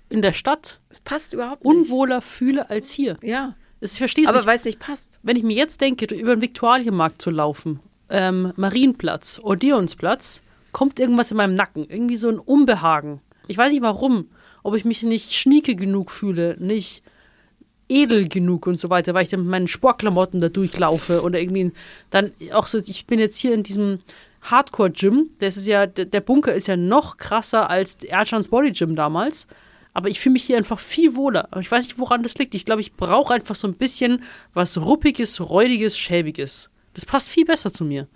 in 0.10 0.22
der 0.22 0.34
Stadt 0.34 0.80
Es 0.90 1.00
passt 1.00 1.34
überhaupt 1.34 1.64
nicht. 1.64 1.74
unwohler 1.76 2.22
fühle 2.22 2.70
als 2.70 2.90
hier. 2.90 3.18
Ja. 3.22 3.56
Ich 3.82 3.92
verstehe 3.94 4.24
es 4.24 4.30
Aber 4.30 4.46
weil 4.46 4.56
es 4.56 4.66
nicht 4.66 4.80
passt. 4.80 5.20
Wenn 5.22 5.38
ich 5.38 5.44
mir 5.44 5.56
jetzt 5.56 5.82
denke, 5.82 6.06
über 6.16 6.36
den 6.36 6.42
Viktualienmarkt 6.42 7.22
zu 7.22 7.30
laufen, 7.30 7.80
ähm, 8.10 8.54
Marienplatz, 8.56 9.40
Odeonsplatz, 9.44 10.42
kommt 10.72 11.00
irgendwas 11.00 11.32
in 11.32 11.38
meinem 11.38 11.56
Nacken. 11.56 11.86
Irgendwie 11.90 12.18
so 12.18 12.30
ein 12.30 12.40
Unbehagen. 12.40 13.22
Ich 13.48 13.58
weiß 13.58 13.72
nicht 13.72 13.82
warum. 13.82 14.30
Ob 14.64 14.76
ich 14.76 14.86
mich 14.86 15.04
nicht 15.04 15.34
schnieke 15.34 15.76
genug 15.76 16.12
fühle, 16.12 16.56
nicht 16.60 17.04
edel 17.90 18.28
genug 18.28 18.68
und 18.68 18.80
so 18.80 18.90
weiter, 18.90 19.14
weil 19.14 19.24
ich 19.24 19.30
dann 19.30 19.42
mit 19.42 19.50
meinen 19.50 19.68
Sportklamotten 19.68 20.40
da 20.42 20.50
durchlaufe 20.50 21.22
oder 21.22 21.40
irgendwie 21.40 21.72
dann 22.10 22.32
auch 22.52 22.68
so, 22.68 22.80
ich 22.80 23.08
bin 23.08 23.20
jetzt 23.20 23.38
hier 23.38 23.54
in 23.54 23.64
diesem 23.64 24.00
Hardcore-Gym, 24.42 25.32
das 25.40 25.58
ist 25.58 25.68
ja, 25.68 25.88
der 25.88 26.22
Bunker 26.22 26.54
ist 26.54 26.68
ja 26.68 26.78
noch 26.78 27.18
krasser 27.18 27.70
als 27.70 27.96
Erdschans 28.04 28.50
Body 28.50 28.72
Gym 28.72 28.96
damals, 28.96 29.48
aber 29.94 30.10
ich 30.10 30.20
fühle 30.20 30.34
mich 30.34 30.44
hier 30.44 30.58
einfach 30.58 30.80
viel 30.80 31.16
wohler. 31.16 31.48
Aber 31.52 31.62
ich 31.62 31.72
weiß 31.72 31.86
nicht, 31.88 31.98
woran 31.98 32.22
das 32.22 32.38
liegt. 32.38 32.54
Ich 32.54 32.66
glaube, 32.66 32.82
ich 32.82 32.94
brauche 32.94 33.34
einfach 33.34 33.56
so 33.56 33.68
ein 33.68 33.74
bisschen 33.74 34.22
was 34.54 34.78
Ruppiges, 34.78 35.50
Räudiges, 35.50 35.98
Schäbiges. 35.98 36.70
Das 36.98 37.06
passt 37.06 37.30
viel 37.30 37.46
besser 37.46 37.72
zu 37.72 37.86
mir. 37.86 38.08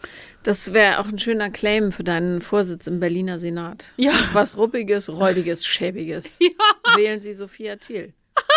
Das 0.41 0.73
wäre 0.73 0.97
auch 0.97 1.05
ein 1.05 1.19
schöner 1.19 1.51
Claim 1.51 1.91
für 1.91 2.03
deinen 2.03 2.41
Vorsitz 2.41 2.87
im 2.87 2.99
Berliner 2.99 3.37
Senat. 3.37 3.93
Ja. 3.97 4.11
Was 4.33 4.57
Ruppiges, 4.57 5.07
Räudiges, 5.07 5.67
Schäbiges. 5.67 6.39
Wählen 6.95 7.21
Sie 7.21 7.31
Sophia 7.31 7.75
Thiel. 7.75 8.13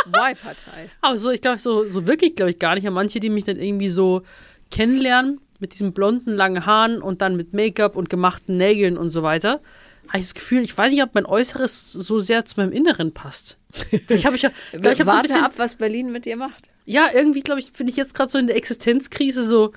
Y-Partei. 0.06 0.88
Aber 1.02 1.18
so, 1.18 1.30
ich 1.30 1.42
glaube, 1.42 1.58
so, 1.58 1.86
so 1.86 2.06
wirklich, 2.06 2.36
glaube 2.36 2.52
ich, 2.52 2.58
gar 2.58 2.74
nicht. 2.74 2.84
Ja, 2.84 2.90
manche, 2.90 3.20
die 3.20 3.28
mich 3.28 3.44
dann 3.44 3.58
irgendwie 3.58 3.90
so 3.90 4.22
kennenlernen, 4.70 5.42
mit 5.60 5.74
diesen 5.74 5.92
blonden, 5.92 6.32
langen 6.32 6.64
Haaren 6.64 7.02
und 7.02 7.20
dann 7.20 7.36
mit 7.36 7.52
Make-up 7.52 7.94
und 7.94 8.08
gemachten 8.08 8.56
Nägeln 8.56 8.96
und 8.96 9.10
so 9.10 9.22
weiter, 9.22 9.60
habe 10.08 10.20
ich 10.20 10.24
das 10.24 10.34
Gefühl, 10.34 10.62
ich 10.62 10.76
weiß 10.76 10.90
nicht, 10.90 11.02
ob 11.02 11.14
mein 11.14 11.26
Äußeres 11.26 11.92
so 11.92 12.18
sehr 12.18 12.46
zu 12.46 12.58
meinem 12.58 12.72
Inneren 12.72 13.12
passt. 13.12 13.58
Ich 14.08 14.24
habe 14.24 14.36
ich 14.36 14.42
ja, 14.42 14.52
ich 14.72 14.82
hab 14.82 14.96
so 14.96 15.10
ein 15.10 15.20
bisschen, 15.20 15.44
ab, 15.44 15.52
was 15.58 15.76
Berlin 15.76 16.12
mit 16.12 16.24
dir 16.24 16.36
macht. 16.36 16.70
ja, 16.86 17.08
irgendwie, 17.12 17.40
glaube 17.40 17.60
ich, 17.60 17.72
finde 17.72 17.90
ich 17.90 17.98
jetzt 17.98 18.14
gerade 18.14 18.30
so 18.30 18.38
in 18.38 18.46
der 18.46 18.56
Existenzkrise 18.56 19.44
so, 19.44 19.74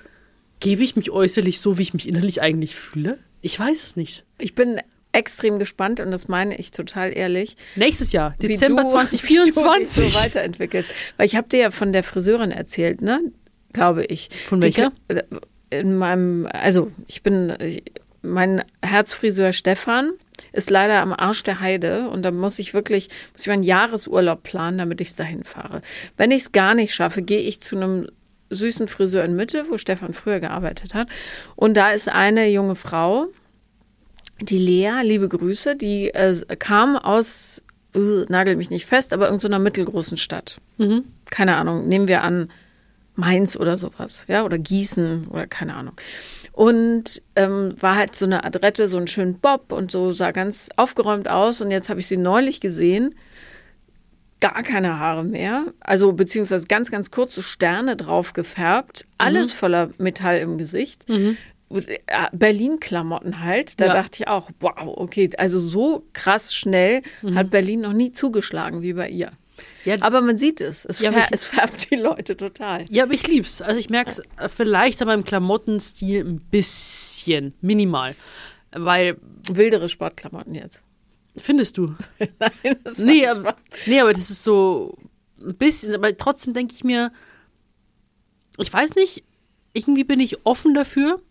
gebe 0.59 0.83
ich 0.83 0.95
mich 0.95 1.11
äußerlich 1.11 1.59
so, 1.59 1.77
wie 1.77 1.83
ich 1.83 1.93
mich 1.93 2.07
innerlich 2.07 2.41
eigentlich 2.41 2.75
fühle? 2.75 3.17
Ich 3.41 3.59
weiß 3.59 3.83
es 3.83 3.95
nicht. 3.95 4.25
Ich 4.39 4.55
bin 4.55 4.79
extrem 5.11 5.57
gespannt 5.57 5.99
und 5.99 6.11
das 6.11 6.27
meine 6.27 6.57
ich 6.57 6.71
total 6.71 7.15
ehrlich. 7.15 7.55
Nächstes 7.75 8.11
Jahr, 8.11 8.35
wie 8.39 8.47
Dezember 8.49 8.83
du, 8.83 8.89
Wie 8.91 8.93
du 8.93 9.45
dich 9.45 9.53
2024. 9.53 10.13
so 10.13 10.19
weiterentwickelst. 10.19 10.89
Weil 11.17 11.25
ich 11.25 11.35
habe 11.35 11.47
dir 11.47 11.59
ja 11.59 11.71
von 11.71 11.93
der 11.93 12.03
Friseurin 12.03 12.51
erzählt, 12.51 13.01
ne? 13.01 13.19
Glaube 13.73 14.05
ich. 14.05 14.29
Von 14.47 14.61
Die- 14.61 14.65
welcher? 14.65 14.91
In 15.69 15.97
meinem, 15.97 16.47
also 16.51 16.91
ich 17.07 17.23
bin, 17.23 17.53
ich, 17.59 17.83
mein 18.21 18.63
Herzfriseur 18.81 19.51
Stefan 19.53 20.11
ist 20.53 20.69
leider 20.69 21.01
am 21.01 21.11
Arsch 21.13 21.43
der 21.43 21.59
Heide 21.59 22.09
und 22.09 22.23
da 22.23 22.31
muss 22.31 22.57
ich 22.59 22.73
wirklich, 22.73 23.09
muss 23.33 23.41
ich 23.41 23.47
meinen 23.47 23.63
Jahresurlaub 23.63 24.43
planen, 24.43 24.77
damit 24.77 25.01
ich 25.01 25.09
es 25.09 25.15
dahin 25.15 25.43
fahre. 25.43 25.81
Wenn 26.15 26.31
ich 26.31 26.43
es 26.43 26.51
gar 26.53 26.73
nicht 26.73 26.93
schaffe, 26.93 27.21
gehe 27.21 27.39
ich 27.41 27.61
zu 27.61 27.75
einem 27.75 28.07
süßen 28.49 28.87
Friseur 28.87 29.23
in 29.23 29.35
Mitte, 29.35 29.65
wo 29.69 29.77
Stefan 29.77 30.13
früher 30.13 30.39
gearbeitet 30.39 30.93
hat. 30.93 31.07
Und 31.55 31.75
da 31.75 31.91
ist 31.91 32.09
eine 32.09 32.49
junge 32.49 32.75
Frau, 32.75 33.27
die 34.39 34.59
Lea, 34.59 35.01
liebe 35.03 35.27
Grüße, 35.27 35.75
die 35.75 36.13
äh, 36.13 36.33
kam 36.59 36.95
aus, 36.95 37.63
äh, 37.95 38.25
nagel 38.29 38.55
mich 38.55 38.69
nicht 38.69 38.85
fest, 38.85 39.13
aber 39.13 39.25
irgendeiner 39.25 39.59
mittelgroßen 39.59 40.17
Stadt. 40.17 40.59
Keine 41.29 41.55
Ahnung, 41.55 41.87
nehmen 41.87 42.07
wir 42.07 42.23
an 42.23 42.49
Mainz 43.15 43.57
oder 43.57 43.77
sowas, 43.79 44.25
ja, 44.27 44.45
oder 44.45 44.59
Gießen 44.59 45.27
oder 45.27 45.47
keine 45.47 45.75
Ahnung. 45.75 45.95
Und 46.51 47.21
ähm, 47.35 47.69
war 47.79 47.95
halt 47.95 48.15
so 48.15 48.25
eine 48.25 48.43
Adrette, 48.43 48.87
so 48.87 48.97
einen 48.97 49.07
schönen 49.07 49.39
Bob 49.39 49.71
und 49.71 49.91
so 49.91 50.11
sah 50.11 50.31
ganz 50.31 50.69
aufgeräumt 50.75 51.27
aus. 51.27 51.61
Und 51.61 51.71
jetzt 51.71 51.89
habe 51.89 51.99
ich 51.99 52.07
sie 52.07 52.17
neulich 52.17 52.61
gesehen, 52.61 53.15
gar 54.39 54.61
keine 54.63 54.99
Haare 54.99 55.23
mehr, 55.23 55.73
also 55.79 56.13
beziehungsweise 56.13 56.67
ganz, 56.67 56.91
ganz 56.91 57.09
kurze 57.11 57.41
Sterne 57.43 57.95
drauf 57.95 58.33
gefärbt, 58.33 59.05
alles 59.17 59.51
voller 59.51 59.89
Metall 59.97 60.39
im 60.39 60.57
Gesicht. 60.57 61.05
Äh, 61.09 61.97
Berlin-Klamotten 62.31 63.41
halt. 63.43 63.81
Da 63.81 63.87
Ja. 63.87 63.93
dachte 63.93 64.21
ich 64.23 64.27
auch, 64.27 64.49
wow, 64.59 64.93
okay, 64.95 65.29
also 65.37 65.59
so 65.59 66.05
krass 66.13 66.53
schnell 66.55 67.01
hat 67.35 67.49
Berlin 67.49 67.81
noch 67.81 67.93
nie 67.93 68.13
zugeschlagen 68.13 68.81
wie 68.81 68.93
bei 68.93 69.09
ihr. 69.09 69.31
Ja, 69.85 69.95
Aber 70.01 70.21
man 70.21 70.37
sieht 70.37 70.61
es, 70.61 70.85
es, 70.85 70.99
Ja, 70.99 71.09
fär, 71.11 71.17
aber 71.23 71.27
ich- 71.27 71.33
es 71.33 71.45
färbt 71.45 71.89
die 71.91 71.95
Leute 71.95 72.37
total. 72.37 72.85
Ja, 72.89 73.03
aber 73.03 73.13
ich 73.13 73.27
lieb's. 73.27 73.61
Also 73.61 73.79
ich 73.79 73.89
merke 73.89 74.11
es 74.11 74.21
vielleicht 74.55 75.01
an 75.01 75.07
meinem 75.07 75.23
Klamottenstil 75.25 76.23
ein 76.23 76.39
bisschen, 76.39 77.53
minimal. 77.61 78.15
Weil, 78.71 79.17
Wildere 79.51 79.89
Sportklamotten 79.89 80.53
jetzt. 80.53 80.83
Findest 81.41 81.77
du? 81.77 81.95
Nein, 82.39 82.77
das 82.83 82.99
Nee, 82.99 83.27
aber, 83.27 83.55
nee, 83.85 83.99
aber 83.99 84.13
das 84.13 84.29
ist 84.29 84.43
so 84.43 84.97
ein 85.39 85.55
bisschen, 85.55 85.93
aber 85.93 86.15
trotzdem 86.17 86.53
denke 86.53 86.73
ich 86.73 86.83
mir, 86.83 87.11
ich 88.57 88.71
weiß 88.71 88.95
nicht, 88.95 89.23
irgendwie 89.73 90.03
bin 90.03 90.19
ich 90.19 90.45
offen 90.45 90.73
dafür. 90.73 91.21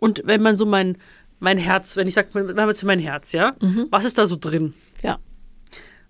Und 0.00 0.22
wenn 0.24 0.42
man 0.42 0.56
so 0.56 0.66
mein, 0.66 0.98
mein 1.40 1.58
Herz, 1.58 1.96
wenn 1.96 2.06
ich 2.06 2.14
sage, 2.14 2.28
wenn 2.32 2.54
man 2.54 2.74
zu 2.74 2.86
mein 2.86 2.98
Herz, 2.98 3.32
ja, 3.32 3.56
was 3.90 4.04
ist 4.04 4.18
da 4.18 4.26
so 4.26 4.36
drin? 4.36 4.74
Ja. 5.02 5.18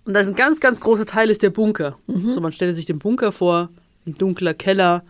Und 0.04 0.14
da 0.14 0.20
ist 0.20 0.28
ein 0.28 0.34
ganz, 0.34 0.60
ganz 0.60 0.80
großer 0.80 1.06
Teil 1.06 1.30
ist 1.30 1.42
der 1.42 1.50
Bunker. 1.50 1.98
Mhm. 2.06 2.30
So, 2.30 2.40
man 2.40 2.52
stellt 2.52 2.74
sich 2.76 2.86
den 2.86 2.98
Bunker 2.98 3.32
vor, 3.32 3.70
ein 4.06 4.14
dunkler 4.14 4.54
Keller, 4.54 5.04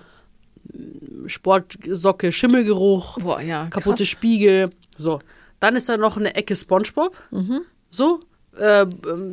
Sportsocke, 1.26 2.32
Schimmelgeruch, 2.32 3.18
Boah, 3.18 3.40
ja. 3.40 3.66
kaputte 3.66 4.04
krass. 4.04 4.08
Spiegel. 4.08 4.70
So. 4.96 5.20
Dann 5.60 5.76
ist 5.76 5.88
da 5.88 5.96
noch 5.96 6.16
eine 6.16 6.34
Ecke 6.34 6.56
Spongebob. 6.56 7.16
Mhm. 7.30 7.62
So. 7.90 8.20
Äh, 8.58 8.86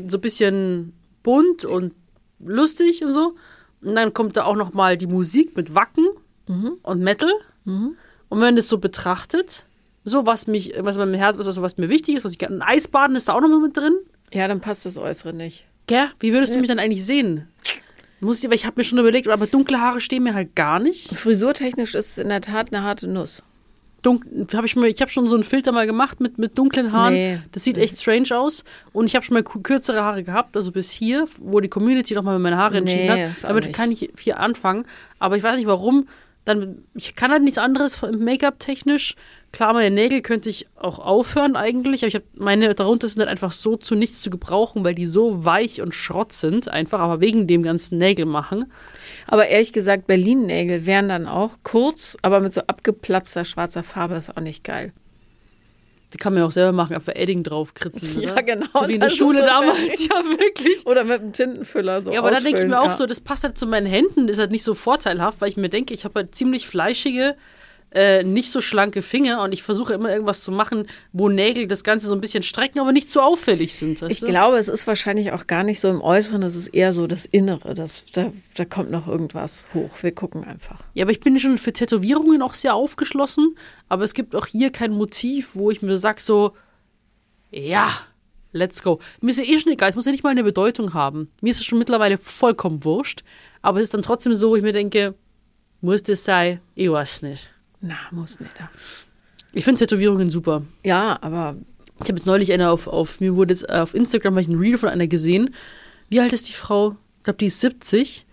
so 0.08 0.18
ein 0.18 0.22
bisschen 0.22 0.94
bunt 1.24 1.66
und 1.66 1.94
lustig 2.40 3.04
und 3.04 3.14
so. 3.14 3.36
Und 3.84 3.96
dann 3.96 4.14
kommt 4.14 4.38
da 4.38 4.46
auch 4.46 4.56
noch 4.56 4.74
mal 4.74 4.98
die 4.98 5.08
Musik 5.08 5.56
mit 5.56 5.74
Wacken 5.76 6.08
Mhm. 6.48 6.74
und 6.84 7.02
Metal. 7.02 7.32
Und 7.66 7.96
wenn 8.30 8.40
man 8.40 8.56
das 8.56 8.68
so 8.68 8.78
betrachtet, 8.80 9.66
so 10.04 10.26
was 10.26 10.48
mich, 10.48 10.74
was 10.80 10.98
meinem 10.98 11.14
Herz, 11.14 11.38
was, 11.38 11.48
also 11.48 11.62
was 11.62 11.78
mir 11.78 11.90
wichtig 11.90 12.16
ist, 12.16 12.26
was 12.26 12.32
ich 12.32 12.40
gerne, 12.40 12.56
ein 12.58 12.62
Eisbaden 12.62 13.16
ist 13.16 13.28
da 13.28 13.34
auch 13.34 13.42
noch 13.42 13.60
mit 13.62 13.78
drin. 13.78 13.94
Ja, 14.34 14.48
dann 14.48 14.60
passt 14.62 14.86
das 14.86 14.98
Äußere 14.98 15.34
nicht. 15.34 15.66
Gell? 15.88 16.08
Wie 16.20 16.34
würdest 16.34 16.56
du 16.56 16.60
mich 16.60 16.68
dann 16.68 16.80
eigentlich 16.80 17.06
sehen? 17.06 17.48
Muss 18.20 18.40
ich, 18.40 18.46
aber 18.46 18.56
ich 18.56 18.66
habe 18.66 18.76
mir 18.80 18.84
schon 18.84 19.00
überlegt, 19.00 19.28
aber 19.28 19.48
dunkle 19.48 19.80
Haare 19.82 20.00
stehen 20.02 20.24
mir 20.24 20.34
halt 20.34 20.56
gar 20.56 20.80
nicht. 20.80 21.16
Frisurtechnisch 21.16 21.96
ist 21.96 22.12
es 22.12 22.18
in 22.18 22.30
der 22.30 22.42
Tat 22.42 22.72
eine 22.74 22.84
harte 22.84 23.08
Nuss. 23.08 23.44
Dunk, 24.02 24.26
hab 24.54 24.66
ich 24.66 24.76
mir, 24.76 24.88
ich 24.88 25.00
habe 25.02 25.12
schon 25.12 25.28
so 25.28 25.36
einen 25.36 25.44
Filter 25.44 25.72
mal 25.72 25.86
gemacht 25.86 26.20
mit, 26.20 26.38
mit 26.38 26.58
dunklen 26.58 26.92
Haaren. 26.92 27.14
Nee. 27.14 27.40
Das 27.52 27.64
sieht 27.64 27.78
echt 27.78 28.00
strange 28.00 28.30
aus. 28.36 28.64
Und 28.94 29.06
ich 29.06 29.16
habe 29.16 29.24
schon 29.24 29.36
mal 29.36 29.44
kürzere 29.44 30.02
Haare 30.04 30.24
gehabt, 30.24 30.56
also 30.58 30.72
bis 30.72 30.92
hier, 30.92 31.26
wo 31.40 31.60
die 31.60 31.70
Community 31.70 32.14
nochmal 32.16 32.40
meine 32.40 32.58
Haare 32.58 32.78
entschieden 32.78 33.14
Nee, 33.14 33.28
hat. 33.28 33.44
Damit 33.44 33.66
nicht. 33.66 33.76
kann 33.76 33.92
ich 33.92 34.12
viel 34.16 34.34
anfangen. 34.34 34.86
Aber 35.20 35.38
ich 35.38 35.44
weiß 35.44 35.58
nicht 35.58 35.68
warum. 35.68 36.08
Dann, 36.46 36.84
ich 36.96 37.14
kann 37.16 37.32
halt 37.32 37.44
nichts 37.44 37.60
anderes 37.60 38.02
Make-up 38.02 38.60
technisch. 38.60 39.16
Klar, 39.52 39.74
meine 39.74 39.94
Nägel 39.94 40.22
könnte 40.22 40.50
ich 40.50 40.68
auch 40.78 41.00
aufhören 41.00 41.58
eigentlich, 41.58 42.04
aber 42.04 42.08
ich 42.08 42.16
habe 42.16 42.26
meine 42.36 42.74
darunter 42.74 43.10
sind 43.10 43.20
halt 43.20 43.30
einfach 43.30 43.52
so 43.52 43.76
zu 43.76 43.96
nichts 43.96 44.22
zu 44.22 44.30
gebrauchen, 44.30 44.86
weil 44.86 44.96
die 44.96 45.08
so 45.08 45.44
weich 45.44 45.82
und 45.82 45.94
Schrott 45.94 46.32
sind, 46.32 46.70
einfach, 46.70 47.00
aber 47.02 47.20
wegen 47.20 47.48
dem 47.48 47.62
ganzen 47.62 47.98
Nägel 47.98 48.26
machen. 48.26 48.72
Aber 49.28 49.48
ehrlich 49.48 49.74
gesagt, 49.74 50.08
Berlin-Nägel 50.08 50.86
wären 50.86 51.10
dann 51.10 51.28
auch 51.28 51.58
kurz, 51.64 52.18
aber 52.22 52.40
mit 52.40 52.54
so 52.54 52.62
abgeplatzter 52.62 53.44
schwarzer 53.44 53.84
Farbe 53.84 54.16
ist 54.16 54.38
auch 54.38 54.42
nicht 54.42 54.64
geil. 54.64 54.94
Die 56.14 56.18
kann 56.18 56.34
man 56.34 56.42
ja 56.42 56.48
auch 56.48 56.52
selber 56.52 56.74
machen, 56.74 56.96
einfach 56.96 57.16
Edding 57.16 57.44
draufkritzeln. 57.44 58.12
Ja, 58.22 58.34
oder? 58.34 58.44
genau, 58.44 58.68
So 58.74 58.88
wie 58.88 58.96
in 58.96 59.00
der 59.00 59.10
Schule 59.10 59.40
so 59.40 59.46
damals, 59.46 60.06
ja, 60.08 60.16
wirklich. 60.38 60.86
Oder 60.86 61.04
mit 61.04 61.22
einem 61.22 61.34
Tintenfüller 61.34 62.02
so 62.02 62.12
Ja, 62.12 62.20
aber 62.20 62.32
da 62.32 62.40
denke 62.40 62.62
ich 62.62 62.68
mir 62.68 62.80
auch 62.80 62.86
ja. 62.86 62.92
so, 62.92 63.06
das 63.06 63.20
passt 63.20 63.44
halt 63.44 63.58
zu 63.58 63.66
meinen 63.66 63.88
Händen, 63.88 64.28
ist 64.28 64.40
halt 64.40 64.52
nicht 64.52 64.64
so 64.64 64.74
vorteilhaft, 64.74 65.42
weil 65.42 65.50
ich 65.50 65.58
mir 65.58 65.70
denke, 65.70 65.94
ich 65.94 66.04
habe 66.04 66.16
halt 66.16 66.36
ziemlich 66.36 66.68
fleischige, 66.68 67.36
äh, 67.94 68.24
nicht 68.24 68.50
so 68.50 68.62
schlanke 68.62 69.02
Finger 69.02 69.44
und 69.44 69.52
ich 69.54 69.64
versuche 69.64 69.94
immer 69.94 70.10
irgendwas 70.10 70.42
zu 70.42 70.52
machen, 70.52 70.88
wo 71.12 71.28
Nägel 71.28 71.68
das 71.68 71.84
Ganze 71.84 72.08
so 72.08 72.16
ein 72.16 72.22
bisschen 72.22 72.42
strecken, 72.42 72.80
aber 72.80 72.94
nicht 72.94 73.10
so 73.10 73.22
auffällig 73.22 73.76
sind. 73.76 74.02
Ich 74.04 74.22
du? 74.22 74.28
glaube, 74.28 74.58
es 74.58 74.70
ist 74.70 74.88
wahrscheinlich 74.88 75.34
auch 75.34 75.46
gar 75.46 75.64
nicht 75.64 75.82
so 75.82 75.90
im 75.90 76.02
Äußeren, 76.02 76.42
es 76.44 76.56
ist 76.56 76.70
eher 76.70 76.94
so 76.94 77.06
das 77.06 77.26
Innere. 77.26 77.74
Das, 77.74 78.06
da, 78.14 78.32
da 78.56 78.64
kommt 78.64 78.92
noch 78.92 79.08
irgendwas 79.08 79.68
hoch. 79.74 79.92
Wir 80.02 80.14
gucken 80.14 80.46
einfach. 80.46 80.82
Ja, 80.94 81.04
aber 81.04 81.12
ich 81.12 81.20
bin 81.20 81.38
schon 81.40 81.58
für 81.58 81.74
Tätowierungen 81.74 82.42
auch 82.42 82.54
sehr 82.54 82.76
aufgeschlossen, 82.76 83.58
aber 83.90 84.04
es 84.04 84.14
gibt 84.14 84.36
auch 84.36 84.46
hier 84.46 84.72
kein 84.72 84.94
Motiv, 84.94 85.50
wo 85.54 85.70
ich 85.70 85.82
mir 85.82 85.98
sag 85.98 86.22
so, 86.22 86.54
ja, 87.52 87.92
let's 88.54 88.82
go. 88.82 89.00
Mir 89.20 89.32
ist 89.32 89.40
ja 89.40 89.44
eh 89.44 89.60
schon 89.60 89.74
egal, 89.74 89.90
es 89.90 89.98
muss 89.98 90.06
ja 90.06 90.14
nicht 90.14 90.24
mal 90.24 90.30
eine 90.30 90.46
Bedeutung 90.46 90.94
haben. 90.94 91.30
Mir 91.42 91.52
ist 91.52 91.60
es 91.60 91.66
schon 91.66 91.78
mittlerweile 91.80 92.18
vollkommen 92.18 92.86
wurscht, 92.86 93.24
aber 93.62 93.80
es 93.80 93.86
ist 93.86 93.94
dann 93.94 94.02
trotzdem 94.02 94.34
so, 94.34 94.52
wo 94.52 94.56
ich 94.56 94.64
mir 94.64 94.72
denke, 94.72 95.14
muss 95.82 96.04
das 96.04 96.24
sein? 96.24 96.62
Ich 96.76 96.90
weiß 96.90 97.24
nicht. 97.24 97.51
Na, 97.82 97.96
muss 98.12 98.40
nicht. 98.40 98.58
ja. 98.60 98.70
Ich 99.54 99.66
finde 99.66 99.80
Tätowierungen 99.80 100.30
super. 100.30 100.64
Ja, 100.84 101.18
aber 101.22 101.56
Ich 102.02 102.08
habe 102.08 102.18
jetzt 102.18 102.26
neulich 102.26 102.52
eine 102.54 102.70
auf, 102.72 102.88
auf 102.88 103.20
mir 103.20 103.36
wurde 103.36 103.54
jetzt 103.54 103.70
äh, 103.70 103.74
auf 103.74 103.94
Instagram 103.94 104.38
ich 104.38 104.48
ein 104.48 104.58
Reel 104.58 104.78
von 104.78 104.90
einer 104.90 105.08
gesehen. 105.08 105.54
Wie 106.10 106.20
alt 106.20 106.34
ist 106.34 106.48
die 106.50 106.54
Frau? 106.54 106.96
Ich 107.18 107.24
glaube, 107.24 107.38
die 107.38 107.48
ist 107.48 107.60
70. 107.60 108.26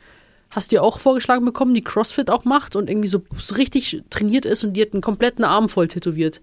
Hast 0.50 0.70
du 0.70 0.76
ihr 0.76 0.82
auch 0.82 0.98
vorgeschlagen 0.98 1.44
bekommen, 1.44 1.74
die 1.74 1.84
CrossFit 1.84 2.30
auch 2.30 2.44
macht 2.44 2.76
und 2.76 2.88
irgendwie 2.88 3.08
so 3.08 3.22
so 3.36 3.54
richtig 3.56 4.02
trainiert 4.08 4.46
ist 4.46 4.64
und 4.64 4.72
die 4.74 4.82
hat 4.82 4.92
einen 4.94 5.02
kompletten 5.02 5.44
Arm 5.44 5.68
voll 5.68 5.88
tätowiert. 5.88 6.40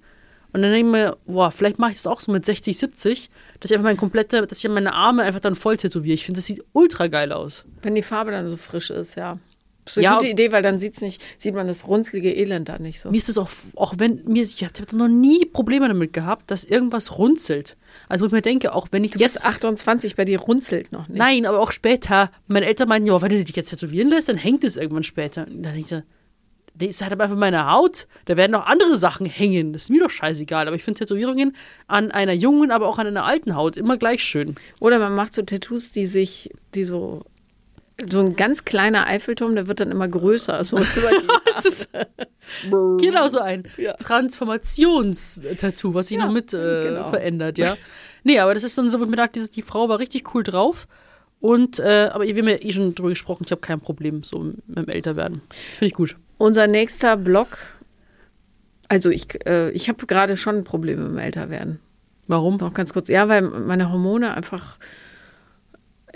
Und 0.54 0.62
dann 0.62 0.72
denke 0.72 0.88
ich 0.88 0.92
mir, 0.92 1.18
boah, 1.26 1.52
vielleicht 1.52 1.80
mache 1.80 1.92
ich 1.92 1.98
das 1.98 2.08
auch 2.08 2.22
so 2.22 2.32
mit 2.32 2.46
60, 2.46 2.78
70, 2.78 3.30
dass 3.60 3.72
ich 3.72 3.76
einfach 3.76 3.86
meine 3.86 3.98
komplette, 3.98 4.46
dass 4.46 4.64
ich 4.64 4.70
meine 4.70 4.94
Arme 4.94 5.24
einfach 5.24 5.42
dann 5.42 5.56
voll 5.56 5.76
tätowiere. 5.78 6.14
Ich 6.14 6.26
finde, 6.26 6.38
das 6.38 6.46
sieht 6.46 6.64
ultra 6.72 7.08
geil 7.08 7.32
aus. 7.32 7.66
wenn 7.82 7.96
die 7.96 8.04
Farbe 8.04 8.32
dann 8.32 8.48
so 8.48 8.56
frisch 8.56 8.90
ist, 8.92 9.16
ja. 9.16 9.40
Das 9.86 9.94
ist 9.94 9.98
eine 10.00 10.04
Ja, 10.06 10.14
gute 10.16 10.28
Idee, 10.30 10.52
weil 10.52 10.64
dann 10.64 10.80
sieht's 10.80 11.02
nicht, 11.02 11.24
sieht 11.38 11.54
man 11.54 11.68
das 11.68 11.88
runzlige 11.88 12.34
Elend 12.36 12.68
da 12.70 12.80
nicht 12.80 13.00
so. 13.00 13.12
Mir 13.12 13.18
ist 13.18 13.30
das 13.30 13.38
auch, 13.38 13.50
auch 13.76 13.94
wenn 13.98 14.24
mir, 14.26 14.42
ich 14.42 14.64
habe 14.64 14.98
noch 14.98 15.08
nie 15.08 15.46
Probleme 15.46 15.88
damit 15.88 16.12
gehabt, 16.12 16.50
dass 16.50 16.64
irgendwas 16.64 17.20
runzelt. 17.20 17.78
Also 18.10 18.24
wo 18.24 18.28
ich 18.28 18.32
mir 18.34 18.42
denke, 18.42 18.74
auch 18.74 18.88
wenn 18.92 19.04
ich 19.04 19.12
Du 19.12 19.20
jetzt 19.20 19.34
bist 19.34 19.46
28, 19.46 20.16
bei 20.16 20.26
dir 20.26 20.40
runzelt 20.40 20.92
noch 20.92 21.08
nicht. 21.08 21.20
Nein, 21.20 21.46
aber 21.46 21.60
auch 21.60 21.72
später. 21.72 22.32
Meine 22.48 22.66
Eltern 22.66 22.90
meinten, 22.90 23.08
ja, 23.08 23.22
wenn 23.22 23.30
du 23.30 23.44
dich 23.44 23.56
jetzt 23.56 23.70
tätowieren 23.70 24.10
lässt, 24.10 24.28
dann 24.28 24.38
hängt 24.38 24.64
es 24.64 24.76
irgendwann 24.76 25.04
später. 25.04 25.46
Und 25.46 25.62
dann 25.64 25.74
denke 25.74 25.80
ich 25.80 25.88
so, 25.88 26.02
nee, 26.80 26.88
ist 26.88 27.04
halt 27.04 27.12
aber 27.12 27.26
einfach 27.26 27.38
meine 27.38 27.72
Haut. 27.72 28.08
Da 28.26 28.38
werden 28.38 28.54
noch 28.54 28.66
andere 28.66 28.98
Sachen 28.98 29.28
hängen. 29.28 29.72
Das 29.72 29.84
ist 29.84 29.90
mir 29.92 30.02
doch 30.02 30.10
scheißegal. 30.10 30.68
Aber 30.68 30.76
ich 30.76 30.84
finde 30.84 31.00
Tätowierungen 31.00 31.56
an 31.88 32.10
einer 32.10 32.34
jungen, 32.34 32.72
aber 32.72 32.88
auch 32.88 32.98
an 32.98 33.06
einer 33.06 33.26
alten 33.26 33.56
Haut 33.56 33.78
immer 33.78 33.98
gleich 33.98 34.24
schön. 34.24 34.56
Oder 34.80 34.98
man 34.98 35.14
macht 35.14 35.36
so 35.36 35.44
Tattoos, 35.44 35.92
die 35.92 36.08
sich, 36.08 36.50
die 36.74 36.84
so 36.84 37.24
so 38.10 38.20
ein 38.20 38.36
ganz 38.36 38.66
kleiner 38.66 39.08
Eiffelturm, 39.08 39.56
der 39.56 39.68
wird 39.68 39.80
dann 39.80 39.92
immer 39.92 40.08
größer. 40.08 40.64
So 40.64 40.78
Genau 43.00 43.28
so 43.30 43.40
ein 43.40 43.64
Ja. 43.78 43.94
Transformationstattoo, 43.94 45.94
was 45.94 46.08
sich 46.08 46.18
Ja, 46.18 46.26
noch 46.26 46.34
mit 46.34 46.54
äh, 46.54 46.84
genau. 46.90 47.10
verändert, 47.10 47.58
ja. 47.58 47.78
Nee, 48.24 48.40
aber 48.40 48.54
das 48.54 48.64
ist 48.64 48.78
dann 48.78 48.90
so, 48.90 49.00
wo 49.00 49.04
ich 49.04 49.10
mir 49.10 49.16
dachte, 49.18 49.48
die, 49.48 49.62
Frau 49.62 49.88
war 49.90 50.00
richtig 50.00 50.34
cool 50.34 50.44
drauf. 50.44 50.88
Und, 51.40 51.80
äh, 51.80 52.10
aber 52.12 52.24
wir 52.26 52.36
haben 52.36 52.48
ja 52.50 52.58
eh 52.62 52.72
schon 52.72 52.96
drüber 52.96 53.10
gesprochen, 53.10 53.44
ich 53.46 53.52
habe 53.52 53.62
kein 53.62 53.80
Problem 53.80 54.24
so 54.24 54.40
mit 54.40 54.78
dem 54.78 54.88
Älterwerden. 54.90 55.42
Finde 55.74 55.88
ich 55.88 55.94
gut. 55.94 56.16
Unser 56.38 56.68
nächster 56.68 57.18
Block. 57.18 57.58
Also 58.88 59.10
ich, 59.10 59.46
äh, 59.48 59.70
ich 59.72 59.90
habe 59.90 60.06
gerade 60.06 60.38
schon 60.38 60.64
Probleme 60.64 61.04
mit 61.04 61.12
dem 61.12 61.18
Älterwerden. 61.20 61.80
Warum? 62.28 62.58
Noch 62.58 62.74
ganz 62.74 62.94
kurz. 62.94 63.10
Ja, 63.10 63.28
weil 63.30 63.44
meine 63.44 63.92
Hormone 63.92 64.34
einfach, 64.34 64.78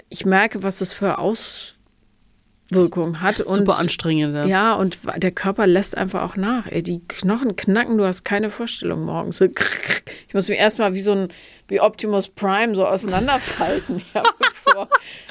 ich 0.09 0.25
merke, 0.25 0.63
was 0.63 0.79
das 0.79 0.93
für 0.93 1.17
Auswirkungen 1.17 3.21
hat. 3.21 3.39
Das 3.39 3.41
ist 3.41 3.47
und 3.47 3.55
super 3.55 3.79
anstrengend. 3.79 4.47
Ja. 4.47 4.73
Und 4.73 4.99
der 5.17 5.31
Körper 5.31 5.67
lässt 5.67 5.97
einfach 5.97 6.23
auch 6.23 6.35
nach. 6.35 6.67
Ey, 6.67 6.83
die 6.83 7.01
Knochen 7.07 7.55
knacken, 7.55 7.97
du 7.97 8.05
hast 8.05 8.23
keine 8.23 8.49
Vorstellung 8.49 9.03
morgens. 9.03 9.37
So 9.37 9.45
Ich 10.27 10.33
muss 10.33 10.47
mich 10.47 10.57
erstmal 10.57 10.93
wie 10.93 11.01
so 11.01 11.13
ein, 11.13 11.27
wie 11.67 11.81
Optimus 11.81 12.29
Prime 12.29 12.75
so 12.75 12.85
auseinanderfalten. 12.85 14.01
ja. 14.13 14.23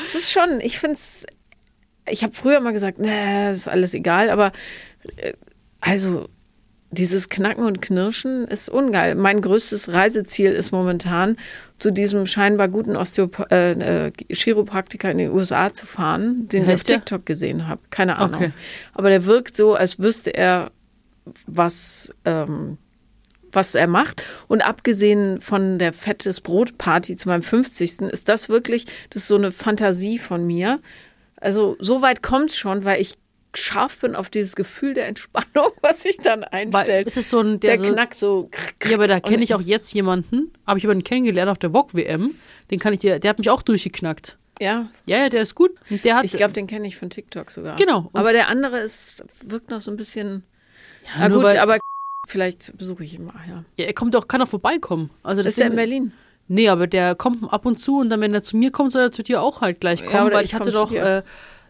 Es 0.05 0.15
ist 0.15 0.31
schon, 0.31 0.61
ich 0.61 0.79
finde 0.79 0.95
es, 0.95 1.25
ich 2.09 2.23
habe 2.23 2.35
früher 2.35 2.61
mal 2.61 2.73
gesagt, 2.73 2.99
nee, 2.99 3.51
ist 3.51 3.69
alles 3.69 3.95
egal, 3.95 4.31
aber 4.31 4.53
äh, 5.17 5.33
also 5.81 6.29
dieses 6.91 7.29
Knacken 7.29 7.65
und 7.65 7.83
Knirschen 7.83 8.47
ist 8.47 8.69
ungeil. 8.69 9.15
Mein 9.15 9.43
größtes 9.43 9.93
Reiseziel 9.93 10.53
ist 10.53 10.73
momentan, 10.73 11.37
zu 11.79 11.91
diesem 11.91 12.27
scheinbar 12.27 12.69
guten 12.69 12.97
Osteop 12.97 13.47
äh, 13.51 14.07
äh, 14.07 14.13
Chiropraktiker 14.31 15.11
in 15.11 15.19
den 15.19 15.31
USA 15.31 15.73
zu 15.73 15.87
fahren, 15.87 16.49
den 16.49 16.65
ich 16.65 16.75
auf? 16.75 16.83
TikTok 16.83 17.27
gesehen 17.27 17.69
habe. 17.69 17.83
Keine 17.91 18.17
Ahnung. 18.17 18.37
Okay. 18.37 18.53
Aber 18.95 19.11
der 19.11 19.27
wirkt 19.27 19.57
so, 19.57 19.75
als 19.75 19.99
wüsste 19.99 20.31
er, 20.31 20.71
was, 21.47 22.13
ähm, 22.25 22.79
was 23.53 23.75
er 23.75 23.87
macht. 23.87 24.25
Und 24.49 24.63
abgesehen 24.63 25.43
von 25.43 25.79
der 25.79 25.93
fettes 25.93 26.41
Brot-Party 26.41 27.17
zu 27.17 27.29
meinem 27.29 27.43
50. 27.43 28.01
ist 28.01 28.29
das 28.31 28.49
wirklich, 28.49 28.87
das 29.11 29.23
ist 29.23 29.29
so 29.29 29.37
eine 29.37 29.53
Fantasie 29.53 30.19
von 30.19 30.47
mir. 30.47 30.81
Also 31.37 31.77
so 31.81 32.01
weit 32.01 32.23
kommt 32.23 32.51
es 32.51 32.57
schon, 32.57 32.85
weil 32.85 33.01
ich 33.01 33.19
scharf 33.55 33.99
bin 33.99 34.15
auf 34.15 34.29
dieses 34.31 34.55
Gefühl 34.57 34.95
der 34.95 35.07
Entspannung, 35.09 35.71
was 35.83 36.03
sich 36.03 36.17
dann 36.19 36.41
Weil 36.43 36.49
einstellt. 36.51 37.07
es 37.07 37.17
ist 37.17 37.31
so 37.31 37.41
ein, 37.41 37.61
der 37.61 37.77
der, 37.77 37.87
so, 37.87 37.93
knackt 37.93 38.15
so. 38.15 38.51
Ja, 38.85 38.95
aber 38.97 39.09
da 39.09 39.21
kenne 39.21 39.43
ich 39.43 39.55
auch 39.55 39.61
jetzt 39.61 39.93
jemanden, 39.95 40.53
habe 40.67 40.79
ich 40.79 40.83
jemanden 40.85 41.05
kennengelernt 41.05 41.51
auf 41.51 41.59
der 41.59 41.73
VOG-WM. 41.73 42.35
Den 42.71 42.79
kann 42.79 42.93
ich 42.93 43.01
dir, 43.01 43.19
der 43.19 43.31
hat 43.31 43.39
mich 43.39 43.51
auch 43.51 43.63
durchgeknackt. 43.63 44.37
Ja, 44.61 44.89
Ja, 45.07 45.19
ja, 45.19 45.29
der 45.29 45.43
ist 45.43 45.55
gut. 45.55 45.71
Und 45.89 46.05
der 46.05 46.17
hat, 46.17 46.25
ich 46.25 46.33
glaube, 46.33 46.53
den 46.53 46.67
kenne 46.67 46.87
ich 46.89 46.97
von 46.97 47.11
TikTok 47.11 47.51
sogar. 47.51 47.77
Genau. 47.77 48.11
Aber 48.13 48.33
der 48.33 48.49
andere 48.49 48.79
ist, 48.81 49.25
wirkt 49.43 49.71
noch 49.71 49.81
so 49.81 49.91
ein 49.91 49.97
bisschen. 49.97 50.43
Ja, 51.05 51.11
Na 51.21 51.29
nur 51.29 51.39
gut, 51.39 51.45
weil- 51.47 51.59
aber 51.59 51.79
vielleicht 52.27 52.77
besuche 52.77 53.05
ich 53.05 53.15
ihn 53.15 53.25
mal, 53.25 53.35
ja. 53.49 53.65
ja, 53.77 53.85
er 53.87 53.95
kommt 53.95 54.15
auch, 54.17 54.29
kann 54.29 54.43
auch 54.43 54.49
vorbeikommen. 54.49 55.11
Also 55.23 55.43
das 55.43 55.51
ist 55.53 55.59
der 55.61 55.69
in 55.69 55.77
Berlin? 55.77 56.13
Nee, 56.49 56.69
aber 56.69 56.87
der 56.87 57.15
kommt 57.15 57.51
ab 57.53 57.67
und 57.67 57.79
zu 57.79 57.99
und 58.01 58.11
dann, 58.11 58.21
wenn 58.21 58.35
er 58.35 58.43
zu 58.43 58.57
mir 58.57 58.71
kommt, 58.71 58.93
soll 58.93 59.03
er 59.03 59.11
zu 59.13 59.23
dir 59.23 59.41
auch 59.43 59.61
halt 59.61 59.81
gleich 59.81 60.01
Ja, 60.01 60.07
kommen, 60.07 60.27
oder 60.27 60.37
weil 60.37 60.45
ich 60.45 60.51
ich 60.53 60.55
hatte 60.55 60.71
doch, 60.73 60.93
äh, 60.93 61.23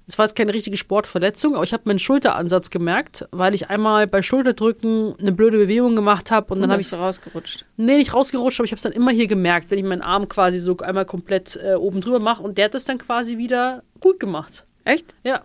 es 0.09 0.17
war 0.19 0.25
jetzt 0.25 0.35
keine 0.35 0.55
richtige 0.55 0.77
Sportverletzung, 0.79 1.55
aber 1.55 1.65
ich 1.65 1.73
habe 1.75 1.83
meinen 1.85 1.99
Schulteransatz 1.99 2.71
gemerkt, 2.71 3.29
weil 3.31 3.55
ich 3.55 3.69
einmal 3.69 4.07
bei 4.07 4.23
Schulterdrücken 4.23 5.15
eine 5.21 5.33
blöde 5.33 5.59
Bewegung 5.59 5.95
gemacht 5.95 6.31
habe 6.31 6.47
und 6.55 6.59
Und 6.59 6.63
dann 6.63 6.73
habe 6.73 6.81
ich, 6.81 6.93
rausgerutscht. 6.93 7.67
nee, 7.77 7.99
nicht 7.99 8.15
rausgerutscht, 8.15 8.59
aber 8.59 8.65
ich 8.65 8.73
habe 8.73 8.79
es 8.79 8.83
dann 8.83 8.93
immer 8.93 9.11
hier 9.11 9.27
gemerkt, 9.27 9.71
wenn 9.71 9.79
ich 9.79 9.85
meinen 9.85 10.01
Arm 10.03 10.27
quasi 10.29 10.59
so 10.59 10.77
einmal 10.79 11.05
komplett 11.05 11.57
äh, 11.63 11.75
oben 11.75 12.01
drüber 12.01 12.21
mache 12.21 12.43
und 12.43 12.57
der 12.57 12.65
hat 12.65 12.75
das 12.75 12.87
dann 12.87 12.97
quasi 12.99 13.37
wieder 13.37 13.83
gut 14.01 14.19
gemacht. 14.19 14.65
Echt? 14.85 15.15
Ja, 15.25 15.43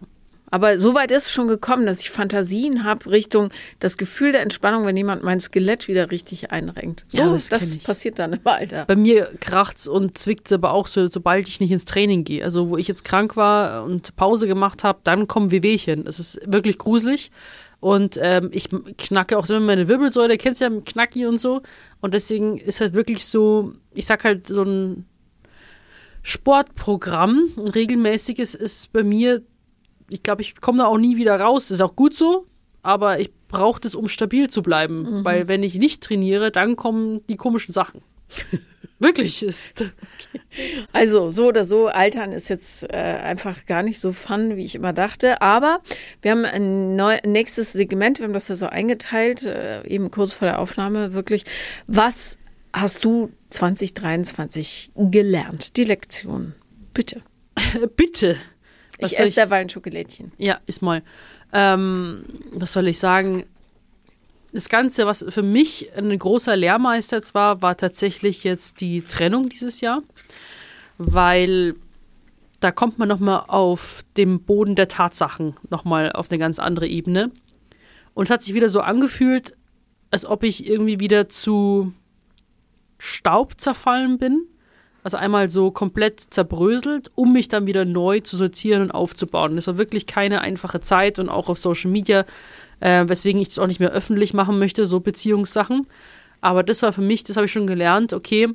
Aber 0.54 0.78
so 0.78 0.94
weit 0.94 1.10
ist 1.10 1.24
es 1.24 1.32
schon 1.32 1.48
gekommen, 1.48 1.88
dass 1.88 2.02
ich 2.02 2.12
Fantasien 2.12 2.84
habe 2.84 3.10
Richtung 3.10 3.50
das 3.80 3.98
Gefühl 3.98 4.34
der 4.34 4.42
Entspannung, 4.42 4.86
wenn 4.86 4.96
jemand 4.96 5.24
mein 5.24 5.40
Skelett 5.40 5.88
wieder 5.88 6.12
richtig 6.12 6.52
einrenkt. 6.52 7.06
So, 7.08 7.18
Ja, 7.18 7.28
das, 7.32 7.50
das 7.50 7.76
passiert 7.78 8.20
dann 8.20 8.34
im 8.34 8.40
Alter. 8.44 8.86
bei 8.86 8.96
mir 8.96 9.32
kracht's 9.40 9.88
und 9.88 10.16
zwickt's 10.16 10.52
aber 10.52 10.74
auch 10.74 10.86
so, 10.86 11.08
sobald 11.08 11.48
ich 11.48 11.60
nicht 11.60 11.72
ins 11.72 11.86
Training 11.86 12.24
gehe. 12.24 12.44
Also 12.44 12.70
wo 12.70 12.78
ich 12.78 12.88
jetzt 12.88 13.04
krank 13.04 13.36
war 13.36 13.84
und 13.84 14.16
Pause 14.16 14.46
gemacht 14.46 14.84
habe, 14.84 15.00
dann 15.04 15.26
kommen 15.26 15.50
Wehwehchen. 15.50 16.04
Das 16.04 16.20
ist 16.20 16.40
wirklich 16.46 16.78
gruselig. 16.78 17.32
Und 17.80 18.20
ähm, 18.22 18.50
ich 18.52 18.70
knacke 19.00 19.40
auch 19.40 19.50
immer 19.50 19.60
meine 19.60 19.88
Wirbelsäule, 19.88 20.38
kennst 20.38 20.62
ja 20.62 20.70
Knacki 20.70 21.26
und 21.26 21.40
so. 21.40 21.64
Und 22.00 22.14
deswegen 22.14 22.60
ist 22.60 22.80
halt 22.80 22.94
wirklich 22.94 23.26
so, 23.26 23.74
ich 23.96 24.06
sag 24.06 24.24
halt, 24.24 24.46
so 24.46 24.62
ein 24.62 25.08
Sportprogramm, 26.22 27.50
ein 27.58 27.70
regelmäßiges, 27.70 28.54
ist 28.54 28.94
bei 28.94 29.04
mir, 29.04 29.42
ich 30.10 30.24
glaube, 30.24 30.42
ich 30.42 30.60
komme 30.60 30.80
da 30.80 30.86
auch 30.86 30.98
nie 30.98 31.18
wieder 31.18 31.40
raus. 31.40 31.72
Ist 31.72 31.82
auch 31.82 31.96
gut 31.96 32.14
so, 32.14 32.46
aber 32.82 33.20
ich 33.20 33.32
brauche 33.48 33.80
das, 33.80 33.96
um 33.96 34.08
stabil 34.08 34.50
zu 34.50 34.62
bleiben. 34.62 35.24
Weil 35.24 35.48
wenn 35.48 35.64
ich 35.64 35.76
nicht 35.76 36.04
trainiere, 36.04 36.52
dann 36.52 36.76
kommen 36.76 37.26
die 37.28 37.38
komischen 37.38 37.74
Sachen. 37.74 38.02
Wirklich 39.00 39.44
ist. 39.44 39.84
Also 40.94 41.30
so 41.30 41.48
oder 41.48 41.66
so, 41.66 41.88
Altern 41.88 42.32
ist 42.32 42.48
jetzt 42.48 42.84
äh, 42.84 42.96
einfach 42.96 43.66
gar 43.66 43.84
nicht 43.84 44.00
so 44.00 44.14
fun, 44.14 44.56
wie 44.56 44.64
ich 44.64 44.76
immer 44.76 44.94
dachte. 44.94 45.42
Aber 45.42 45.82
wir 46.22 46.32
haben 46.32 46.46
ein 46.46 46.96
neu, 46.96 47.20
nächstes 47.26 47.74
Segment, 47.74 48.20
wir 48.20 48.26
haben 48.26 48.34
das 48.34 48.48
ja 48.48 48.56
so 48.56 48.68
eingeteilt, 48.68 49.44
äh, 49.44 49.86
eben 49.88 50.10
kurz 50.10 50.32
vor 50.32 50.48
der 50.48 50.60
Aufnahme 50.60 51.14
wirklich. 51.14 51.44
Was 51.86 52.38
hast 52.72 53.04
du 53.04 53.32
2023 53.50 54.92
gelernt? 54.96 55.76
Die 55.76 55.84
Lektion. 55.84 56.54
Bitte. 56.94 57.22
Bitte. 57.98 58.38
Was 59.04 59.12
ich 59.12 59.20
esse 59.20 59.36
derweil 59.36 59.62
ein 59.62 59.70
Schokolädchen. 59.70 60.32
Ja, 60.38 60.60
ist 60.66 60.82
mal. 60.82 61.04
Ähm, 61.52 62.26
was 62.52 62.74
soll 62.74 62.88
ich 62.88 63.00
sagen? 63.00 63.46
Das 64.52 64.70
Ganze, 64.70 65.06
was 65.06 65.26
für 65.28 65.44
mich 65.44 65.92
ein 65.96 66.18
großer 66.18 66.56
Lehrmeister 66.56 67.22
war, 67.34 67.62
war 67.62 67.76
tatsächlich 67.76 68.44
jetzt 68.44 68.82
die 68.82 69.02
Trennung 69.02 69.50
dieses 69.50 69.82
Jahr, 69.82 70.04
weil 70.98 71.76
da 72.60 72.72
kommt 72.72 72.98
man 72.98 73.10
nochmal 73.10 73.44
auf 73.48 74.06
dem 74.16 74.42
Boden 74.42 74.76
der 74.76 74.88
Tatsachen 74.88 75.56
nochmal 75.70 76.12
auf 76.12 76.32
eine 76.32 76.40
ganz 76.40 76.60
andere 76.60 76.88
Ebene. 76.88 77.32
Und 78.14 78.26
es 78.26 78.30
hat 78.30 78.44
sich 78.44 78.54
wieder 78.54 78.70
so 78.70 78.80
angefühlt, 78.80 79.56
als 80.12 80.26
ob 80.26 80.44
ich 80.44 80.68
irgendwie 80.68 81.00
wieder 81.00 81.28
zu 81.28 81.94
Staub 83.00 83.60
zerfallen 83.60 84.18
bin. 84.18 84.46
Also 85.04 85.18
einmal 85.18 85.50
so 85.50 85.72
komplett 85.72 86.20
zerbröselt, 86.20 87.12
um 87.16 87.34
mich 87.34 87.50
dann 87.50 87.68
wieder 87.68 87.84
neu 87.84 88.22
zu 88.22 88.38
sortieren 88.38 88.82
und 88.82 88.92
aufzubauen. 88.92 89.56
Das 89.56 89.68
war 89.68 89.78
wirklich 89.78 90.08
keine 90.08 90.42
einfache 90.42 90.80
Zeit 90.80 91.20
und 91.20 91.30
auch 91.30 91.50
auf 91.50 91.60
Social 91.60 91.92
Media, 91.92 92.26
äh, 92.80 93.08
weswegen 93.08 93.42
ich 93.42 93.50
das 93.50 93.60
auch 93.60 93.68
nicht 93.68 93.82
mehr 93.82 93.92
öffentlich 93.92 94.34
machen 94.34 94.60
möchte, 94.60 94.86
so 94.86 95.02
Beziehungssachen. 95.02 95.88
Aber 96.40 96.64
das 96.64 96.82
war 96.82 96.94
für 96.94 97.02
mich, 97.02 97.24
das 97.24 97.36
habe 97.36 97.46
ich 97.46 97.52
schon 97.52 97.68
gelernt, 97.68 98.14
okay, 98.14 98.50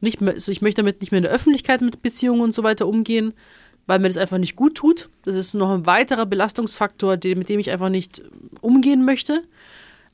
nicht 0.00 0.20
mehr, 0.20 0.34
also 0.34 0.52
ich 0.52 0.62
möchte 0.62 0.82
damit 0.82 1.00
nicht 1.00 1.10
mehr 1.10 1.18
in 1.18 1.24
der 1.24 1.32
Öffentlichkeit 1.32 1.80
mit 1.80 2.02
Beziehungen 2.02 2.42
und 2.42 2.54
so 2.54 2.62
weiter 2.62 2.86
umgehen, 2.86 3.34
weil 3.86 3.98
mir 3.98 4.08
das 4.08 4.16
einfach 4.16 4.38
nicht 4.38 4.56
gut 4.56 4.76
tut. 4.76 5.08
Das 5.24 5.34
ist 5.34 5.54
noch 5.54 5.70
ein 5.70 5.86
weiterer 5.86 6.26
Belastungsfaktor, 6.26 7.16
den, 7.16 7.38
mit 7.38 7.48
dem 7.48 7.60
ich 7.60 7.70
einfach 7.70 7.88
nicht 7.88 8.22
umgehen 8.60 9.04
möchte. 9.04 9.42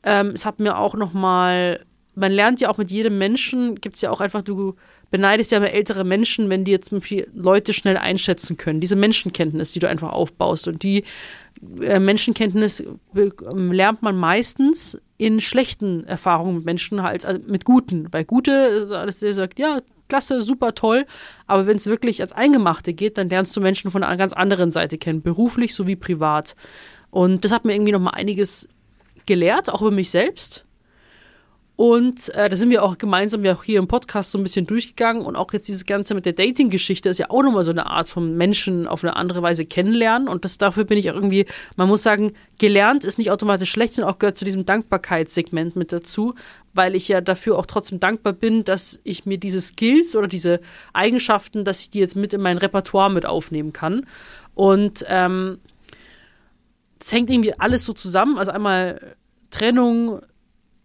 Ähm, 0.02 0.28
es 0.28 0.46
hat 0.46 0.60
mir 0.60 0.78
auch 0.78 0.94
noch 0.94 1.12
mal, 1.12 1.84
man 2.14 2.32
lernt 2.32 2.60
ja 2.60 2.70
auch 2.70 2.78
mit 2.78 2.90
jedem 2.90 3.18
Menschen, 3.18 3.76
gibt 3.76 3.96
es 3.96 4.02
ja 4.02 4.10
auch 4.10 4.20
einfach, 4.20 4.42
du 4.42 4.74
beneidest 5.10 5.50
ja 5.50 5.58
immer 5.58 5.70
ältere 5.70 6.04
Menschen, 6.04 6.48
wenn 6.48 6.64
die 6.64 6.70
jetzt 6.70 6.92
Leute 7.34 7.72
schnell 7.72 7.96
einschätzen 7.96 8.56
können. 8.56 8.80
Diese 8.80 8.96
Menschenkenntnis, 8.96 9.72
die 9.72 9.80
du 9.80 9.88
einfach 9.88 10.12
aufbaust. 10.12 10.68
Und 10.68 10.82
die 10.82 11.04
äh, 11.82 11.98
Menschenkenntnis 11.98 12.84
ähm, 13.14 13.72
lernt 13.72 14.02
man 14.02 14.16
meistens 14.16 15.00
in 15.18 15.40
schlechten 15.40 16.04
Erfahrungen 16.04 16.56
mit 16.56 16.64
Menschen 16.64 17.02
halt, 17.02 17.26
also 17.26 17.40
mit 17.46 17.64
guten. 17.64 18.08
Bei 18.10 18.24
gute, 18.24 18.52
ist 18.52 18.92
alles, 18.92 19.18
der 19.18 19.34
sagt, 19.34 19.58
ja, 19.58 19.80
klasse, 20.08 20.42
super 20.42 20.74
toll. 20.74 21.06
Aber 21.46 21.66
wenn 21.66 21.76
es 21.76 21.86
wirklich 21.86 22.22
als 22.22 22.32
Eingemachte 22.32 22.92
geht, 22.92 23.18
dann 23.18 23.28
lernst 23.28 23.56
du 23.56 23.60
Menschen 23.60 23.90
von 23.90 24.02
einer 24.02 24.16
ganz 24.16 24.32
anderen 24.32 24.72
Seite 24.72 24.98
kennen, 24.98 25.22
beruflich 25.22 25.74
sowie 25.74 25.96
privat. 25.96 26.56
Und 27.10 27.44
das 27.44 27.52
hat 27.52 27.64
mir 27.64 27.74
irgendwie 27.74 27.92
noch 27.92 28.00
mal 28.00 28.10
einiges 28.10 28.68
gelehrt, 29.26 29.70
auch 29.70 29.82
über 29.82 29.90
mich 29.90 30.10
selbst. 30.10 30.66
Und 31.80 32.28
äh, 32.34 32.50
da 32.50 32.56
sind 32.56 32.68
wir 32.68 32.84
auch 32.84 32.98
gemeinsam 32.98 33.42
ja 33.42 33.54
auch 33.54 33.64
hier 33.64 33.78
im 33.78 33.88
Podcast 33.88 34.32
so 34.32 34.36
ein 34.36 34.42
bisschen 34.42 34.66
durchgegangen. 34.66 35.22
Und 35.22 35.34
auch 35.34 35.50
jetzt 35.54 35.66
dieses 35.66 35.86
Ganze 35.86 36.14
mit 36.14 36.26
der 36.26 36.34
Dating-Geschichte 36.34 37.08
ist 37.08 37.16
ja 37.16 37.30
auch 37.30 37.42
nochmal 37.42 37.62
so 37.62 37.70
eine 37.70 37.86
Art 37.86 38.10
von 38.10 38.36
Menschen 38.36 38.86
auf 38.86 39.02
eine 39.02 39.16
andere 39.16 39.40
Weise 39.40 39.64
kennenlernen. 39.64 40.28
Und 40.28 40.44
das 40.44 40.58
dafür 40.58 40.84
bin 40.84 40.98
ich 40.98 41.10
auch 41.10 41.14
irgendwie, 41.14 41.46
man 41.78 41.88
muss 41.88 42.02
sagen, 42.02 42.34
gelernt 42.58 43.06
ist 43.06 43.16
nicht 43.16 43.30
automatisch 43.30 43.70
schlecht, 43.70 43.94
sondern 43.94 44.12
auch 44.12 44.18
gehört 44.18 44.36
zu 44.36 44.44
diesem 44.44 44.66
Dankbarkeitssegment 44.66 45.74
mit 45.74 45.90
dazu, 45.90 46.34
weil 46.74 46.94
ich 46.94 47.08
ja 47.08 47.22
dafür 47.22 47.56
auch 47.56 47.64
trotzdem 47.64 47.98
dankbar 47.98 48.34
bin, 48.34 48.62
dass 48.62 49.00
ich 49.02 49.24
mir 49.24 49.38
diese 49.38 49.62
Skills 49.62 50.14
oder 50.14 50.28
diese 50.28 50.60
Eigenschaften, 50.92 51.64
dass 51.64 51.80
ich 51.80 51.88
die 51.88 52.00
jetzt 52.00 52.14
mit 52.14 52.34
in 52.34 52.42
mein 52.42 52.58
Repertoire 52.58 53.10
mit 53.10 53.24
aufnehmen 53.24 53.72
kann. 53.72 54.06
Und 54.54 55.06
ähm, 55.08 55.60
es 57.00 57.10
hängt 57.10 57.30
irgendwie 57.30 57.58
alles 57.58 57.86
so 57.86 57.94
zusammen, 57.94 58.36
also 58.36 58.50
einmal 58.50 59.16
Trennung, 59.50 60.20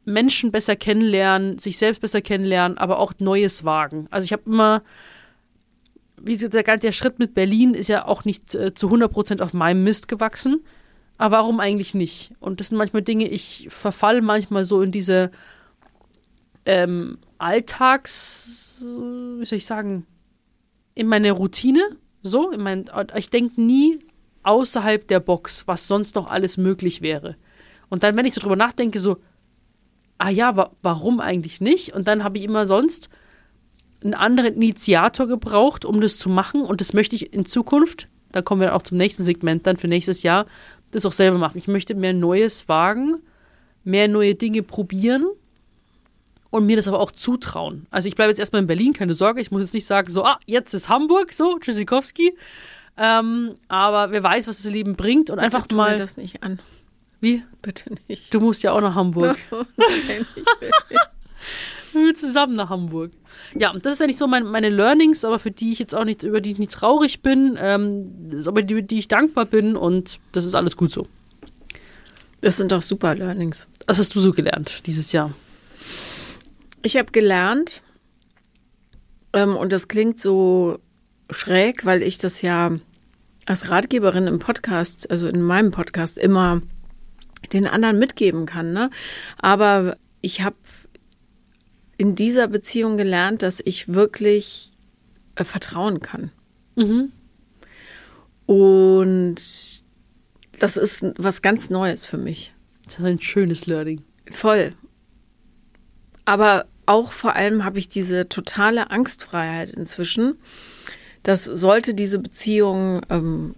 Menschen 0.05 0.51
besser 0.51 0.75
kennenlernen, 0.75 1.59
sich 1.59 1.77
selbst 1.77 2.01
besser 2.01 2.21
kennenlernen, 2.21 2.77
aber 2.77 2.99
auch 2.99 3.13
Neues 3.19 3.65
wagen. 3.65 4.07
Also 4.11 4.25
ich 4.25 4.31
habe 4.31 4.43
immer, 4.45 4.83
wie 6.21 6.37
gesagt, 6.37 6.83
der, 6.83 6.91
Schritt 6.91 7.19
mit 7.19 7.33
Berlin 7.33 7.73
ist 7.73 7.87
ja 7.87 8.05
auch 8.05 8.23
nicht 8.23 8.55
äh, 8.55 8.73
zu 8.73 8.89
100% 8.89 9.41
auf 9.41 9.53
meinem 9.53 9.83
Mist 9.83 10.07
gewachsen. 10.07 10.63
Aber 11.17 11.37
warum 11.37 11.59
eigentlich 11.59 11.93
nicht? 11.93 12.33
Und 12.39 12.59
das 12.59 12.69
sind 12.69 12.77
manchmal 12.77 13.01
Dinge, 13.01 13.27
ich 13.27 13.67
verfall 13.69 14.21
manchmal 14.21 14.65
so 14.65 14.81
in 14.81 14.91
diese 14.91 15.31
ähm, 16.65 17.17
Alltags, 17.37 18.81
wie 18.81 19.45
soll 19.45 19.57
ich 19.57 19.65
sagen, 19.65 20.05
in 20.93 21.07
meine 21.07 21.31
Routine. 21.31 21.81
So, 22.21 22.49
in 22.49 22.61
mein, 22.61 22.85
ich 23.15 23.29
denke 23.29 23.61
nie 23.61 23.99
außerhalb 24.43 25.07
der 25.07 25.19
Box, 25.19 25.67
was 25.67 25.87
sonst 25.87 26.15
noch 26.15 26.27
alles 26.27 26.57
möglich 26.57 27.01
wäre. 27.01 27.35
Und 27.89 28.03
dann, 28.03 28.17
wenn 28.17 28.25
ich 28.25 28.33
so 28.33 28.41
drüber 28.41 28.55
nachdenke, 28.55 28.99
so, 28.99 29.17
ah 30.17 30.29
ja, 30.29 30.55
wa 30.55 30.71
warum 30.81 31.19
eigentlich 31.19 31.61
nicht? 31.61 31.93
Und 31.93 32.07
dann 32.07 32.23
habe 32.23 32.37
ich 32.37 32.43
immer 32.43 32.65
sonst 32.65 33.09
einen 34.03 34.13
anderen 34.13 34.55
Initiator 34.55 35.27
gebraucht, 35.27 35.85
um 35.85 36.01
das 36.01 36.17
zu 36.17 36.29
machen. 36.29 36.61
Und 36.61 36.81
das 36.81 36.93
möchte 36.93 37.15
ich 37.15 37.33
in 37.33 37.45
Zukunft, 37.45 38.07
da 38.31 38.41
kommen 38.41 38.61
wir 38.61 38.75
auch 38.75 38.81
zum 38.81 38.97
nächsten 38.97 39.23
Segment 39.23 39.65
dann 39.65 39.77
für 39.77 39.87
nächstes 39.87 40.23
Jahr, 40.23 40.45
das 40.91 41.05
auch 41.05 41.11
selber 41.11 41.37
machen. 41.37 41.57
Ich 41.57 41.67
möchte 41.67 41.95
mehr 41.95 42.13
Neues 42.13 42.69
wagen, 42.69 43.17
mehr 43.83 44.07
neue 44.07 44.35
Dinge 44.35 44.61
probieren 44.63 45.25
und 46.49 46.65
mir 46.65 46.75
das 46.75 46.87
aber 46.87 46.99
auch 46.99 47.11
zutrauen. 47.11 47.87
Also 47.91 48.07
ich 48.07 48.15
bleibe 48.15 48.29
jetzt 48.29 48.39
erstmal 48.39 48.61
in 48.61 48.67
Berlin, 48.67 48.93
keine 48.93 49.13
Sorge. 49.13 49.41
Ich 49.41 49.51
muss 49.51 49.61
jetzt 49.61 49.73
nicht 49.73 49.85
sagen, 49.85 50.09
so, 50.09 50.23
ah, 50.23 50.39
jetzt 50.45 50.73
ist 50.73 50.89
Hamburg, 50.89 51.33
so, 51.33 51.57
Tschüssikowski. 51.59 52.35
Ähm, 52.97 53.55
aber 53.67 54.11
wer 54.11 54.23
weiß, 54.23 54.47
was 54.47 54.63
das 54.63 54.71
Leben 54.71 54.95
bringt 54.95 55.29
und 55.29 55.37
Bitte 55.37 55.57
einfach 55.57 55.69
mal. 55.71 55.91
Mir 55.91 55.97
das 55.97 56.17
nicht 56.17 56.43
an. 56.43 56.59
Wie? 57.21 57.43
Bitte 57.61 57.93
nicht. 58.07 58.33
Du 58.33 58.39
musst 58.39 58.63
ja 58.63 58.71
auch 58.71 58.81
nach 58.81 58.95
Hamburg. 58.95 59.37
Nein, 59.51 60.25
ich 60.35 60.45
will 60.45 60.71
nicht. 60.89 60.99
Wir 61.93 62.01
müssen 62.01 62.15
zusammen 62.15 62.55
nach 62.55 62.69
Hamburg. 62.69 63.11
Ja, 63.53 63.73
das 63.73 63.93
ist 63.93 64.01
eigentlich 64.01 64.17
so 64.17 64.27
mein, 64.27 64.43
meine 64.43 64.69
Learnings, 64.69 65.23
aber 65.23 65.39
für 65.39 65.51
die 65.51 65.71
ich 65.71 65.79
jetzt 65.79 65.95
auch 65.95 66.03
nicht, 66.03 66.23
über 66.23 66.41
die 66.41 66.51
ich 66.51 66.57
nicht 66.57 66.73
traurig 66.73 67.21
bin, 67.21 67.57
ähm, 67.59 68.43
aber 68.45 68.61
die, 68.61 68.81
die 68.83 68.99
ich 68.99 69.07
dankbar 69.07 69.45
bin 69.45 69.77
und 69.77 70.19
das 70.33 70.45
ist 70.45 70.55
alles 70.55 70.75
gut 70.75 70.91
so. 70.91 71.07
Das 72.41 72.57
sind 72.57 72.71
doch 72.71 72.83
super 72.83 73.15
Learnings. 73.15 73.67
Was 73.87 73.97
hast 73.97 74.13
du 74.13 74.19
so 74.19 74.31
gelernt 74.31 74.85
dieses 74.87 75.11
Jahr? 75.13 75.33
Ich 76.81 76.97
habe 76.97 77.11
gelernt, 77.11 77.81
ähm, 79.35 79.55
und 79.55 79.71
das 79.73 79.87
klingt 79.87 80.19
so 80.19 80.79
schräg, 81.29 81.85
weil 81.85 82.01
ich 82.01 82.17
das 82.17 82.41
ja 82.41 82.71
als 83.45 83.69
Ratgeberin 83.69 84.27
im 84.27 84.39
Podcast, 84.39 85.11
also 85.11 85.27
in 85.27 85.41
meinem 85.41 85.71
Podcast, 85.71 86.17
immer 86.17 86.61
den 87.53 87.67
anderen 87.67 87.99
mitgeben 87.99 88.45
kann. 88.45 88.73
Ne? 88.73 88.89
Aber 89.37 89.97
ich 90.21 90.41
habe 90.41 90.55
in 91.97 92.15
dieser 92.15 92.47
Beziehung 92.47 92.97
gelernt, 92.97 93.43
dass 93.43 93.61
ich 93.63 93.93
wirklich 93.93 94.71
äh, 95.35 95.43
vertrauen 95.43 95.99
kann. 95.99 96.31
Mhm. 96.75 97.11
Und 98.45 99.35
das 100.59 100.77
ist 100.77 101.05
was 101.17 101.41
ganz 101.41 101.69
Neues 101.69 102.05
für 102.05 102.17
mich. 102.17 102.53
Das 102.85 102.99
ist 102.99 103.05
ein 103.05 103.21
schönes 103.21 103.65
Learning. 103.65 104.03
Voll. 104.29 104.71
Aber 106.25 106.65
auch 106.85 107.11
vor 107.11 107.35
allem 107.35 107.63
habe 107.63 107.79
ich 107.79 107.89
diese 107.89 108.29
totale 108.29 108.91
Angstfreiheit 108.91 109.71
inzwischen, 109.71 110.37
dass 111.23 111.45
sollte 111.45 111.93
diese 111.93 112.19
Beziehung 112.19 113.01
ähm, 113.09 113.55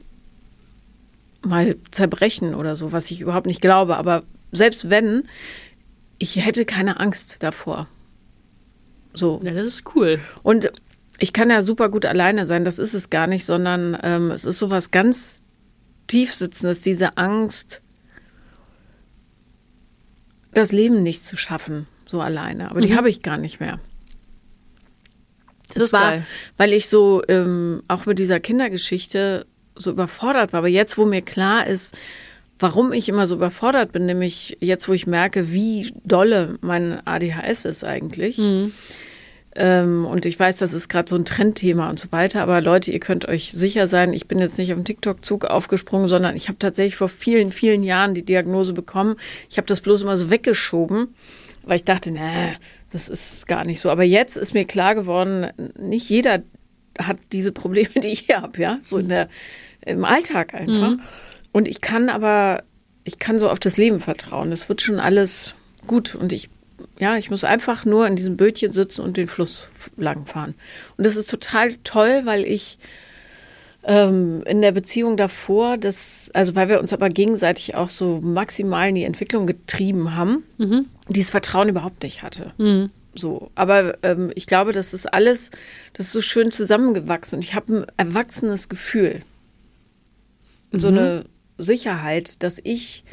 mal 1.46 1.76
zerbrechen 1.92 2.56
oder 2.56 2.76
so, 2.76 2.92
was 2.92 3.10
ich 3.12 3.22
überhaupt 3.22 3.46
nicht 3.48 3.62
glaube, 3.62 3.98
aber 3.98 4.24
selbst 4.52 4.90
wenn, 4.90 5.24
ich 6.18 6.36
hätte 6.46 6.66
keine 6.66 7.00
Angst 7.00 7.44
davor. 7.44 7.88
So. 9.14 9.40
Ja, 9.44 9.54
das 9.54 9.68
ist 9.68 9.96
cool. 9.96 10.20
Und 10.44 10.72
ich 11.20 11.34
kann 11.34 11.50
ja 11.50 11.62
super 11.62 11.90
gut 11.90 12.06
alleine 12.06 12.46
sein, 12.46 12.64
das 12.66 12.80
ist 12.80 12.94
es 12.94 13.10
gar 13.10 13.28
nicht, 13.28 13.46
sondern 13.46 13.98
ähm, 14.04 14.32
es 14.32 14.46
ist 14.46 14.60
sowas 14.60 14.92
ganz 14.92 15.42
tiefsitzendes, 16.08 16.82
diese 16.82 17.18
Angst, 17.18 17.82
das 20.54 20.72
Leben 20.72 21.04
nicht 21.04 21.24
zu 21.26 21.38
schaffen, 21.38 21.88
so 22.06 22.22
alleine. 22.22 22.72
Aber 22.72 22.82
die 22.82 22.90
Mhm. 22.94 22.96
habe 22.98 23.10
ich 23.10 23.22
gar 23.22 23.38
nicht 23.38 23.60
mehr. 23.60 23.80
Das 25.74 25.84
Das 25.84 25.94
war, 25.94 26.12
geil. 26.12 26.26
weil 26.56 26.74
ich 26.74 26.88
so 26.88 27.22
ähm, 27.28 27.84
auch 27.88 28.06
mit 28.06 28.20
dieser 28.20 28.40
Kindergeschichte 28.40 29.46
so 29.78 29.92
überfordert 29.92 30.54
war. 30.54 30.60
Aber 30.60 30.68
jetzt, 30.68 30.98
wo 30.98 31.06
mir 31.06 31.22
klar 31.22 31.68
ist, 31.68 31.98
warum 32.60 32.94
ich 32.94 33.10
immer 33.10 33.28
so 33.28 33.36
überfordert 33.36 33.92
bin, 33.92 34.06
nämlich 34.06 34.58
jetzt, 34.60 34.88
wo 34.88 34.94
ich 34.94 35.08
merke, 35.08 35.52
wie 35.52 35.94
dolle 36.04 36.58
mein 36.62 37.06
ADHS 37.06 37.66
ist 37.66 37.84
eigentlich. 37.84 38.38
Ähm, 39.56 40.06
und 40.06 40.26
ich 40.28 40.40
weiß, 40.40 40.58
das 40.58 40.74
ist 40.74 40.88
gerade 40.88 41.10
so 41.10 41.16
ein 41.16 41.26
Trendthema 41.26 41.90
und 41.90 42.00
so 42.00 42.12
weiter. 42.12 42.42
Aber 42.42 42.62
Leute, 42.62 42.92
ihr 42.92 43.00
könnt 43.00 43.28
euch 43.28 43.52
sicher 43.52 43.88
sein, 43.88 44.14
ich 44.14 44.28
bin 44.28 44.40
jetzt 44.40 44.58
nicht 44.58 44.72
auf 44.72 44.78
den 44.78 44.86
TikTok-Zug 44.86 45.46
aufgesprungen, 45.46 46.08
sondern 46.08 46.36
ich 46.36 46.48
habe 46.48 46.60
tatsächlich 46.60 46.96
vor 46.96 47.10
vielen, 47.10 47.52
vielen 47.52 47.84
Jahren 47.84 48.14
die 48.14 48.24
Diagnose 48.24 48.74
bekommen. 48.74 49.16
Ich 49.50 49.58
habe 49.58 49.68
das 49.68 49.82
bloß 49.82 50.04
immer 50.04 50.16
so 50.16 50.30
weggeschoben, 50.30 51.16
weil 51.64 51.78
ich 51.78 51.84
dachte, 51.84 52.12
nee, 52.12 52.54
das 52.92 53.10
ist 53.10 53.48
gar 53.48 53.66
nicht 53.66 53.80
so. 53.80 53.90
Aber 53.90 54.04
jetzt 54.04 54.38
ist 54.38 54.54
mir 54.54 54.66
klar 54.66 54.94
geworden, 54.94 55.48
nicht 55.80 56.08
jeder 56.08 56.44
hat 57.00 57.18
diese 57.32 57.52
Probleme, 57.52 57.90
die 57.96 58.10
ich 58.10 58.30
habe, 58.30 58.62
ja, 58.62 58.78
so 58.84 59.00
in 59.00 59.10
der, 59.10 59.28
im 59.88 60.06
Alltag 60.06 60.54
einfach. 60.54 60.94
Und 61.52 61.68
ich 61.68 61.82
kann 61.82 62.10
aber, 62.10 62.64
ich 63.04 63.20
kann 63.20 63.40
so 63.40 63.50
auf 63.50 63.60
das 63.60 63.78
Leben 63.78 64.00
vertrauen. 64.00 64.52
Das 64.52 64.70
wird 64.70 64.82
schon 64.82 65.00
alles 65.00 65.56
gut 65.88 66.14
und 66.16 66.34
ich, 66.34 66.50
ja, 67.00 67.18
ich 67.18 67.30
muss 67.30 67.44
einfach 67.44 67.86
nur 67.86 68.06
in 68.06 68.16
diesem 68.16 68.38
Bötchen 68.38 68.72
sitzen 68.72 69.02
und 69.02 69.18
den 69.18 69.28
Fluss 69.28 69.70
langfahren. 69.96 70.54
Und 70.98 71.06
das 71.06 71.16
ist 71.16 71.30
total 71.30 71.76
toll, 71.84 72.22
weil 72.26 72.44
ich 72.44 72.78
ähm, 73.84 74.44
in 74.46 74.62
der 74.62 74.74
Beziehung 74.74 75.16
davor, 75.16 75.78
das, 75.78 76.30
also 76.34 76.56
weil 76.56 76.68
wir 76.68 76.80
uns 76.82 76.92
aber 76.92 77.08
gegenseitig 77.10 77.76
auch 77.76 77.90
so 77.90 78.20
maximal 78.22 78.90
in 78.90 78.96
die 78.96 79.06
Entwicklung 79.06 79.48
getrieben 79.48 80.16
haben, 80.16 80.44
dieses 81.08 81.30
Vertrauen 81.30 81.70
überhaupt 81.70 82.04
nicht 82.04 82.22
hatte. 82.22 82.52
So, 83.16 83.50
aber 83.56 83.98
ähm, 84.04 84.32
ich 84.36 84.46
glaube, 84.46 84.74
das 84.74 84.94
ist 84.94 85.12
alles, 85.12 85.50
das 85.94 86.08
ist 86.08 86.12
so 86.12 86.22
schön 86.22 86.52
zusammengewachsen 86.52 87.38
und 87.38 87.44
ich 87.44 87.56
habe 87.56 87.74
ein 87.78 87.86
erwachsenes 87.96 88.68
Gefühl. 88.70 89.22
Und 90.72 90.82
so 90.82 90.90
eine 90.90 91.26
Sicherheit, 91.58 92.44
dass 92.44 92.60
ich 92.64 93.04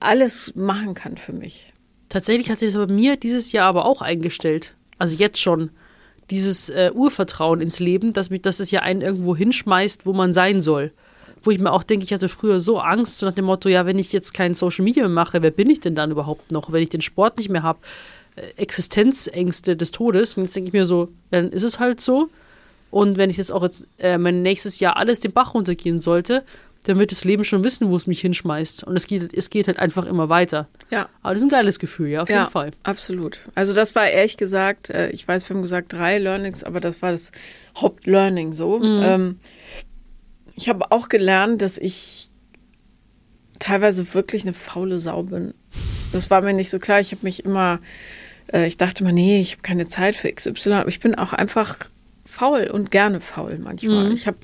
alles 0.00 0.54
machen 0.54 0.94
kann 0.94 1.16
für 1.16 1.32
mich. 1.32 1.72
Tatsächlich 2.08 2.50
hat 2.50 2.58
sich 2.58 2.72
das 2.72 2.86
bei 2.86 2.92
mir 2.92 3.16
dieses 3.16 3.52
Jahr 3.52 3.68
aber 3.68 3.84
auch 3.84 4.02
eingestellt. 4.02 4.74
Also 4.98 5.16
jetzt 5.16 5.38
schon. 5.38 5.70
Dieses 6.30 6.68
äh, 6.70 6.90
Urvertrauen 6.92 7.60
ins 7.60 7.78
Leben, 7.78 8.12
dass, 8.12 8.30
mich, 8.30 8.42
dass 8.42 8.58
es 8.58 8.72
ja 8.72 8.82
einen 8.82 9.00
irgendwo 9.00 9.36
hinschmeißt, 9.36 10.06
wo 10.06 10.12
man 10.12 10.34
sein 10.34 10.60
soll. 10.60 10.92
Wo 11.42 11.52
ich 11.52 11.60
mir 11.60 11.70
auch 11.70 11.84
denke, 11.84 12.04
ich 12.04 12.12
hatte 12.12 12.28
früher 12.28 12.60
so 12.60 12.80
Angst, 12.80 13.18
so 13.18 13.26
nach 13.26 13.32
dem 13.32 13.44
Motto, 13.44 13.68
ja, 13.68 13.86
wenn 13.86 13.98
ich 13.98 14.12
jetzt 14.12 14.34
kein 14.34 14.54
Social 14.54 14.84
Media 14.84 15.04
mehr 15.04 15.12
mache, 15.12 15.42
wer 15.42 15.52
bin 15.52 15.70
ich 15.70 15.78
denn 15.78 15.94
dann 15.94 16.10
überhaupt 16.10 16.50
noch? 16.50 16.72
Wenn 16.72 16.82
ich 16.82 16.88
den 16.88 17.00
Sport 17.00 17.38
nicht 17.38 17.48
mehr 17.48 17.62
habe, 17.62 17.78
äh, 18.34 18.42
Existenzängste 18.56 19.76
des 19.76 19.92
Todes. 19.92 20.36
Und 20.36 20.44
jetzt 20.44 20.56
denke 20.56 20.68
ich 20.68 20.72
mir 20.72 20.84
so, 20.84 21.08
dann 21.30 21.50
ist 21.50 21.62
es 21.62 21.78
halt 21.78 22.00
so. 22.00 22.28
Und 22.90 23.16
wenn 23.16 23.30
ich 23.30 23.36
jetzt 23.36 23.52
auch 23.52 23.62
jetzt 23.62 23.84
äh, 23.98 24.18
mein 24.18 24.42
nächstes 24.42 24.80
Jahr 24.80 24.96
alles 24.96 25.20
den 25.20 25.32
Bach 25.32 25.54
runtergehen 25.54 26.00
sollte, 26.00 26.44
dann 26.84 26.98
wird 26.98 27.10
das 27.10 27.24
Leben 27.24 27.44
schon 27.44 27.64
wissen, 27.64 27.90
wo 27.90 27.96
es 27.96 28.06
mich 28.06 28.20
hinschmeißt. 28.20 28.84
Und 28.84 28.96
es 28.96 29.06
geht, 29.06 29.34
es 29.36 29.50
geht 29.50 29.66
halt 29.66 29.78
einfach 29.78 30.06
immer 30.06 30.28
weiter. 30.28 30.68
Ja. 30.90 31.08
Aber 31.22 31.34
das 31.34 31.42
ist 31.42 31.48
ein 31.48 31.50
geiles 31.50 31.78
Gefühl, 31.78 32.08
ja, 32.08 32.22
auf 32.22 32.30
ja, 32.30 32.40
jeden 32.40 32.50
Fall. 32.50 32.70
absolut. 32.84 33.40
Also 33.54 33.74
das 33.74 33.94
war 33.94 34.08
ehrlich 34.08 34.36
gesagt, 34.36 34.90
äh, 34.90 35.10
ich 35.10 35.26
weiß, 35.26 35.48
wir 35.48 35.56
haben 35.56 35.62
gesagt 35.62 35.92
drei 35.92 36.18
Learnings, 36.18 36.62
aber 36.62 36.78
das 36.80 37.02
war 37.02 37.10
das 37.10 37.32
Hauptlearning 37.76 38.52
so. 38.52 38.80
Ähm, 38.82 39.40
ich 40.54 40.68
habe 40.68 40.92
auch 40.92 41.08
gelernt, 41.08 41.60
dass 41.60 41.76
ich 41.76 42.30
teilweise 43.58 44.14
wirklich 44.14 44.42
eine 44.42 44.52
faule 44.52 44.98
Sau 44.98 45.24
bin. 45.24 45.54
Das 46.12 46.30
war 46.30 46.40
mir 46.42 46.52
nicht 46.52 46.70
so 46.70 46.78
klar. 46.78 47.00
Ich 47.00 47.12
habe 47.12 47.24
mich 47.24 47.44
immer, 47.44 47.80
äh, 48.52 48.66
ich 48.66 48.76
dachte 48.76 49.02
mal, 49.02 49.12
nee, 49.12 49.40
ich 49.40 49.52
habe 49.52 49.62
keine 49.62 49.88
Zeit 49.88 50.14
für 50.14 50.32
XY, 50.32 50.72
aber 50.72 50.88
ich 50.88 51.00
bin 51.00 51.14
auch 51.14 51.32
einfach 51.32 51.78
faul 52.36 52.68
und 52.70 52.90
gerne 52.90 53.20
faul 53.20 53.58
manchmal. 53.58 54.12
Ich 54.12 54.26
habe 54.26 54.38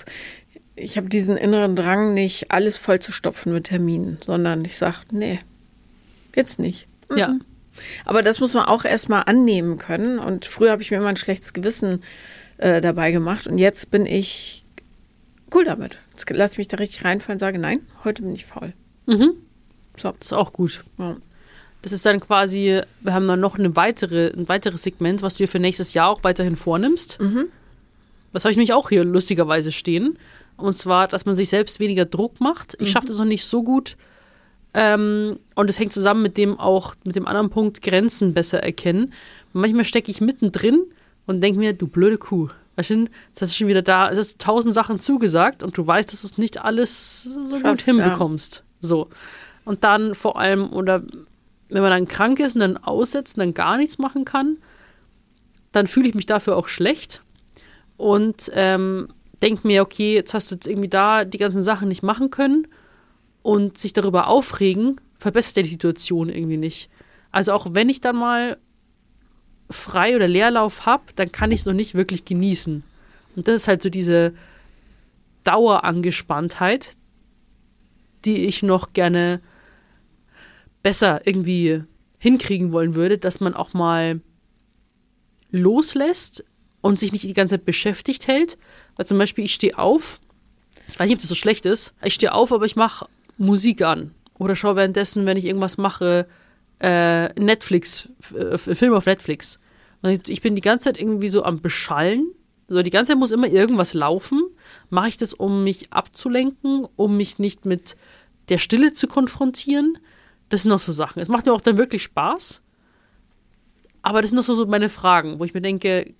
ich 0.74 0.96
habe 0.96 1.08
diesen 1.08 1.36
inneren 1.36 1.76
Drang, 1.76 2.14
nicht 2.14 2.50
alles 2.50 2.78
voll 2.78 3.00
zu 3.00 3.12
stopfen 3.12 3.52
mit 3.52 3.64
Terminen, 3.64 4.18
sondern 4.24 4.64
ich 4.64 4.78
sage, 4.78 4.96
nee, 5.10 5.38
jetzt 6.34 6.58
nicht. 6.58 6.86
Ja. 7.14 7.36
Aber 8.06 8.22
das 8.22 8.40
muss 8.40 8.54
man 8.54 8.64
auch 8.64 8.86
erstmal 8.86 9.24
annehmen 9.26 9.76
können. 9.76 10.18
Und 10.18 10.46
früher 10.46 10.70
habe 10.70 10.80
ich 10.80 10.90
mir 10.90 10.96
immer 10.96 11.08
ein 11.08 11.16
schlechtes 11.16 11.52
Gewissen 11.52 12.02
äh, 12.56 12.80
dabei 12.80 13.12
gemacht. 13.12 13.46
Und 13.46 13.58
jetzt 13.58 13.90
bin 13.90 14.06
ich 14.06 14.64
cool 15.54 15.64
damit. 15.64 15.98
Jetzt 16.12 16.28
lasse 16.30 16.54
ich 16.54 16.58
mich 16.58 16.68
da 16.68 16.78
richtig 16.78 17.04
reinfallen 17.04 17.36
und 17.36 17.40
sage, 17.40 17.58
nein, 17.58 17.80
heute 18.04 18.22
bin 18.22 18.32
ich 18.32 18.46
faul. 18.46 18.72
Mhm. 19.06 19.32
So. 19.96 20.12
Das 20.18 20.28
ist 20.28 20.32
auch 20.32 20.54
gut. 20.54 20.84
Ja. 20.98 21.16
Das 21.82 21.92
ist 21.92 22.06
dann 22.06 22.20
quasi, 22.20 22.80
wir 23.00 23.12
haben 23.12 23.28
dann 23.28 23.40
noch 23.40 23.58
eine 23.58 23.76
weitere, 23.76 24.28
ein 24.28 24.48
weiteres 24.48 24.84
Segment, 24.84 25.20
was 25.20 25.34
du 25.34 25.44
dir 25.44 25.48
für 25.48 25.58
nächstes 25.58 25.92
Jahr 25.92 26.08
auch 26.08 26.24
weiterhin 26.24 26.56
vornimmst. 26.56 27.18
Das 28.32 28.44
habe 28.44 28.52
ich 28.52 28.56
nämlich 28.56 28.72
auch 28.72 28.88
hier 28.88 29.04
lustigerweise 29.04 29.72
stehen. 29.72 30.18
Und 30.56 30.78
zwar, 30.78 31.08
dass 31.08 31.26
man 31.26 31.36
sich 31.36 31.48
selbst 31.48 31.80
weniger 31.80 32.04
Druck 32.04 32.40
macht. 32.40 32.76
Ich 32.80 32.90
schaffe 32.90 33.06
das 33.06 33.18
noch 33.18 33.24
nicht 33.24 33.44
so 33.44 33.62
gut. 33.62 33.96
Ähm, 34.74 35.38
und 35.54 35.68
es 35.68 35.78
hängt 35.78 35.92
zusammen 35.92 36.22
mit 36.22 36.36
dem 36.36 36.58
auch, 36.58 36.94
mit 37.04 37.16
dem 37.16 37.26
anderen 37.26 37.50
Punkt, 37.50 37.82
Grenzen 37.82 38.32
besser 38.32 38.62
erkennen. 38.62 39.12
Manchmal 39.52 39.84
stecke 39.84 40.10
ich 40.10 40.20
mittendrin 40.20 40.82
und 41.26 41.40
denke 41.40 41.58
mir, 41.58 41.72
du 41.72 41.86
blöde 41.86 42.16
Kuh, 42.18 42.48
Weißt 42.76 42.90
du, 42.90 42.94
jetzt 42.94 43.42
hast 43.42 43.52
du 43.52 43.56
schon 43.56 43.68
wieder 43.68 43.82
da, 43.82 44.10
es 44.10 44.18
hast 44.18 44.38
tausend 44.38 44.74
Sachen 44.74 44.98
zugesagt 44.98 45.62
und 45.62 45.76
du 45.76 45.86
weißt, 45.86 46.10
dass 46.10 46.22
du 46.22 46.26
es 46.26 46.38
nicht 46.38 46.64
alles 46.64 47.22
so 47.24 47.56
gut 47.56 47.60
Schaffst, 47.60 47.86
ja. 47.86 47.94
hinbekommst. 47.94 48.64
So. 48.80 49.08
Und 49.64 49.84
dann 49.84 50.14
vor 50.14 50.38
allem, 50.38 50.72
oder 50.72 51.02
wenn 51.68 51.82
man 51.82 51.90
dann 51.90 52.08
krank 52.08 52.40
ist 52.40 52.54
und 52.54 52.60
dann 52.60 52.78
aussetzt 52.78 53.36
und 53.36 53.40
dann 53.40 53.54
gar 53.54 53.76
nichts 53.76 53.98
machen 53.98 54.24
kann, 54.24 54.56
dann 55.70 55.86
fühle 55.86 56.08
ich 56.08 56.14
mich 56.14 56.26
dafür 56.26 56.56
auch 56.56 56.68
schlecht 56.68 57.22
und 58.02 58.50
ähm, 58.54 59.06
denke 59.40 59.64
mir, 59.64 59.80
okay, 59.80 60.14
jetzt 60.14 60.34
hast 60.34 60.50
du 60.50 60.56
jetzt 60.56 60.66
irgendwie 60.66 60.88
da 60.88 61.24
die 61.24 61.38
ganzen 61.38 61.62
Sachen 61.62 61.86
nicht 61.86 62.02
machen 62.02 62.30
können 62.30 62.66
und 63.42 63.78
sich 63.78 63.92
darüber 63.92 64.26
aufregen, 64.26 65.00
verbessert 65.18 65.58
ja 65.58 65.62
die 65.62 65.68
Situation 65.68 66.28
irgendwie 66.28 66.56
nicht. 66.56 66.90
Also 67.30 67.52
auch 67.52 67.68
wenn 67.70 67.88
ich 67.88 68.00
dann 68.00 68.16
mal 68.16 68.58
frei 69.70 70.16
oder 70.16 70.26
Leerlauf 70.26 70.84
habe, 70.84 71.04
dann 71.14 71.30
kann 71.30 71.52
ich 71.52 71.60
es 71.60 71.66
noch 71.66 71.74
nicht 71.74 71.94
wirklich 71.94 72.24
genießen. 72.24 72.82
Und 73.36 73.46
das 73.46 73.54
ist 73.54 73.68
halt 73.68 73.82
so 73.82 73.88
diese 73.88 74.34
Dauerangespanntheit, 75.44 76.96
die 78.24 78.46
ich 78.46 78.64
noch 78.64 78.94
gerne 78.94 79.40
besser 80.82 81.24
irgendwie 81.24 81.84
hinkriegen 82.18 82.72
wollen 82.72 82.96
würde, 82.96 83.16
dass 83.16 83.38
man 83.38 83.54
auch 83.54 83.74
mal 83.74 84.20
loslässt 85.52 86.44
und 86.82 86.98
sich 86.98 87.12
nicht 87.12 87.24
die 87.24 87.32
ganze 87.32 87.54
Zeit 87.54 87.64
beschäftigt 87.64 88.26
hält. 88.28 88.58
Weil 88.96 89.06
zum 89.06 89.16
Beispiel, 89.16 89.44
ich 89.46 89.54
stehe 89.54 89.78
auf, 89.78 90.20
ich 90.88 90.98
weiß 90.98 91.08
nicht, 91.08 91.16
ob 91.16 91.20
das 91.20 91.30
so 91.30 91.34
schlecht 91.34 91.64
ist, 91.64 91.94
ich 92.04 92.12
stehe 92.12 92.34
auf, 92.34 92.52
aber 92.52 92.66
ich 92.66 92.76
mache 92.76 93.06
Musik 93.38 93.80
an. 93.80 94.14
Oder 94.38 94.56
schaue 94.56 94.76
währenddessen, 94.76 95.24
wenn 95.24 95.38
ich 95.38 95.46
irgendwas 95.46 95.78
mache, 95.78 96.26
äh, 96.80 97.28
Netflix, 97.40 98.08
äh, 98.34 98.58
Film 98.58 98.92
auf 98.92 99.06
Netflix. 99.06 99.58
Und 100.02 100.28
ich 100.28 100.42
bin 100.42 100.56
die 100.56 100.60
ganze 100.60 100.84
Zeit 100.84 101.00
irgendwie 101.00 101.28
so 101.28 101.44
am 101.44 101.60
Beschallen. 101.60 102.26
Also 102.68 102.82
die 102.82 102.90
ganze 102.90 103.12
Zeit 103.12 103.18
muss 103.18 103.30
immer 103.30 103.46
irgendwas 103.46 103.94
laufen. 103.94 104.42
Mache 104.90 105.10
ich 105.10 105.16
das, 105.16 105.32
um 105.32 105.62
mich 105.62 105.92
abzulenken, 105.92 106.86
um 106.96 107.16
mich 107.16 107.38
nicht 107.38 107.64
mit 107.64 107.96
der 108.48 108.58
Stille 108.58 108.92
zu 108.92 109.06
konfrontieren? 109.06 109.98
Das 110.48 110.62
sind 110.62 110.70
noch 110.70 110.80
so 110.80 110.90
Sachen. 110.90 111.20
Es 111.20 111.28
macht 111.28 111.46
mir 111.46 111.52
auch 111.52 111.60
dann 111.60 111.78
wirklich 111.78 112.02
Spaß. 112.02 112.62
Aber 114.02 114.20
das 114.20 114.30
sind 114.30 114.36
noch 114.36 114.44
so, 114.44 114.56
so 114.56 114.66
meine 114.66 114.88
Fragen, 114.88 115.38
wo 115.38 115.44
ich 115.44 115.54
mir 115.54 115.60
denke, 115.60 116.14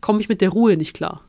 komme 0.00 0.20
ich 0.20 0.28
mit 0.28 0.40
der 0.40 0.50
Ruhe 0.50 0.76
nicht 0.76 0.94
klar. 0.94 1.22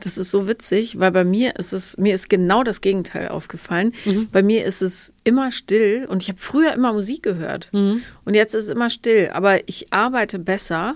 Das 0.00 0.16
ist 0.16 0.30
so 0.30 0.46
witzig, 0.46 0.98
weil 0.98 1.10
bei 1.10 1.24
mir 1.24 1.56
ist 1.56 1.72
es, 1.72 1.98
mir 1.98 2.14
ist 2.14 2.28
genau 2.28 2.62
das 2.62 2.80
Gegenteil 2.80 3.28
aufgefallen. 3.28 3.92
Mhm. 4.04 4.28
Bei 4.30 4.42
mir 4.42 4.64
ist 4.64 4.80
es 4.80 5.12
immer 5.24 5.50
still 5.50 6.06
und 6.08 6.22
ich 6.22 6.28
habe 6.28 6.38
früher 6.38 6.72
immer 6.72 6.92
Musik 6.92 7.22
gehört. 7.22 7.68
Mhm. 7.72 8.02
Und 8.24 8.34
jetzt 8.34 8.54
ist 8.54 8.64
es 8.64 8.68
immer 8.68 8.90
still. 8.90 9.30
Aber 9.32 9.68
ich 9.68 9.92
arbeite 9.92 10.38
besser, 10.38 10.94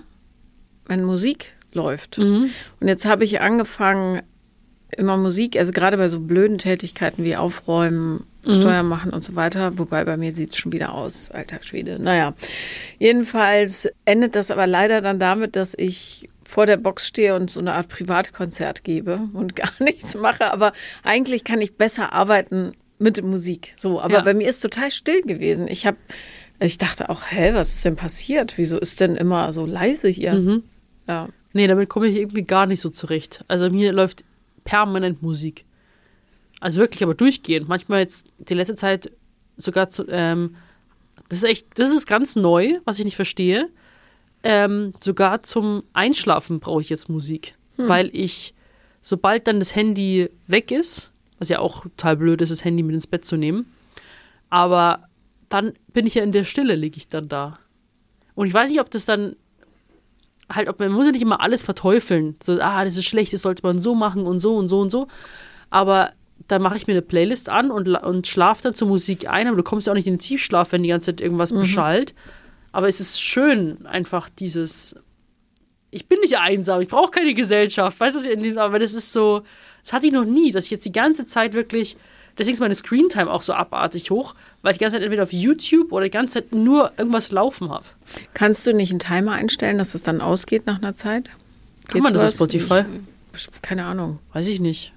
wenn 0.85 1.03
Musik 1.03 1.53
läuft. 1.73 2.17
Mhm. 2.17 2.49
Und 2.79 2.87
jetzt 2.87 3.05
habe 3.05 3.23
ich 3.23 3.41
angefangen, 3.41 4.21
immer 4.97 5.17
Musik, 5.17 5.57
also 5.57 5.71
gerade 5.71 5.97
bei 5.97 6.07
so 6.07 6.19
blöden 6.19 6.57
Tätigkeiten 6.57 7.23
wie 7.23 7.35
Aufräumen, 7.35 8.25
Mhm. 8.45 8.53
Steuer 8.53 8.83
machen 8.83 9.13
und 9.13 9.23
so 9.23 9.35
weiter, 9.35 9.77
wobei 9.77 10.03
bei 10.03 10.17
mir 10.17 10.33
sieht 10.33 10.49
es 10.49 10.57
schon 10.57 10.71
wieder 10.71 10.93
aus, 10.93 11.29
alter 11.29 11.61
Schwede. 11.61 12.01
Naja, 12.01 12.33
jedenfalls 12.97 13.87
endet 14.05 14.35
das 14.35 14.49
aber 14.49 14.65
leider 14.65 15.01
dann 15.01 15.19
damit, 15.19 15.55
dass 15.55 15.75
ich 15.77 16.27
vor 16.51 16.65
der 16.65 16.75
Box 16.75 17.07
stehe 17.07 17.33
und 17.35 17.49
so 17.49 17.61
eine 17.61 17.73
Art 17.75 17.87
Privatkonzert 17.87 18.83
gebe 18.83 19.21
und 19.33 19.55
gar 19.55 19.71
nichts 19.79 20.15
mache. 20.15 20.51
Aber 20.51 20.73
eigentlich 21.03 21.45
kann 21.45 21.61
ich 21.61 21.77
besser 21.77 22.11
arbeiten 22.11 22.73
mit 22.99 23.23
Musik. 23.23 23.71
So, 23.77 24.01
aber 24.01 24.15
Ja. 24.15 24.21
bei 24.21 24.33
mir 24.33 24.49
ist 24.49 24.59
total 24.59 24.91
still 24.91 25.21
gewesen. 25.21 25.67
Ich 25.69 25.85
habe, 25.85 25.95
ich 26.59 26.77
dachte 26.77 27.09
auch, 27.09 27.23
hä, 27.29 27.51
was 27.53 27.69
ist 27.75 27.85
denn 27.85 27.95
passiert? 27.95 28.57
Wieso 28.57 28.77
ist 28.77 28.99
denn 28.99 29.15
immer 29.15 29.53
so 29.53 29.65
leise 29.65 30.09
hier? 30.09 30.33
Mhm. 30.33 30.63
Ja. 31.07 31.29
Nee, 31.53 31.67
damit 31.67 31.87
komme 31.87 32.07
ich 32.07 32.17
irgendwie 32.17 32.43
gar 32.43 32.65
nicht 32.65 32.81
so 32.81 32.89
zurecht. 32.89 33.43
Also 33.47 33.69
mir 33.69 33.93
läuft 33.93 34.25
permanent 34.65 35.21
Musik. 35.21 35.63
Also 36.59 36.81
wirklich, 36.81 37.01
aber 37.01 37.15
durchgehend. 37.15 37.69
Manchmal 37.69 38.01
jetzt 38.01 38.25
die 38.39 38.53
letzte 38.53 38.75
Zeit 38.75 39.09
sogar 39.57 39.89
zu, 39.89 40.05
ähm, 40.09 40.55
das 41.29 41.39
ist 41.39 41.43
echt, 41.45 41.67
das 41.75 41.91
ist 41.91 42.07
ganz 42.07 42.35
neu, 42.35 42.79
was 42.83 42.99
ich 42.99 43.05
nicht 43.05 43.15
verstehe. 43.15 43.69
Ähm, 44.43 44.93
sogar 44.99 45.43
zum 45.43 45.83
Einschlafen 45.93 46.59
brauche 46.59 46.81
ich 46.81 46.89
jetzt 46.89 47.09
Musik. 47.09 47.55
Weil 47.87 48.09
ich, 48.13 48.53
sobald 49.01 49.47
dann 49.47 49.59
das 49.59 49.75
Handy 49.75 50.29
weg 50.47 50.71
ist, 50.71 51.11
was 51.39 51.49
ja 51.49 51.59
auch 51.59 51.83
total 51.83 52.17
blöd 52.17 52.41
ist, 52.41 52.49
das 52.49 52.63
Handy 52.63 52.83
mit 52.83 52.93
ins 52.93 53.07
Bett 53.07 53.25
zu 53.25 53.37
nehmen, 53.37 53.71
aber 54.49 55.07
dann 55.49 55.73
bin 55.93 56.05
ich 56.05 56.15
ja 56.15 56.23
in 56.23 56.31
der 56.31 56.43
Stille, 56.43 56.75
liege 56.75 56.97
ich 56.97 57.07
dann 57.07 57.27
da. 57.27 57.57
Und 58.35 58.47
ich 58.47 58.53
weiß 58.53 58.69
nicht, 58.69 58.79
ob 58.79 58.91
das 58.91 59.05
dann 59.05 59.35
halt, 60.49 60.69
ob 60.69 60.79
man 60.79 60.91
muss 60.91 61.05
ja 61.05 61.11
nicht 61.11 61.21
immer 61.21 61.41
alles 61.41 61.63
verteufeln. 61.63 62.35
So, 62.43 62.59
ah, 62.61 62.85
das 62.85 62.97
ist 62.97 63.05
schlecht, 63.05 63.33
das 63.33 63.41
sollte 63.41 63.63
man 63.63 63.81
so 63.81 63.95
machen 63.95 64.25
und 64.25 64.39
so 64.39 64.55
und 64.55 64.67
so 64.67 64.79
und 64.79 64.91
so. 64.91 65.07
Aber 65.69 66.11
dann 66.47 66.61
mache 66.61 66.77
ich 66.77 66.87
mir 66.87 66.93
eine 66.93 67.01
Playlist 67.01 67.49
an 67.49 67.71
und, 67.71 67.87
und 67.87 68.27
schlafe 68.27 68.63
dann 68.63 68.73
zur 68.73 68.87
Musik 68.87 69.29
ein, 69.29 69.47
aber 69.47 69.57
du 69.57 69.63
kommst 69.63 69.87
ja 69.87 69.93
auch 69.93 69.97
nicht 69.97 70.07
in 70.07 70.13
den 70.13 70.19
Tiefschlaf, 70.19 70.71
wenn 70.71 70.83
die 70.83 70.89
ganze 70.89 71.07
Zeit 71.07 71.21
irgendwas 71.21 71.53
beschallt. 71.53 72.13
Aber 72.71 72.87
es 72.87 72.99
ist 72.99 73.21
schön, 73.21 73.85
einfach 73.85 74.29
dieses. 74.29 74.95
Ich 75.89 76.07
bin 76.07 76.19
nicht 76.21 76.37
einsam, 76.37 76.79
ich 76.81 76.87
brauche 76.87 77.11
keine 77.11 77.33
Gesellschaft, 77.33 77.99
weißt 77.99 78.25
du, 78.25 78.61
aber 78.61 78.79
das 78.79 78.93
ist 78.93 79.11
so, 79.11 79.43
das 79.83 79.91
hatte 79.91 80.05
ich 80.05 80.13
noch 80.13 80.23
nie, 80.23 80.51
dass 80.51 80.65
ich 80.65 80.71
jetzt 80.71 80.85
die 80.85 80.91
ganze 80.93 81.25
Zeit 81.25 81.51
wirklich, 81.53 81.97
deswegen 82.37 82.53
ist 82.53 82.61
meine 82.61 82.75
Screentime 82.75 83.29
auch 83.29 83.41
so 83.41 83.51
abartig 83.51 84.09
hoch, 84.09 84.33
weil 84.61 84.71
ich 84.71 84.77
die 84.77 84.85
ganze 84.85 84.95
Zeit 84.95 85.03
entweder 85.03 85.23
auf 85.23 85.33
YouTube 85.33 85.91
oder 85.91 86.05
die 86.05 86.11
ganze 86.11 86.35
Zeit 86.35 86.53
nur 86.53 86.93
irgendwas 86.97 87.31
laufen 87.31 87.69
habe. 87.69 87.83
Kannst 88.33 88.65
du 88.65 88.73
nicht 88.73 88.91
einen 88.91 88.99
Timer 88.99 89.33
einstellen, 89.33 89.77
dass 89.77 89.93
es 89.93 90.01
dann 90.01 90.21
ausgeht 90.21 90.65
nach 90.65 90.77
einer 90.77 90.95
Zeit? 90.95 91.29
Kann 91.89 92.03
man 92.03 92.13
das 92.13 92.23
auf 92.23 92.29
sowas? 92.29 92.51
Spotify? 92.51 92.85
Ich, 93.35 93.49
keine 93.61 93.83
Ahnung. 93.83 94.19
Weiß 94.31 94.47
ich 94.47 94.61
nicht. 94.61 94.93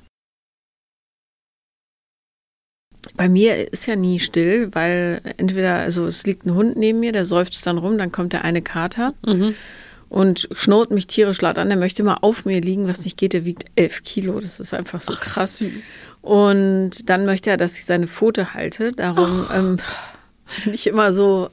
Bei 3.17 3.29
mir 3.29 3.73
ist 3.73 3.87
ja 3.87 3.97
nie 3.97 4.19
still, 4.19 4.71
weil 4.73 5.21
entweder, 5.37 5.75
also 5.77 6.07
es 6.07 6.25
liegt 6.27 6.47
ein 6.47 6.55
Hund 6.55 6.77
neben 6.77 7.01
mir, 7.01 7.13
der 7.13 7.25
seufzt 7.25 7.67
dann 7.67 7.79
rum, 7.79 7.99
dann 7.99 8.13
kommt 8.13 8.33
der 8.33 8.45
eine 8.45 8.63
Kater 8.63 9.15
Mhm. 9.27 9.55
und 10.09 10.49
schnurrt 10.53 10.91
mich 10.91 11.07
tierisch 11.07 11.41
laut 11.41 11.59
an. 11.59 11.69
Der 11.69 11.79
möchte 11.79 12.03
mal 12.03 12.19
auf 12.21 12.45
mir 12.45 12.61
liegen, 12.61 12.89
was 12.89 13.05
nicht 13.05 13.17
geht. 13.17 13.33
Der 13.33 13.45
wiegt 13.45 13.65
elf 13.77 14.03
Kilo. 14.05 14.41
Das 14.41 14.61
ist 14.61 14.73
einfach 14.75 15.03
so 15.03 15.13
krass. 15.15 15.59
Süß. 15.59 15.97
Und 16.23 17.11
dann 17.11 17.27
möchte 17.27 17.51
er, 17.51 17.57
dass 17.57 17.77
ich 17.77 17.85
seine 17.85 18.07
Pfote 18.07 18.55
halte. 18.55 18.93
Darum 18.93 19.47
ähm, 19.55 19.77
bin 20.65 20.73
ich 20.75 20.87
immer 20.87 21.13
so. 21.13 21.51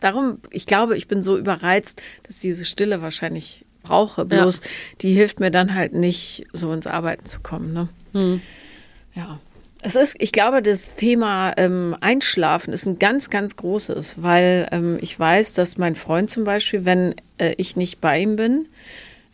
Darum, 0.00 0.38
ich 0.50 0.66
glaube, 0.66 0.96
ich 0.96 1.08
bin 1.08 1.22
so 1.22 1.38
überreizt, 1.38 2.02
dass 2.24 2.36
ich 2.36 2.42
diese 2.42 2.64
Stille 2.66 3.00
wahrscheinlich 3.00 3.64
brauche. 3.82 4.26
Bloß 4.26 4.60
die 5.00 5.14
hilft 5.14 5.40
mir 5.40 5.50
dann 5.50 5.74
halt 5.74 5.94
nicht, 5.94 6.46
so 6.52 6.72
ins 6.72 6.86
Arbeiten 6.86 7.24
zu 7.24 7.40
kommen. 7.40 7.72
Ne? 7.72 7.88
Hm. 8.12 8.40
Ja. 9.14 9.40
Es 9.86 9.94
ist, 9.94 10.16
ich 10.18 10.32
glaube, 10.32 10.62
das 10.62 10.96
Thema 10.96 11.52
ähm, 11.56 11.96
Einschlafen 12.00 12.72
ist 12.72 12.86
ein 12.86 12.98
ganz, 12.98 13.30
ganz 13.30 13.54
großes, 13.54 14.20
weil 14.20 14.66
ähm, 14.72 14.98
ich 15.00 15.16
weiß, 15.16 15.54
dass 15.54 15.78
mein 15.78 15.94
Freund 15.94 16.28
zum 16.28 16.42
Beispiel, 16.42 16.84
wenn 16.84 17.14
äh, 17.38 17.54
ich 17.56 17.76
nicht 17.76 18.00
bei 18.00 18.18
ihm 18.18 18.34
bin, 18.34 18.66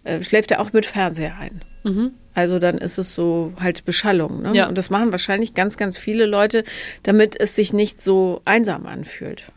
äh, 0.05 0.23
schläft 0.23 0.51
er 0.51 0.61
auch 0.61 0.75
mit 0.75 0.85
Fernseher 0.85 1.39
ein. 1.39 1.63
Also 2.35 2.59
dann 2.59 2.77
ist 2.77 2.99
es 2.99 3.15
so 3.15 3.55
halt 3.61 3.87
Beschallung. 3.87 4.43
Ne? 4.43 4.53
Ja. 4.53 4.69
Und 4.69 4.77
das 4.77 4.91
machen 4.91 5.11
wahrscheinlich 5.11 5.55
ganz, 5.55 5.79
ganz 5.79 5.97
viele 5.97 6.27
Leute, 6.27 6.65
damit 7.03 7.35
es 7.41 7.57
sich 7.57 7.73
nicht 7.73 8.03
so 8.03 8.43
einsam 8.45 8.85
anfühlt. 8.85 9.53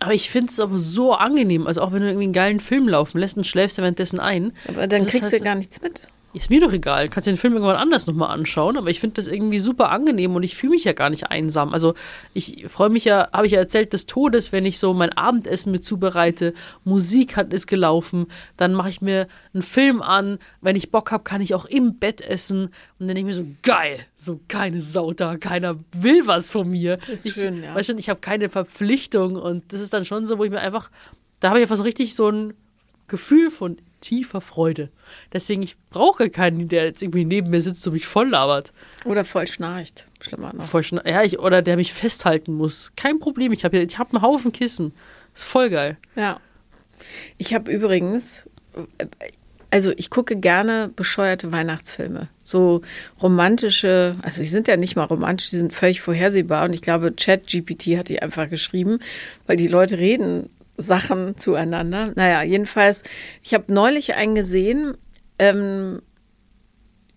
Aber 0.00 0.12
ich 0.12 0.28
finde 0.28 0.52
es 0.52 0.60
aber 0.60 0.76
so 0.76 1.14
angenehm. 1.14 1.66
Also 1.66 1.80
auch 1.80 1.92
wenn 1.92 2.02
du 2.02 2.08
irgendwie 2.08 2.24
einen 2.24 2.34
geilen 2.34 2.60
Film 2.60 2.90
laufen 2.90 3.16
lässt 3.16 3.38
und 3.38 3.46
schläfst 3.46 3.78
du 3.78 3.82
währenddessen 3.82 4.20
ein. 4.20 4.52
Aber 4.66 4.86
dann 4.86 5.06
kriegst 5.06 5.22
halt 5.22 5.40
du 5.40 5.44
gar 5.44 5.54
nichts 5.54 5.80
mit. 5.80 6.02
Ist 6.34 6.50
mir 6.50 6.60
doch 6.60 6.72
egal. 6.72 7.08
Kannst 7.08 7.26
den 7.26 7.38
Film 7.38 7.54
irgendwann 7.54 7.76
anders 7.76 8.06
nochmal 8.06 8.30
anschauen, 8.30 8.76
aber 8.76 8.90
ich 8.90 9.00
finde 9.00 9.14
das 9.14 9.28
irgendwie 9.28 9.58
super 9.58 9.90
angenehm 9.90 10.36
und 10.36 10.42
ich 10.42 10.56
fühle 10.56 10.72
mich 10.72 10.84
ja 10.84 10.92
gar 10.92 11.08
nicht 11.08 11.30
einsam. 11.30 11.72
Also 11.72 11.94
ich 12.34 12.66
freue 12.68 12.90
mich 12.90 13.04
ja, 13.04 13.28
habe 13.32 13.46
ich 13.46 13.54
ja 13.54 13.58
erzählt, 13.58 13.94
des 13.94 14.04
Todes, 14.04 14.52
wenn 14.52 14.66
ich 14.66 14.78
so 14.78 14.92
mein 14.92 15.10
Abendessen 15.10 15.72
mit 15.72 15.84
zubereite, 15.84 16.52
Musik 16.84 17.36
hat 17.36 17.52
ist 17.54 17.66
gelaufen, 17.66 18.26
dann 18.58 18.74
mache 18.74 18.90
ich 18.90 19.00
mir 19.00 19.26
einen 19.54 19.62
Film 19.62 20.02
an, 20.02 20.38
wenn 20.60 20.76
ich 20.76 20.90
Bock 20.90 21.12
habe, 21.12 21.24
kann 21.24 21.40
ich 21.40 21.54
auch 21.54 21.64
im 21.64 21.98
Bett 21.98 22.20
essen 22.20 22.66
und 22.98 23.06
dann 23.06 23.14
denke 23.14 23.20
ich 23.20 23.36
mir 23.36 23.42
so, 23.42 23.48
geil, 23.62 23.98
so 24.14 24.38
keine 24.48 24.82
Sau 24.82 25.14
da, 25.14 25.38
keiner 25.38 25.76
will 25.92 26.26
was 26.26 26.50
von 26.50 26.68
mir. 26.68 26.98
Ist 27.10 27.24
ich, 27.24 27.32
schön, 27.32 27.62
ja. 27.62 27.74
Weißt 27.74 27.88
du, 27.88 27.94
ich 27.94 28.10
habe 28.10 28.20
keine 28.20 28.50
Verpflichtung 28.50 29.36
und 29.36 29.72
das 29.72 29.80
ist 29.80 29.94
dann 29.94 30.04
schon 30.04 30.26
so, 30.26 30.36
wo 30.36 30.44
ich 30.44 30.50
mir 30.50 30.60
einfach, 30.60 30.90
da 31.40 31.48
habe 31.48 31.58
ich 31.58 31.64
einfach 31.64 31.76
so 31.76 31.84
richtig 31.84 32.14
so 32.14 32.28
ein 32.28 32.52
Gefühl 33.06 33.50
von 33.50 33.78
tiefer 34.00 34.40
Freude. 34.40 34.90
Deswegen, 35.32 35.62
ich 35.62 35.76
brauche 35.90 36.30
keinen, 36.30 36.68
der 36.68 36.84
jetzt 36.84 37.02
irgendwie 37.02 37.24
neben 37.24 37.50
mir 37.50 37.60
sitzt 37.60 37.86
und 37.86 37.94
mich 37.94 38.06
voll 38.06 38.28
labert. 38.28 38.72
Oder 39.04 39.24
voll 39.24 39.46
schnarcht. 39.46 40.06
Schlimmer 40.20 40.52
noch. 40.52 40.64
Voll 40.64 40.82
schna- 40.82 41.08
ja, 41.08 41.22
ich, 41.22 41.38
oder 41.38 41.62
der 41.62 41.76
mich 41.76 41.92
festhalten 41.92 42.54
muss. 42.54 42.92
Kein 42.96 43.18
Problem, 43.18 43.52
ich 43.52 43.64
habe 43.64 43.78
ich 43.78 43.98
hab 43.98 44.12
einen 44.14 44.22
Haufen 44.22 44.52
Kissen. 44.52 44.92
Ist 45.34 45.44
voll 45.44 45.70
geil. 45.70 45.96
Ja. 46.16 46.40
Ich 47.36 47.54
habe 47.54 47.70
übrigens, 47.70 48.48
also 49.70 49.92
ich 49.96 50.10
gucke 50.10 50.36
gerne 50.36 50.90
bescheuerte 50.94 51.52
Weihnachtsfilme. 51.52 52.28
So 52.42 52.82
romantische, 53.22 54.16
also 54.22 54.40
die 54.42 54.48
sind 54.48 54.66
ja 54.66 54.76
nicht 54.76 54.96
mal 54.96 55.04
romantisch, 55.04 55.50
die 55.50 55.56
sind 55.58 55.72
völlig 55.72 56.00
vorhersehbar. 56.00 56.64
Und 56.64 56.72
ich 56.74 56.82
glaube, 56.82 57.12
ChatGPT 57.12 57.98
hat 57.98 58.08
die 58.08 58.20
einfach 58.22 58.48
geschrieben, 58.48 58.98
weil 59.46 59.56
die 59.56 59.68
Leute 59.68 59.98
reden 59.98 60.50
Sachen 60.78 61.36
zueinander. 61.36 62.12
Naja, 62.14 62.42
jedenfalls, 62.42 63.02
ich 63.42 63.52
habe 63.52 63.72
neulich 63.72 64.14
einen 64.14 64.34
gesehen, 64.34 64.96
ähm, 65.38 66.00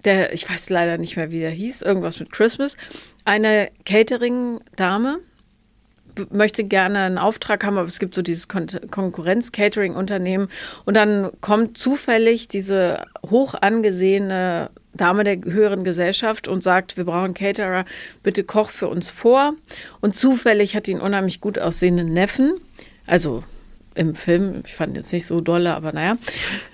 der, 0.04 0.34
ich 0.34 0.50
weiß 0.50 0.70
leider 0.70 0.98
nicht 0.98 1.16
mehr, 1.16 1.32
wie 1.32 1.40
der 1.40 1.52
hieß, 1.52 1.84
irgendwas 1.84 2.20
mit 2.20 2.32
Christmas. 2.32 2.76
Eine 3.24 3.70
Catering-Dame 3.86 5.20
möchte 6.30 6.64
gerne 6.64 7.00
einen 7.00 7.18
Auftrag 7.18 7.64
haben, 7.64 7.78
aber 7.78 7.88
es 7.88 8.00
gibt 8.00 8.16
so 8.16 8.22
dieses 8.22 8.48
Kon 8.48 8.68
Konkurrenz-Catering-Unternehmen 8.90 10.50
und 10.86 10.96
dann 10.96 11.32
kommt 11.40 11.78
zufällig 11.78 12.48
diese 12.48 13.06
hoch 13.30 13.54
angesehene 13.54 14.72
Dame 14.94 15.24
der 15.24 15.38
höheren 15.42 15.84
Gesellschaft 15.84 16.48
und 16.48 16.64
sagt, 16.64 16.98
wir 16.98 17.06
brauchen 17.06 17.34
Caterer, 17.34 17.86
bitte 18.24 18.44
koch 18.44 18.70
für 18.70 18.90
uns 18.90 19.10
vor. 19.10 19.54
Und 20.02 20.18
zufällig 20.18 20.76
hat 20.76 20.88
die 20.88 20.94
einen 20.94 21.02
unheimlich 21.02 21.40
gut 21.40 21.60
aussehenden 21.60 22.12
Neffen, 22.12 22.60
also 23.08 23.44
im 23.96 24.16
Film, 24.16 24.62
ich 24.66 24.74
fand 24.74 24.98
jetzt 24.98 25.12
nicht 25.14 25.26
so 25.26 25.42
dolle, 25.42 25.74
aber 25.74 25.92
naja. 25.92 26.18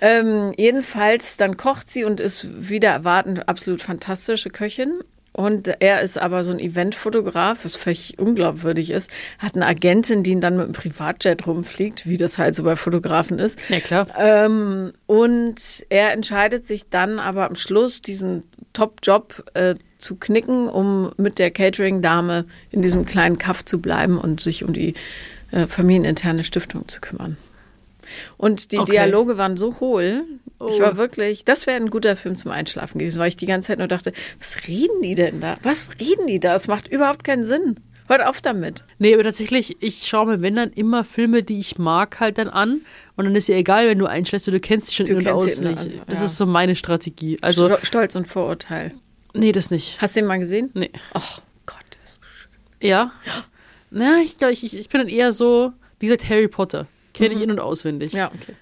Ähm, 0.00 0.52
jedenfalls, 0.56 1.36
dann 1.36 1.56
kocht 1.56 1.90
sie 1.90 2.04
und 2.04 2.20
ist 2.20 2.68
wieder 2.70 2.90
erwartend 2.90 3.48
absolut 3.48 3.82
fantastische 3.82 4.50
Köchin. 4.50 5.00
Und 5.32 5.68
er 5.80 6.00
ist 6.00 6.18
aber 6.18 6.42
so 6.42 6.50
ein 6.50 6.58
Eventfotograf, 6.58 7.64
was 7.64 7.76
völlig 7.76 8.18
unglaubwürdig 8.18 8.90
ist. 8.90 9.08
Hat 9.38 9.54
eine 9.54 9.66
Agentin, 9.66 10.24
die 10.24 10.32
ihn 10.32 10.40
dann 10.40 10.56
mit 10.56 10.64
einem 10.64 10.72
Privatjet 10.72 11.46
rumfliegt, 11.46 12.08
wie 12.08 12.16
das 12.16 12.38
halt 12.38 12.56
so 12.56 12.64
bei 12.64 12.74
Fotografen 12.74 13.38
ist. 13.38 13.56
Ja, 13.68 13.78
klar. 13.78 14.08
Ähm, 14.18 14.92
und 15.06 15.86
er 15.90 16.12
entscheidet 16.12 16.66
sich 16.66 16.88
dann 16.88 17.20
aber 17.20 17.46
am 17.46 17.54
Schluss, 17.54 18.02
diesen 18.02 18.46
Top-Job 18.72 19.44
äh, 19.54 19.76
zu 19.98 20.16
knicken, 20.16 20.68
um 20.68 21.12
mit 21.18 21.38
der 21.38 21.52
Catering-Dame 21.52 22.46
in 22.72 22.82
diesem 22.82 23.04
kleinen 23.04 23.38
Kaff 23.38 23.64
zu 23.64 23.80
bleiben 23.80 24.18
und 24.18 24.40
sich 24.40 24.64
um 24.64 24.72
die 24.72 24.94
äh, 25.50 25.66
familieninterne 25.66 26.44
Stiftung 26.44 26.88
zu 26.88 27.00
kümmern. 27.00 27.36
Und 28.36 28.72
die 28.72 28.78
Okay. 28.78 28.92
Dialoge 28.92 29.36
waren 29.36 29.56
so 29.56 29.80
hohl. 29.80 30.24
Ich 30.46 30.76
Oh. 30.76 30.80
war 30.80 30.96
wirklich, 30.96 31.44
das 31.44 31.66
wäre 31.66 31.76
ein 31.76 31.90
guter 31.90 32.16
Film 32.16 32.36
zum 32.36 32.50
Einschlafen 32.50 32.98
gewesen, 32.98 33.20
weil 33.20 33.28
ich 33.28 33.36
die 33.36 33.46
ganze 33.46 33.68
Zeit 33.68 33.78
nur 33.78 33.86
dachte, 33.88 34.12
was 34.40 34.66
reden 34.66 35.02
die 35.02 35.14
denn 35.14 35.40
da? 35.40 35.56
Was 35.62 35.90
reden 36.00 36.26
die 36.26 36.40
da? 36.40 36.54
Es 36.54 36.66
macht 36.68 36.88
überhaupt 36.88 37.22
keinen 37.24 37.44
Sinn. 37.44 37.76
Hört 38.08 38.24
auf 38.24 38.40
damit. 38.40 38.84
Nee, 38.98 39.12
aber 39.12 39.22
tatsächlich, 39.22 39.76
ich 39.82 40.06
schaue 40.08 40.26
mir, 40.26 40.40
wenn 40.42 40.56
dann 40.56 40.70
immer 40.72 41.04
Filme, 41.04 41.42
die 41.42 41.60
ich 41.60 41.76
mag, 41.78 42.18
halt 42.20 42.38
dann 42.38 42.48
an. 42.48 42.80
Und 43.16 43.26
dann 43.26 43.36
ist 43.36 43.48
ja 43.48 43.56
egal, 43.56 43.86
wenn 43.86 43.98
du 43.98 44.06
einschläfst, 44.06 44.48
du 44.48 44.58
kennst 44.58 44.88
sie 44.88 44.94
schon 44.94 45.06
Du 45.06 45.12
in- 45.12 45.18
und 45.18 45.28
auswendig. 45.28 45.76
also, 45.78 45.94
Das 46.06 46.18
ja. 46.20 46.24
ist 46.24 46.36
so 46.38 46.46
meine 46.46 46.74
Strategie. 46.74 47.38
Also, 47.42 47.66
Sto- 47.68 47.84
Stolz 47.84 48.16
und 48.16 48.26
Vorurteil. 48.26 48.92
nee, 49.34 49.52
das 49.52 49.70
nicht. 49.70 50.00
Hast 50.00 50.16
du 50.16 50.20
ihn 50.20 50.26
mal 50.26 50.38
gesehen? 50.38 50.70
Nee. 50.72 50.90
Ach 51.12 51.42
Gott, 51.66 51.84
der 51.94 52.02
ist 52.02 52.14
so 52.14 52.20
schön. 52.22 52.50
Ja? 52.80 53.12
Na, 53.90 54.20
ich 54.22 54.38
glaube, 54.38 54.52
ich, 54.52 54.62
ich 54.74 54.88
bin 54.88 55.00
dann 55.00 55.08
eher 55.08 55.32
so, 55.32 55.72
wie 55.98 56.06
gesagt, 56.06 56.28
Harry 56.28 56.48
Potter. 56.48 56.86
Kenne 57.14 57.34
ich 57.34 57.42
in- 57.42 57.50
und 57.50 57.60
auswendig. 57.60 58.12
Ja, 58.12 58.30
okay. 58.32 58.54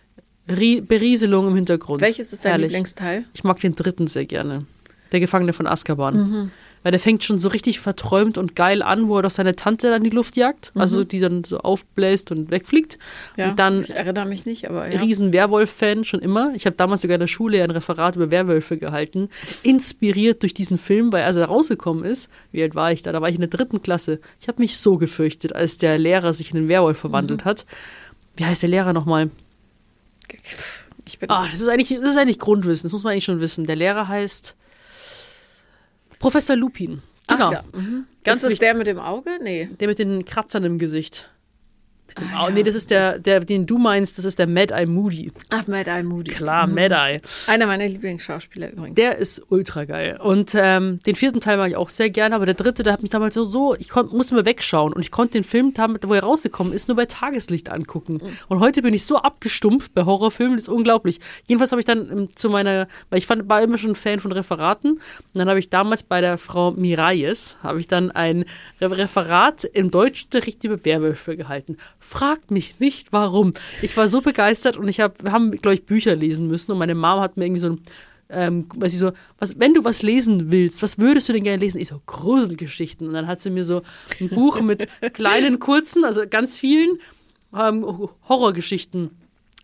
Rie 0.49 0.81
Berieselung 0.81 1.49
im 1.49 1.57
Hintergrund. 1.57 2.01
Welches 2.01 2.33
ist 2.33 2.45
dein 2.45 2.53
Herrlich. 2.53 2.69
Lieblingsteil? 2.69 3.25
Ich 3.35 3.43
mag 3.45 3.59
den 3.61 3.75
dritten 3.75 4.07
sehr 4.07 4.27
gerne. 4.27 4.65
Der 5.13 5.21
Gefangene 5.21 5.53
von 5.53 5.67
Azkaban. 5.67 6.17
Mhm. 6.17 6.51
Weil 6.87 6.93
der 6.93 7.01
fängt 7.01 7.25
schon 7.25 7.41
so 7.41 7.49
richtig 7.49 7.81
verträumt 7.81 8.39
und 8.39 8.55
geil 8.55 8.81
an, 8.81 9.09
wo 9.09 9.17
er 9.17 9.23
doch 9.23 9.31
seine 9.33 9.57
Tante 9.57 9.89
dann 9.91 10.05
in 10.05 10.11
die 10.11 10.15
Luft 10.15 10.37
jagt. 10.37 10.71
Also 10.77 11.03
die 11.03 11.19
dann 11.19 11.43
so 11.43 11.59
aufbläst 11.59 12.31
und 12.31 12.53
wegfliegt. 12.53 12.97
Mhm. 13.35 13.41
Ja, 13.41 13.51
Und 13.51 13.59
dann 13.59 13.81
ich 13.81 13.91
erinnere 13.91 14.25
mich 14.27 14.47
nicht, 14.47 14.71
aber 14.71 14.89
ja. 14.93 15.01
riesen 15.01 15.33
Werwolf-Fan 15.33 16.05
schon 16.05 16.21
immer. 16.21 16.53
Ich 16.55 16.65
habe 16.65 16.77
damals 16.77 17.01
sogar 17.01 17.17
in 17.17 17.21
der 17.23 17.27
Schule 17.27 17.61
ein 17.65 17.73
Referat 17.73 18.15
über 18.15 18.31
Werwölfe 18.31 18.77
gehalten, 18.79 19.31
inspiriert 19.65 20.43
durch 20.45 20.55
diesen 20.55 20.79
Film, 20.79 21.13
weil 21.13 21.25
als 21.25 21.35
er 21.35 21.47
rausgekommen 21.47 22.05
ist, 22.05 22.31
wie 22.53 22.63
alt 22.63 22.77
war 22.77 22.93
ich 22.93 23.03
da? 23.03 23.11
Da 23.11 23.21
war 23.21 23.31
ich 23.31 23.35
in 23.35 23.41
der 23.41 23.51
dritten 23.51 23.83
Klasse. 23.83 24.21
Ich 24.41 24.47
habe 24.47 24.63
mich 24.63 24.77
so 24.79 24.97
gefürchtet, 24.97 25.57
als 25.57 25.79
der 25.79 25.99
Lehrer 25.99 26.35
sich 26.35 26.53
in 26.53 26.59
einen 26.59 26.69
Werwolf 26.69 26.99
verwandelt 26.99 27.41
Mhm. 27.41 27.49
hat. 27.49 27.67
Wie 28.37 28.45
heißt 28.45 28.63
der 28.63 28.71
Lehrer 28.71 28.93
nochmal? 28.93 29.31
Ich 31.05 31.19
bin 31.19 31.31
Ah, 31.31 31.47
das 31.51 31.61
ist 31.61 31.69
eigentlich, 31.69 31.89
das 32.01 32.11
ist 32.11 32.17
eigentlich 32.17 32.39
Grundwissen, 32.39 32.85
das 32.85 32.93
muss 32.93 33.03
man 33.03 33.11
eigentlich 33.13 33.25
schon 33.25 33.41
wissen. 33.41 33.67
Der 33.67 33.75
Lehrer 33.75 34.07
heißt 34.07 34.55
Professor 36.19 36.57
Lupin. 36.57 37.03
Genau. 37.29 37.49
Ach, 37.49 37.53
ja. 37.53 37.65
mhm. 37.73 38.07
Ganz 38.25 38.43
ist 38.45 38.61
der 38.63 38.75
mit 38.75 38.87
dem 38.87 38.99
Auge? 38.99 39.31
Nee. 39.43 39.69
Der 39.81 39.89
mit 39.89 39.99
den 39.99 40.25
Kratzern 40.25 40.65
im 40.65 40.79
Gesicht. 40.79 41.31
Dem 42.19 42.29
Ah, 42.35 42.43
Au- 42.45 42.49
ja. 42.49 42.55
Nee, 42.55 42.63
das 42.63 42.75
ist 42.75 42.91
der, 42.91 43.19
der, 43.19 43.41
den 43.41 43.67
du 43.67 43.79
meinst, 43.79 44.17
das 44.19 44.25
ist 44.25 44.39
der 44.39 44.47
Mad 44.47 44.73
Eye 44.75 44.87
Moody. 44.87 45.33
Ach, 45.51 45.67
Mad 45.67 45.91
Eye 45.91 46.03
Moody. 46.03 46.31
Klar, 46.33 46.67
Mad 46.67 46.95
Eye. 46.95 47.21
Einer 47.47 47.67
meiner 47.67 47.87
Lieblingsschauspieler 47.87 48.73
übrigens. 48.73 48.95
Der 48.97 49.17
ist 49.19 49.43
ultra 49.51 49.85
geil. 49.85 50.19
Und 50.23 50.53
ähm, 50.55 51.01
den 51.07 51.15
vierten 51.15 51.41
Teil 51.41 51.57
mag 51.57 51.69
ich 51.71 51.77
auch 51.77 51.89
sehr 51.91 52.11
gerne, 52.11 52.35
aber 52.35 52.47
der 52.47 52.55
dritte, 52.55 52.83
der 52.83 52.93
hat 52.93 53.03
mich 53.03 53.11
damals 53.11 53.35
so, 53.35 53.45
so 53.45 53.75
ich 53.79 53.89
kon, 53.89 54.09
musste 54.09 54.35
mal 54.35 54.45
wegschauen 54.45 54.93
und 54.93 55.03
ich 55.03 55.11
konnte 55.11 55.33
den 55.35 55.45
Film, 55.45 55.75
damit, 55.75 56.07
wo 56.09 56.15
er 56.15 56.23
rausgekommen 56.23 56.73
ist, 56.73 56.89
nur 56.89 56.97
bei 56.97 57.07
Tageslicht 57.07 57.71
angucken. 57.71 58.21
Und 58.49 58.61
heute 58.61 58.83
bin 58.83 58.95
ich 58.95 59.05
so 59.05 59.17
abgestumpft 59.17 59.93
bei 59.95 60.05
Horrorfilmen, 60.05 60.57
das 60.57 60.65
ist 60.69 60.73
unglaublich. 60.73 61.21
Jedenfalls 61.47 61.73
habe 61.73 61.81
ich 61.81 61.87
dann 61.87 62.11
ähm, 62.11 62.29
zu 62.37 62.49
meiner, 62.51 62.89
weil 63.11 63.19
ich 63.19 63.27
fand, 63.27 63.49
war 63.49 63.63
immer 63.63 63.79
schon 63.79 63.91
ein 63.91 63.97
Fan 63.97 64.21
von 64.21 64.33
Referaten 64.33 64.93
und 64.93 65.01
dann 65.35 65.49
habe 65.49 65.59
ich 65.59 65.71
damals 65.71 66.03
bei 66.03 66.21
der 66.21 66.39
Frau 66.39 66.71
Miralles, 66.73 67.57
habe 67.63 67.81
ich 67.81 67.89
dann 67.89 68.11
ein 68.11 68.45
Re- 68.81 68.97
Referat 68.97 69.65
im 69.65 69.91
Deutschunterricht 69.91 70.65
über 70.65 70.83
Werwölfe 70.85 71.37
gehalten. 71.37 71.77
Fragt 72.07 72.51
mich 72.51 72.79
nicht, 72.79 73.13
warum. 73.13 73.55
Ich 73.83 73.97
war 73.97 74.09
so 74.09 74.21
begeistert 74.21 74.77
und 74.77 74.89
ich 74.89 75.01
hab, 75.01 75.23
wir 75.25 75.33
haben, 75.33 75.51
glaube 75.51 75.75
ich, 75.75 75.85
Bücher 75.85 76.15
lesen 76.15 76.47
müssen 76.47 76.73
und 76.73 76.79
meine 76.79 76.95
Mama 76.95 77.23
hat 77.23 77.37
mir 77.37 77.47
irgendwie 77.47 77.61
so 77.61 77.71
ein 77.71 77.81
ähm, 78.29 78.67
weiß 78.75 78.93
ich 78.93 78.99
so, 78.99 79.13
was, 79.39 79.59
wenn 79.61 79.73
du 79.73 79.85
was 79.85 80.03
lesen 80.03 80.51
willst, 80.51 80.83
was 80.83 80.99
würdest 80.99 81.29
du 81.29 81.33
denn 81.33 81.45
gerne 81.45 81.59
lesen? 81.59 81.81
Ich 81.81 81.89
so, 81.89 82.03
Gruselgeschichten. 82.07 83.07
Und 83.07 83.15
dann 83.15 83.29
hat 83.29 83.41
sie 83.41 83.51
mir 83.51 83.65
so 83.65 83.83
ein 84.21 84.29
Buch 84.31 84.61
mit 84.61 84.89
kleinen, 85.13 85.61
kurzen, 85.61 86.05
also 86.05 86.23
ganz 86.29 86.59
vielen 86.59 86.99
ähm, 87.55 88.09
Horrorgeschichten 88.29 89.11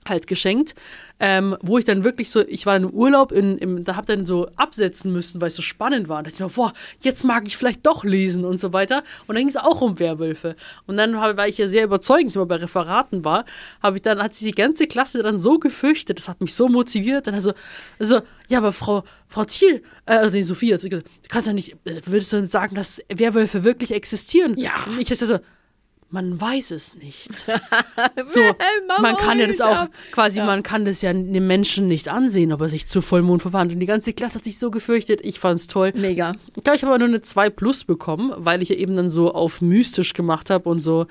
halt 0.09 0.27
geschenkt, 0.27 0.75
ähm, 1.21 1.57
wo 1.63 1.79
ich 1.79 1.85
dann 1.85 2.03
wirklich 2.03 2.31
so, 2.31 2.41
ich 2.41 2.67
war 2.67 2.77
in 2.77 2.85
einem 2.85 2.93
Urlaub, 2.93 3.31
in, 3.31 3.57
im, 3.59 3.85
da 3.85 3.95
hab 3.95 4.07
dann 4.07 4.27
so 4.27 4.49
absetzen 4.57 5.13
müssen, 5.13 5.41
weil 5.41 5.49
es 5.49 5.57
so 5.57 5.63
spannend 5.63 6.09
war. 6.09 6.19
Und 6.19 6.27
da 6.27 6.31
dachte 6.31 6.43
ich 6.45 6.57
mir, 6.57 6.63
boah, 6.63 6.73
jetzt 7.01 7.25
mag 7.25 7.47
ich 7.47 7.57
vielleicht 7.57 7.87
doch 7.87 8.03
lesen 8.05 8.45
und 8.45 8.59
so 8.59 8.73
weiter. 8.73 9.05
Und 9.27 9.37
dann 9.37 9.43
ging 9.43 9.49
es 9.49 9.57
auch 9.57 9.81
um 9.81 10.01
Werwölfe. 10.01 10.57
Und 10.87 10.97
dann, 10.97 11.21
hab- 11.21 11.37
weil 11.37 11.51
ich 11.51 11.59
ja 11.59 11.69
sehr 11.69 11.85
überzeugend 11.85 12.35
immer 12.35 12.47
bei 12.47 12.57
Referaten 12.57 13.25
war, 13.25 13.45
habe 13.81 13.97
ich 13.97 14.03
dann, 14.03 14.21
hat 14.21 14.35
sich 14.35 14.49
die 14.49 14.55
ganze 14.55 14.87
Klasse 14.89 15.23
dann 15.23 15.39
so 15.39 15.59
gefürchtet, 15.59 16.19
das 16.19 16.29
hat 16.29 16.41
mich 16.41 16.55
so 16.55 16.69
motiviert. 16.69 17.29
Dann 17.29 17.35
also, 17.35 17.53
also 18.01 18.21
ja, 18.49 18.59
aber 18.59 18.73
Frau, 18.73 19.05
Frau 19.29 19.45
Thiel, 19.45 19.83
äh, 20.07 20.15
also 20.17 20.33
nee, 20.35 20.43
Sophie 20.43 20.75
hat 20.75 20.81
so 20.81 20.89
gesagt, 20.89 21.07
du 21.07 21.29
kannst 21.29 21.47
ja 21.47 21.53
nicht, 21.55 21.75
äh, 21.85 22.01
würdest 22.07 22.33
du 22.33 22.49
sagen, 22.49 22.75
dass 22.75 23.01
Werwölfe 23.09 23.63
wirklich 23.63 23.93
existieren? 23.93 24.59
Ja. 24.59 24.85
Und 24.87 25.01
ich 25.01 25.09
dachte 25.09 25.27
so, 25.27 25.39
man 26.13 26.41
weiß 26.41 26.71
es 26.71 26.95
nicht. 26.95 27.31
So, 28.27 28.41
man 29.01 29.17
kann 29.17 29.39
ja 29.39 29.47
das 29.47 29.61
auch, 29.61 29.87
quasi, 30.13 30.41
man 30.41 30.63
kann 30.63 30.85
das 30.85 31.03
ja 31.03 31.13
dem 31.13 31.47
Menschen 31.47 31.89
nicht 31.89 32.09
ansehen, 32.09 32.53
ob 32.53 32.61
er 32.61 32.69
sich 32.69 32.87
zu 32.87 33.01
Vollmond 33.01 33.43
verwandelt. 33.43 33.77
Und 33.77 33.81
die 33.81 33.87
ganze 33.87 34.13
Klasse 34.13 34.37
hat 34.39 34.45
sich 34.45 34.59
so 34.59 34.71
gefürchtet, 34.71 35.21
ich 35.25 35.39
fand's 35.41 35.67
toll. 35.67 35.93
Mega. 35.95 36.33
Ich 36.57 36.63
glaube, 36.63 36.77
ich 36.77 36.83
habe 36.83 36.93
aber 36.95 36.99
nur 36.99 37.09
eine 37.09 37.21
2 37.23 37.51
Plus 37.51 37.85
bekommen, 37.85 38.33
weil 38.37 38.63
ich 38.63 38.69
ja 38.69 38.77
eben 38.77 38.95
dann 38.97 39.11
so 39.11 39.33
auf 39.33 39.61
mystisch 39.61 40.15
gemacht 40.15 40.51
habe 40.51 40.69
und 40.69 40.81
so. 40.81 41.07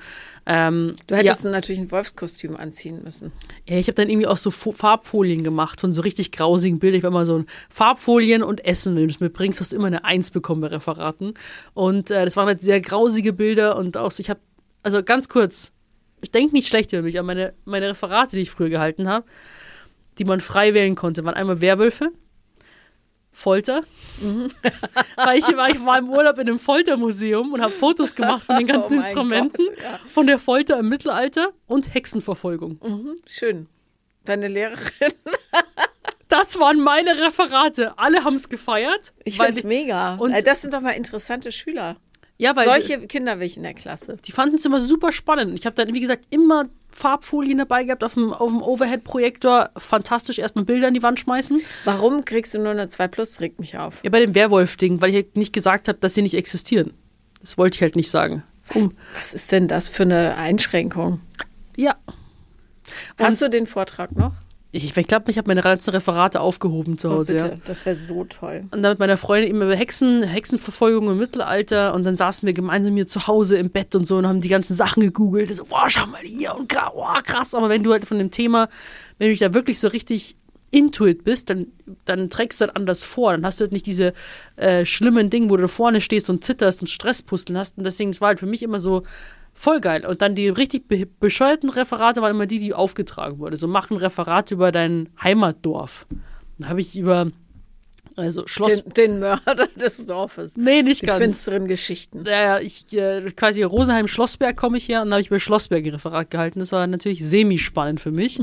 Ähm, 0.46 0.96
Du 1.06 1.14
ja, 1.14 1.20
hättest 1.22 1.44
natürlich 1.44 1.80
ein 1.80 1.90
Wolfskostüm 1.90 2.56
anziehen 2.56 3.02
müssen. 3.04 3.32
ja, 3.68 3.76
ich 3.76 3.86
habe 3.86 3.94
dann 3.94 4.08
irgendwie 4.08 4.26
auch 4.26 4.36
so 4.36 4.50
Fo 4.50 4.72
Farbfolien 4.72 5.42
gemacht 5.44 5.80
von 5.80 5.92
so 5.92 6.02
richtig 6.02 6.32
grausigen 6.32 6.78
Bildern. 6.78 6.98
Ich 6.98 7.02
war 7.04 7.10
immer 7.10 7.26
so 7.26 7.38
ein 7.38 7.46
Farbfolien 7.68 8.42
und 8.42 8.64
Essen, 8.64 8.96
wenn 8.96 9.04
du 9.08 9.10
es 9.10 9.20
mitbringst, 9.20 9.60
hast 9.60 9.72
du 9.72 9.76
immer 9.76 9.86
eine 9.86 10.04
Eins 10.04 10.30
bekommen 10.30 10.60
bei 10.60 10.68
Referaten. 10.68 11.34
Und 11.74 12.10
äh, 12.10 12.24
das 12.24 12.36
waren 12.36 12.46
halt 12.46 12.62
sehr 12.62 12.80
grausige 12.80 13.32
Bilder 13.32 13.76
und 13.76 13.96
auch 13.96 14.10
so, 14.10 14.20
ich 14.20 14.30
habe, 14.30 14.40
also 14.82 15.02
ganz 15.02 15.28
kurz, 15.28 15.72
denk 16.34 16.52
nicht 16.52 16.68
schlecht 16.68 16.92
über 16.92 17.02
mich, 17.02 17.18
aber 17.18 17.26
meine, 17.26 17.54
meine 17.64 17.90
Referate, 17.90 18.36
die 18.36 18.42
ich 18.42 18.50
früher 18.50 18.68
gehalten 18.68 19.08
habe, 19.08 19.26
die 20.18 20.24
man 20.24 20.40
frei 20.40 20.74
wählen 20.74 20.94
konnte, 20.94 21.24
waren 21.24 21.34
einmal 21.34 21.60
Werwölfe, 21.60 22.10
Folter. 23.34 23.80
Weil 25.16 25.38
ich, 25.38 25.46
war, 25.56 25.70
ich 25.70 25.82
war 25.84 25.98
im 25.98 26.10
Urlaub 26.10 26.38
in 26.38 26.48
einem 26.48 26.58
Foltermuseum 26.58 27.54
und 27.54 27.62
habe 27.62 27.72
Fotos 27.72 28.14
gemacht 28.14 28.42
von 28.44 28.58
den 28.58 28.66
ganzen 28.74 28.92
Oh 28.94 28.96
Instrumenten, 28.96 29.64
Gott, 29.68 29.78
ja. 29.82 29.98
von 30.08 30.26
der 30.26 30.38
Folter 30.38 30.78
im 30.78 30.88
Mittelalter 30.90 31.52
und 31.66 31.94
Hexenverfolgung. 31.94 32.78
Mhm, 32.82 33.16
schön. 33.26 33.68
Deine 34.24 34.48
Lehrerin. 34.48 35.12
Das 36.28 36.58
waren 36.58 36.80
meine 36.80 37.10
Referate. 37.20 37.98
Alle 37.98 38.24
haben 38.24 38.36
es 38.36 38.48
gefeiert. 38.48 39.12
Ich 39.22 39.36
find's 39.36 39.60
die- 39.60 39.66
mega. 39.66 40.14
und- 40.14 40.34
Und 40.34 40.46
das 40.46 40.62
sind 40.62 40.72
doch 40.72 40.80
mal 40.80 40.92
interessante 40.92 41.52
Schüler. 41.52 41.96
Ja, 42.42 42.56
weil 42.56 42.64
Solche 42.64 43.06
Kinder 43.06 43.38
will 43.38 43.46
ich 43.46 43.56
in 43.56 43.62
der 43.62 43.72
Klasse. 43.74 44.16
die 44.24 44.32
fanden 44.32 44.56
es 44.56 44.64
immer 44.64 44.82
super 44.82 45.12
spannend. 45.12 45.56
Ich 45.58 45.64
habe 45.64 45.76
dann, 45.76 45.94
wie 45.94 46.00
gesagt, 46.00 46.24
immer 46.30 46.64
Farbfolien 46.90 47.58
dabei 47.58 47.84
gehabt 47.84 48.02
auf 48.02 48.14
dem, 48.14 48.32
auf 48.32 48.50
dem 48.50 48.60
Overhead-Projektor. 48.60 49.70
Fantastisch 49.76 50.38
erstmal 50.40 50.64
Bilder 50.64 50.88
an 50.88 50.94
die 50.94 51.02
Wand 51.04 51.20
schmeißen. 51.20 51.60
Warum 51.84 52.24
kriegst 52.24 52.52
du 52.54 52.58
nur 52.58 52.72
eine 52.72 52.88
2 52.88 53.06
Plus? 53.08 53.40
Regt 53.40 53.60
mich 53.60 53.78
auf. 53.78 54.00
Ja, 54.02 54.10
bei 54.10 54.18
dem 54.18 54.34
Werwolf-Ding, 54.34 55.00
weil 55.00 55.10
ich 55.10 55.16
halt 55.16 55.36
nicht 55.36 55.52
gesagt 55.52 55.86
habe, 55.86 55.98
dass 55.98 56.14
sie 56.14 56.22
nicht 56.22 56.34
existieren. 56.34 56.92
Das 57.40 57.56
wollte 57.58 57.76
ich 57.76 57.82
halt 57.82 57.94
nicht 57.96 58.10
sagen. 58.10 58.42
Was, 58.68 58.82
Um, 58.86 58.94
was 59.16 59.34
ist 59.34 59.52
denn 59.52 59.68
das 59.68 59.88
für 59.88 60.02
eine 60.02 60.36
Einschränkung? 60.36 61.20
ja. 61.76 61.94
Hast 63.18 63.40
du 63.40 63.48
den 63.48 63.66
Vortrag 63.68 64.16
noch? 64.16 64.32
Ich, 64.74 64.96
ich 64.96 65.06
glaube, 65.06 65.30
ich 65.30 65.36
habe 65.36 65.48
meine 65.48 65.60
ganzen 65.60 65.90
Referate 65.90 66.40
aufgehoben 66.40 66.96
zu 66.96 67.08
Oh, 67.08 67.12
Hause. 67.12 67.34
bitte, 67.34 67.46
ja. 67.46 67.54
das 67.66 67.84
wäre 67.84 67.94
so 67.94 68.24
toll. 68.24 68.64
Und 68.72 68.82
dann 68.82 68.92
mit 68.92 68.98
meiner 69.00 69.18
Freundin 69.18 69.50
immer 69.50 69.66
über 69.66 69.76
Hexen, 69.76 70.22
Hexenverfolgung 70.22 71.10
im 71.10 71.18
Mittelalter 71.18 71.94
und 71.94 72.04
dann 72.04 72.16
saßen 72.16 72.46
wir 72.46 72.54
gemeinsam 72.54 72.94
hier 72.94 73.06
zu 73.06 73.26
Hause 73.26 73.56
im 73.56 73.68
Bett 73.68 73.94
und 73.94 74.06
so 74.06 74.16
und 74.16 74.26
haben 74.26 74.40
die 74.40 74.48
ganzen 74.48 74.74
Sachen 74.74 75.02
gegoogelt. 75.02 75.54
So, 75.54 75.64
boah, 75.66 75.90
schau 75.90 76.06
mal 76.06 76.22
hier 76.22 76.54
und 76.56 76.68
boah, 76.68 77.22
krass. 77.22 77.54
Aber 77.54 77.68
wenn 77.68 77.82
du 77.82 77.92
halt 77.92 78.06
von 78.06 78.18
dem 78.18 78.30
Thema, 78.30 78.68
wenn 79.18 79.28
du 79.28 79.32
dich 79.32 79.40
da 79.40 79.52
wirklich 79.52 79.78
so 79.78 79.88
richtig 79.88 80.36
into 80.70 81.06
it 81.06 81.22
bist, 81.22 81.50
dann, 81.50 81.66
dann 82.06 82.30
trägst 82.30 82.62
du 82.62 82.66
das 82.66 82.74
anders 82.74 83.04
vor. 83.04 83.32
Dann 83.32 83.44
hast 83.44 83.60
du 83.60 83.64
halt 83.64 83.72
nicht 83.72 83.84
diese 83.84 84.14
äh, 84.56 84.86
schlimmen 84.86 85.28
Dinge, 85.28 85.50
wo 85.50 85.56
du 85.56 85.62
da 85.62 85.68
vorne 85.68 86.00
stehst 86.00 86.30
und 86.30 86.42
zitterst 86.44 86.80
und 86.80 86.88
Stresspusteln 86.88 87.58
hast. 87.58 87.76
Und 87.76 87.84
deswegen 87.84 88.18
war 88.22 88.28
halt 88.28 88.40
für 88.40 88.46
mich 88.46 88.62
immer 88.62 88.80
so 88.80 89.02
voll 89.54 89.80
geil. 89.80 90.06
Und 90.06 90.22
dann 90.22 90.34
die 90.34 90.48
richtig 90.48 90.88
be 90.88 91.06
bescheuerten 91.20 91.70
Referate 91.70 92.20
waren 92.22 92.30
immer 92.32 92.46
die, 92.46 92.58
die 92.58 92.74
aufgetragen 92.74 93.38
wurden. 93.38 93.56
So 93.56 93.68
mach 93.68 93.90
ein 93.90 93.96
Referat 93.96 94.50
über 94.50 94.72
dein 94.72 95.08
Heimatdorf. 95.22 96.06
Dann 96.58 96.68
habe 96.68 96.80
ich 96.80 96.96
über 96.98 97.30
also 98.14 98.46
Schloss. 98.46 98.84
Den, 98.84 98.92
den 98.94 99.18
Mörder 99.20 99.68
des 99.76 100.04
Dorfes. 100.04 100.56
nee, 100.56 100.82
nicht 100.82 101.02
Die 101.02 101.06
ganz. 101.06 101.22
finsteren 101.22 101.66
Geschichten. 101.66 102.24
Ja, 102.26 102.42
ja, 102.42 102.58
ich 102.60 102.92
äh, 102.92 103.22
quasi 103.34 103.62
Rosenheim-Schlossberg 103.62 104.54
komme 104.56 104.76
ich 104.76 104.88
her 104.88 105.00
und 105.02 105.08
da 105.08 105.14
habe 105.14 105.22
ich 105.22 105.28
über 105.28 105.40
Schlossberg 105.40 105.84
ein 105.84 105.92
Referat 105.92 106.30
gehalten. 106.30 106.58
Das 106.58 106.72
war 106.72 106.86
natürlich 106.86 107.26
semi-spannend 107.26 108.00
für 108.00 108.10
mich. 108.10 108.38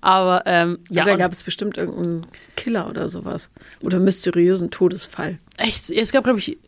Aber 0.00 0.42
ähm, 0.46 0.78
ja, 0.90 1.02
Ja, 1.02 1.04
da 1.04 1.16
gab 1.16 1.32
es 1.32 1.42
bestimmt 1.42 1.76
irgendeinen 1.76 2.26
Killer 2.56 2.88
oder 2.90 3.08
sowas. 3.08 3.50
Oder 3.82 4.00
mysteriösen 4.00 4.70
Todesfall. 4.70 5.38
echt, 5.56 5.88
es 5.90 6.10
gab, 6.10 6.24
glaube 6.24 6.40
ich, 6.40 6.58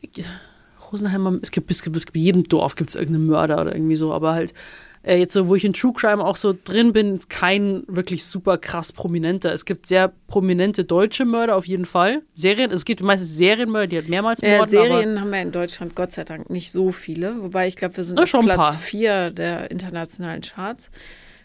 Rosenheimer, 0.94 1.38
es 1.42 1.50
gibt, 1.50 1.70
es 1.70 1.82
gibt, 1.82 1.96
es 1.96 2.06
gibt 2.06 2.16
in 2.16 2.22
jedem 2.22 2.44
Dorf 2.44 2.76
gibt 2.76 2.90
es 2.90 2.96
irgendeinen 2.96 3.26
Mörder 3.26 3.60
oder 3.60 3.74
irgendwie 3.74 3.96
so, 3.96 4.12
aber 4.12 4.32
halt 4.32 4.54
äh, 5.02 5.18
jetzt 5.18 5.32
so, 5.34 5.48
wo 5.48 5.54
ich 5.54 5.64
in 5.64 5.72
True 5.72 5.92
Crime 5.92 6.24
auch 6.24 6.36
so 6.36 6.54
drin 6.64 6.92
bin, 6.92 7.16
ist 7.16 7.28
kein 7.28 7.82
wirklich 7.88 8.24
super 8.24 8.56
krass 8.56 8.92
prominenter. 8.92 9.52
Es 9.52 9.64
gibt 9.64 9.86
sehr 9.86 10.12
prominente 10.28 10.84
deutsche 10.84 11.24
Mörder 11.24 11.56
auf 11.56 11.66
jeden 11.66 11.84
Fall. 11.84 12.22
Serien, 12.32 12.70
es 12.70 12.84
gibt 12.84 13.02
meistens 13.02 13.36
Serienmörder, 13.36 13.88
die 13.88 13.96
halt 13.96 14.08
mehrmals 14.08 14.40
Ja, 14.40 14.58
morden, 14.58 14.70
Serien 14.70 15.20
haben 15.20 15.30
wir 15.30 15.42
in 15.42 15.52
Deutschland 15.52 15.94
Gott 15.94 16.12
sei 16.12 16.24
Dank 16.24 16.48
nicht 16.48 16.72
so 16.72 16.90
viele. 16.90 17.42
Wobei 17.42 17.66
ich 17.66 17.76
glaube, 17.76 17.96
wir 17.96 18.04
sind 18.04 18.16
Na, 18.16 18.22
auf 18.22 18.44
Platz 18.44 18.56
paar. 18.56 18.72
vier 18.74 19.30
der 19.30 19.70
internationalen 19.70 20.40
Charts. 20.42 20.90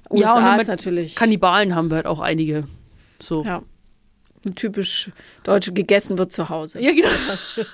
aber 0.06 0.20
ja, 0.20 0.28
USA 0.34 0.38
und 0.38 0.52
ist 0.54 0.58
mit 0.60 0.68
natürlich 0.68 1.16
Kannibalen 1.16 1.76
haben 1.76 1.90
wir 1.90 1.96
halt 1.98 2.06
auch 2.06 2.20
einige. 2.22 2.66
So. 3.22 3.44
ja, 3.44 3.62
typisch 4.56 5.12
Deutsche 5.44 5.74
gegessen 5.74 6.18
wird 6.18 6.32
zu 6.32 6.48
Hause. 6.50 6.80
Ja, 6.82 6.92
genau. 6.94 7.10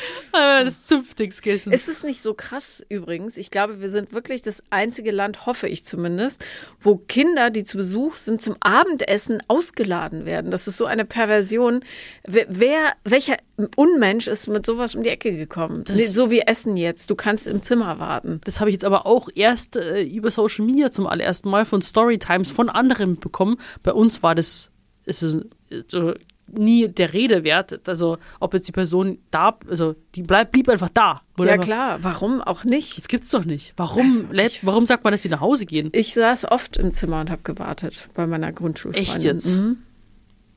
Das 0.32 0.84
Zünftigs 0.84 1.40
gegessen. 1.40 1.72
Ist 1.72 1.88
es 1.88 2.02
nicht 2.02 2.20
so 2.20 2.34
krass 2.34 2.84
übrigens? 2.88 3.36
Ich 3.36 3.50
glaube, 3.50 3.80
wir 3.80 3.88
sind 3.88 4.12
wirklich 4.12 4.42
das 4.42 4.62
einzige 4.70 5.10
Land, 5.10 5.46
hoffe 5.46 5.68
ich 5.68 5.84
zumindest, 5.84 6.44
wo 6.80 6.96
Kinder, 6.96 7.50
die 7.50 7.64
zu 7.64 7.78
Besuch 7.78 8.16
sind, 8.16 8.42
zum 8.42 8.56
Abendessen 8.60 9.42
ausgeladen 9.48 10.26
werden. 10.26 10.50
Das 10.50 10.66
ist 10.66 10.76
so 10.76 10.84
eine 10.84 11.04
Perversion. 11.04 11.80
Wer, 12.26 12.94
welcher 13.04 13.36
Unmensch 13.76 14.26
ist 14.26 14.46
mit 14.46 14.66
sowas 14.66 14.94
um 14.94 15.02
die 15.02 15.10
Ecke 15.10 15.32
gekommen? 15.32 15.84
Nee, 15.88 16.04
so 16.04 16.30
wie 16.30 16.40
Essen 16.40 16.76
jetzt. 16.76 17.10
Du 17.10 17.14
kannst 17.14 17.48
im 17.48 17.62
Zimmer 17.62 17.98
warten. 17.98 18.40
Das 18.44 18.60
habe 18.60 18.70
ich 18.70 18.74
jetzt 18.74 18.84
aber 18.84 19.06
auch 19.06 19.28
erst 19.34 19.76
äh, 19.76 20.02
über 20.02 20.30
Social 20.30 20.64
Media 20.64 20.90
zum 20.90 21.06
allerersten 21.06 21.48
Mal 21.48 21.64
von 21.64 21.82
Storytimes 21.82 22.50
von 22.50 22.68
anderen 22.68 23.18
bekommen. 23.18 23.58
Bei 23.82 23.92
uns 23.92 24.22
war 24.22 24.34
das 24.34 24.70
ist 25.06 25.22
äh, 25.22 26.14
nie 26.48 26.88
der 26.88 27.12
Rede 27.12 27.44
wert. 27.44 27.88
Also 27.88 28.18
ob 28.40 28.54
jetzt 28.54 28.68
die 28.68 28.72
Person 28.72 29.18
da, 29.30 29.56
also 29.68 29.94
die 30.14 30.22
bleib, 30.22 30.52
blieb 30.52 30.68
einfach 30.68 30.88
da. 30.92 31.22
Wurde 31.36 31.48
Ja 31.48 31.54
einfach- 31.54 31.66
klar, 31.66 31.98
warum 32.02 32.40
auch 32.40 32.64
nicht? 32.64 32.96
Das 32.98 33.08
gibt's 33.08 33.30
doch 33.30 33.44
nicht. 33.44 33.72
Warum, 33.76 34.06
Also, 34.06 34.24
ich- 34.32 34.64
warum 34.64 34.86
sagt 34.86 35.04
man, 35.04 35.12
dass 35.12 35.20
die 35.22 35.28
nach 35.28 35.40
Hause 35.40 35.66
gehen? 35.66 35.90
Ich 35.92 36.14
saß 36.14 36.50
oft 36.50 36.76
im 36.76 36.92
Zimmer 36.92 37.20
und 37.20 37.30
habe 37.30 37.42
gewartet 37.42 38.08
bei 38.14 38.26
meiner 38.26 38.52
Grundschulfreundin. 38.52 39.12
Echt 39.14 39.24
jetzt? 39.24 39.56
Mhm. 39.58 39.78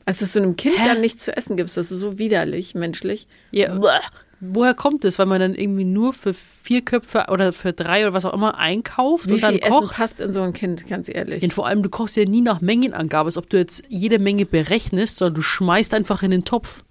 Also, 0.06 0.22
dass 0.26 0.34
du 0.34 0.40
einem 0.42 0.56
Kind 0.56 0.78
Hä? 0.80 0.86
dann 0.86 1.02
nichts 1.02 1.26
zu 1.26 1.36
essen 1.38 1.56
gibst, 1.58 1.78
das 1.78 1.92
ist 1.92 2.00
so 2.00 2.18
widerlich, 2.18 2.74
menschlich. 2.76 3.28
Ja, 3.52 3.78
woher 4.42 4.74
kommt 4.74 5.06
es? 5.06 5.20
Weil 5.20 5.26
man 5.26 5.40
dann 5.40 5.56
irgendwie 5.56 5.86
nur 5.86 6.14
für 6.14 6.34
vier 6.34 6.82
Köpfe 6.84 7.26
oder 7.30 7.52
für 7.54 7.74
drei 7.74 8.04
oder 8.04 8.14
was 8.14 8.26
auch 8.26 8.34
immer 8.34 8.58
einkauft 8.58 9.28
Wie 9.28 9.34
und 9.34 9.44
dann 9.44 9.56
viel 9.56 9.64
Essen 9.64 9.72
kocht? 9.80 9.96
passt 9.96 10.22
in 10.22 10.34
so 10.34 10.42
ein 10.42 10.54
Kind, 10.54 10.88
ganz 10.88 11.10
ehrlich? 11.10 11.44
Und 11.44 11.54
vor 11.54 11.68
allem, 11.68 11.84
du 11.84 11.90
kochst 11.90 12.16
ja 12.18 12.26
nie 12.26 12.42
nach 12.42 12.62
Mengenangabe, 12.62 13.28
als 13.28 13.38
ob 13.38 13.50
du 13.50 13.58
jetzt 13.58 13.84
jede 13.90 14.20
Menge 14.20 14.46
berechnest, 14.46 15.18
sondern 15.18 15.36
du 15.36 15.42
schmeißt 15.42 15.94
einfach 15.94 16.24
in 16.24 16.32
den 16.32 16.46
Topf. 16.46 16.84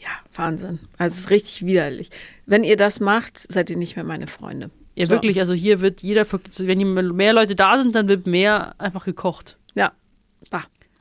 Ja, 0.00 0.08
Wahnsinn. 0.34 0.78
Also, 0.96 1.14
es 1.14 1.20
ist 1.20 1.30
richtig 1.30 1.66
widerlich. 1.66 2.10
Wenn 2.46 2.64
ihr 2.64 2.76
das 2.76 3.00
macht, 3.00 3.38
seid 3.52 3.68
ihr 3.70 3.76
nicht 3.76 3.96
mehr 3.96 4.04
meine 4.04 4.26
Freunde. 4.26 4.70
Ja, 4.96 5.06
So. 5.06 5.12
wirklich. 5.12 5.38
Also 5.38 5.52
hier 5.54 5.80
wird 5.80 6.02
jeder, 6.02 6.26
wenn 6.58 7.14
mehr 7.14 7.32
Leute 7.32 7.54
da 7.54 7.78
sind, 7.78 7.94
dann 7.94 8.08
wird 8.08 8.26
mehr 8.26 8.74
einfach 8.78 9.04
gekocht. 9.04 9.56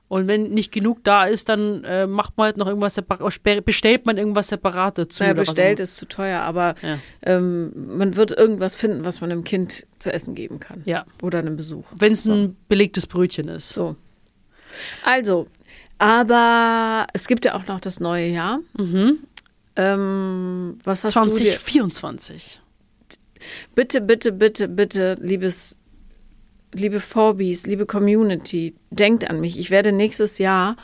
Und 0.09 0.27
wenn 0.27 0.49
nicht 0.49 0.71
genug 0.73 1.03
da 1.03 1.25
ist, 1.25 1.49
dann 1.49 1.83
äh, 1.83 2.07
macht 2.07 2.35
man 2.35 2.45
halt 2.45 2.57
noch 2.57 2.67
irgendwas 2.67 2.95
separat, 2.95 3.31
bestellt 3.63 4.05
man 4.07 4.17
irgendwas 4.17 4.47
separat 4.49 4.97
dazu. 4.97 5.23
Naja, 5.23 5.33
bestellt 5.35 5.79
ist 5.79 5.97
zu 5.97 6.07
teuer, 6.07 6.41
aber 6.41 6.75
Ja. 6.81 6.97
ähm, 7.21 7.71
man 7.97 8.15
wird 8.15 8.31
irgendwas 8.31 8.75
finden, 8.75 9.05
was 9.05 9.21
man 9.21 9.31
einem 9.31 9.43
Kind 9.43 9.85
zu 9.99 10.11
essen 10.11 10.33
geben 10.35 10.59
kann. 10.59 10.81
Ja. 10.85 11.05
Oder 11.21 11.39
einem 11.39 11.55
Besuch. 11.55 11.85
Wenn 11.97 12.13
es 12.13 12.25
ein 12.25 12.57
belegtes 12.67 13.05
Brötchen 13.05 13.47
ist. 13.49 13.69
So. 13.69 13.95
Also, 15.03 15.47
aber 15.99 17.05
es 17.13 17.27
gibt 17.27 17.45
ja 17.45 17.53
auch 17.55 17.67
noch 17.67 17.79
das 17.79 17.99
neue 17.99 18.27
Jahr. 18.27 18.59
Ähm, 19.75 20.79
was 20.83 21.03
hast 21.03 21.15
du 21.15 21.21
dir? 21.25 21.31
2024. 21.53 22.61
Bitte, 23.75 24.01
bitte, 24.01 24.31
bitte, 24.33 24.67
bitte, 24.67 25.15
liebes, 25.21 25.77
liebe 26.73 26.99
Forbis, 26.99 27.65
liebe 27.65 27.85
Community, 27.85 28.75
denkt 28.89 29.29
an 29.29 29.39
mich. 29.41 29.57
Ich 29.57 29.71
werde 29.71 29.91
nächstes 29.91 30.37
Jahr 30.37 30.75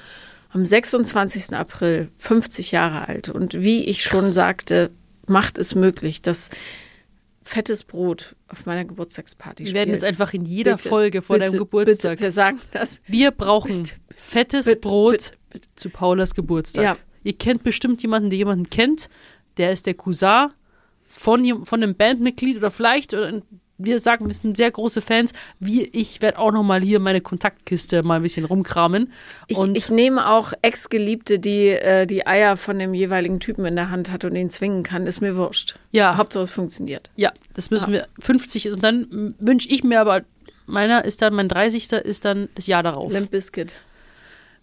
am 0.49 0.65
26. 0.65 1.53
April 1.55 2.09
50 2.15 2.71
Jahre 2.71 3.07
alt. 3.07 3.29
Und 3.29 3.61
wie 3.61 3.83
ich 3.85 4.03
schon 4.03 4.25
sagte, 4.25 4.91
macht 5.27 5.57
es 5.57 5.75
möglich, 5.75 6.21
dass 6.21 6.49
fettes 7.41 7.83
Brot 7.83 8.35
auf 8.47 8.65
meiner 8.65 8.85
Geburtstagsparty 8.85 9.65
Wir 9.65 9.73
werden 9.73 9.91
jetzt 9.91 10.01
spielt. 10.01 10.19
einfach 10.19 10.33
in 10.33 10.45
jeder 10.45 10.77
Bitte, 10.77 10.89
Folge 10.89 11.21
vor 11.21 11.37
bitte, 11.37 11.51
deinem 11.51 11.59
Geburtstag. 11.59 12.11
Bitte, 12.13 12.23
wir 12.23 12.31
sagen 12.31 12.59
das. 12.71 13.01
Wir 13.05 13.31
brauchen 13.31 13.83
fettes 14.15 14.73
Brot 14.79 15.33
zu 15.75 15.89
Paulas 15.89 16.33
Geburtstag. 16.33 16.83
Ja. 16.83 16.97
Ihr 17.23 17.33
kennt 17.33 17.63
bestimmt 17.63 18.01
jemanden, 18.01 18.29
der 18.29 18.37
jemanden 18.37 18.69
kennt. 18.69 19.09
Der 19.57 19.71
ist 19.71 19.85
der 19.85 19.93
Cousin 19.93 20.49
von, 21.07 21.65
von 21.65 21.83
einem 21.83 21.95
Bandmitglied 21.95 22.57
oder 22.57 22.71
vielleicht, 22.71 23.13
wir 23.77 23.99
sagen, 23.99 24.27
wir 24.27 24.33
sind 24.33 24.57
sehr 24.57 24.71
große 24.71 25.01
Fans. 25.01 25.33
Wir, 25.59 25.87
ich 25.93 26.21
werde 26.21 26.39
auch 26.39 26.51
noch 26.51 26.63
mal 26.63 26.81
hier 26.81 26.99
meine 26.99 27.21
Kontaktkiste 27.21 28.03
mal 28.03 28.17
ein 28.17 28.21
bisschen 28.21 28.45
rumkramen. 28.45 29.11
Ich, 29.47 29.57
und 29.57 29.75
ich 29.75 29.89
nehme 29.89 30.29
auch 30.29 30.53
Ex-Geliebte, 30.61 31.39
die 31.39 31.69
äh, 31.69 32.05
die 32.05 32.25
Eier 32.25 32.57
von 32.57 32.79
dem 32.79 32.93
jeweiligen 32.93 33.39
Typen 33.39 33.65
in 33.65 33.75
der 33.75 33.89
Hand 33.89 34.11
hat 34.11 34.25
und 34.25 34.35
ihn 34.35 34.49
zwingen 34.49 34.83
kann, 34.83 35.05
ist 35.05 35.21
mir 35.21 35.35
wurscht. 35.35 35.77
Ja. 35.91 36.17
Hauptsache 36.17 36.43
es 36.43 36.51
funktioniert. 36.51 37.09
ja, 37.15 37.31
das 37.53 37.71
müssen 37.71 37.91
wir 37.91 38.07
50 38.19 38.71
und 38.71 38.83
dann 38.83 39.33
wünsche 39.39 39.69
ich 39.69 39.83
mir 39.83 39.99
aber 39.99 40.23
meiner 40.65 41.05
ist 41.05 41.21
dann 41.21 41.33
mein 41.33 41.47
30. 41.47 41.91
ist 41.91 42.25
dann 42.25 42.49
das 42.55 42.67
Jahr 42.67 42.83
darauf. 42.83 43.11
Limp 43.11 43.31
Bizkit. 43.31 43.73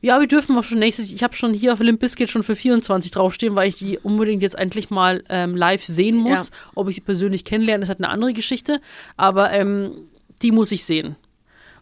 Ja, 0.02 0.20
wir 0.20 0.26
dürfen 0.26 0.58
auch 0.58 0.64
schon 0.64 0.80
nächstes. 0.80 1.12
Ich 1.12 1.22
habe 1.22 1.36
schon 1.36 1.54
hier 1.54 1.72
auf 1.72 1.80
Limp 1.80 2.00
Bizkit 2.00 2.28
schon 2.28 2.42
für 2.42 2.56
24 2.56 3.12
draufstehen, 3.12 3.54
weil 3.54 3.68
ich 3.68 3.78
die 3.78 3.98
unbedingt 3.98 4.42
jetzt 4.42 4.58
endlich 4.58 4.90
mal 4.90 5.22
ähm, 5.28 5.56
live 5.56 5.84
sehen 5.84 6.16
muss. 6.16 6.48
Ja. 6.48 6.54
Ob 6.74 6.88
ich 6.88 6.96
sie 6.96 7.00
persönlich 7.00 7.44
kennenlerne, 7.44 7.84
ist 7.84 7.88
halt 7.88 8.00
eine 8.00 8.08
andere 8.08 8.32
Geschichte. 8.32 8.80
Aber 9.16 9.52
ähm, 9.52 9.92
die 10.42 10.50
muss 10.50 10.72
ich 10.72 10.84
sehen. 10.84 11.14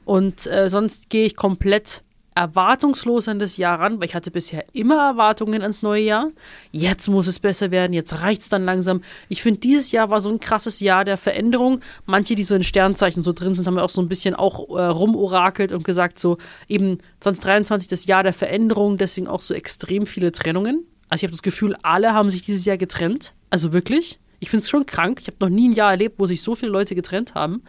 Und 0.05 0.47
äh, 0.47 0.68
sonst 0.68 1.09
gehe 1.09 1.25
ich 1.25 1.35
komplett 1.35 2.03
erwartungslos 2.41 3.28
an 3.28 3.38
das 3.38 3.59
Jahr 3.59 3.78
ran, 3.78 4.01
weil 4.01 4.09
ich 4.09 4.14
hatte 4.14 4.30
bisher 4.30 4.64
immer 4.72 5.11
Erwartungen 5.11 5.61
ans 5.61 5.82
neue 5.82 6.03
Jahr. 6.03 6.30
Jetzt 6.72 7.09
muss 7.09 7.26
es 7.26 7.38
besser 7.38 7.70
werden, 7.70 7.93
jetzt 7.93 8.22
reicht's 8.22 8.49
dann 8.49 8.64
langsam. 8.64 9.03
Ich 9.28 9.43
finde, 9.43 9.61
dieses 9.61 9.93
Jahr 9.93 10.09
war 10.09 10.22
so 10.22 10.30
ein 10.30 10.41
krasses 10.41 10.80
Jahr 10.80 11.05
der 11.05 11.18
Veränderung. 11.18 11.80
Manche, 12.07 12.34
die 12.34 12.43
so 12.43 12.55
in 12.55 12.64
Sternzeichen 12.64 13.22
so 13.22 13.34
drin 13.34 13.55
sind, 13.55 13.66
haben 13.66 13.76
ja 13.76 13.82
auch 13.82 13.91
so 13.91 14.01
ein 14.01 14.09
bisschen 14.09 14.34
auch 14.34 14.70
äh, 14.70 14.86
rumorakelt 14.86 15.72
und 15.72 15.84
gesagt, 15.84 16.18
so 16.18 16.38
eben 16.66 16.99
2023 17.20 17.88
das 17.88 18.07
Jahr 18.07 18.22
der 18.22 18.32
Veränderung, 18.32 18.97
deswegen 18.97 19.28
auch 19.28 19.43
so 19.43 19.53
extrem 19.53 20.07
viele 20.07 20.32
Trennungen. 20.32 20.86
Also 21.11 21.20
ich 21.20 21.24
habe 21.24 21.32
das 21.32 21.43
Gefühl, 21.43 21.76
alle 21.82 22.14
haben 22.14 22.30
sich 22.30 22.43
dieses 22.43 22.64
Jahr 22.64 22.78
getrennt. 22.78 23.34
Also 23.51 23.74
wirklich. 23.74 24.18
Ich 24.38 24.49
finde 24.49 24.62
es 24.62 24.70
schon 24.70 24.86
krank. 24.86 25.18
Ich 25.20 25.26
habe 25.26 25.36
noch 25.41 25.51
nie 25.51 25.68
ein 25.68 25.72
Jahr 25.72 25.91
erlebt, 25.91 26.14
wo 26.18 26.24
sich 26.24 26.41
so 26.43 26.55
viele 26.55 26.72
Leute 26.72 26.95
getrennt 26.95 27.34
haben. 27.34 27.62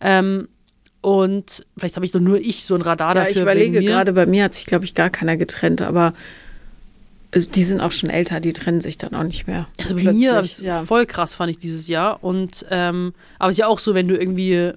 Ähm, 0.00 0.48
und 1.04 1.66
vielleicht 1.76 1.96
habe 1.96 2.06
ich 2.06 2.12
doch 2.12 2.20
nur 2.20 2.40
ich 2.40 2.64
so 2.64 2.74
ein 2.74 2.80
Radar 2.80 3.10
Ja, 3.10 3.14
dafür. 3.14 3.30
ich 3.30 3.42
überlege 3.42 3.82
gerade, 3.82 4.14
bei 4.14 4.24
mir 4.24 4.44
hat 4.44 4.54
sich, 4.54 4.64
glaube 4.64 4.86
ich, 4.86 4.94
gar 4.94 5.10
keiner 5.10 5.36
getrennt, 5.36 5.82
aber 5.82 6.14
also, 7.30 7.46
die 7.50 7.62
sind 7.62 7.82
auch 7.82 7.92
schon 7.92 8.08
älter, 8.08 8.40
die 8.40 8.54
trennen 8.54 8.80
sich 8.80 8.96
dann 8.96 9.14
auch 9.14 9.22
nicht 9.22 9.46
mehr. 9.46 9.66
Also 9.78 9.96
bei 9.96 10.14
mir 10.14 10.42
ja. 10.62 10.82
voll 10.82 11.04
krass 11.04 11.34
fand 11.34 11.50
ich 11.50 11.58
dieses 11.58 11.88
Jahr. 11.88 12.24
Und 12.24 12.64
ähm, 12.70 13.12
aber 13.38 13.50
es 13.50 13.56
ist 13.56 13.60
ja 13.60 13.66
auch 13.66 13.80
so, 13.80 13.94
wenn 13.94 14.08
du 14.08 14.16
irgendwie 14.16 14.72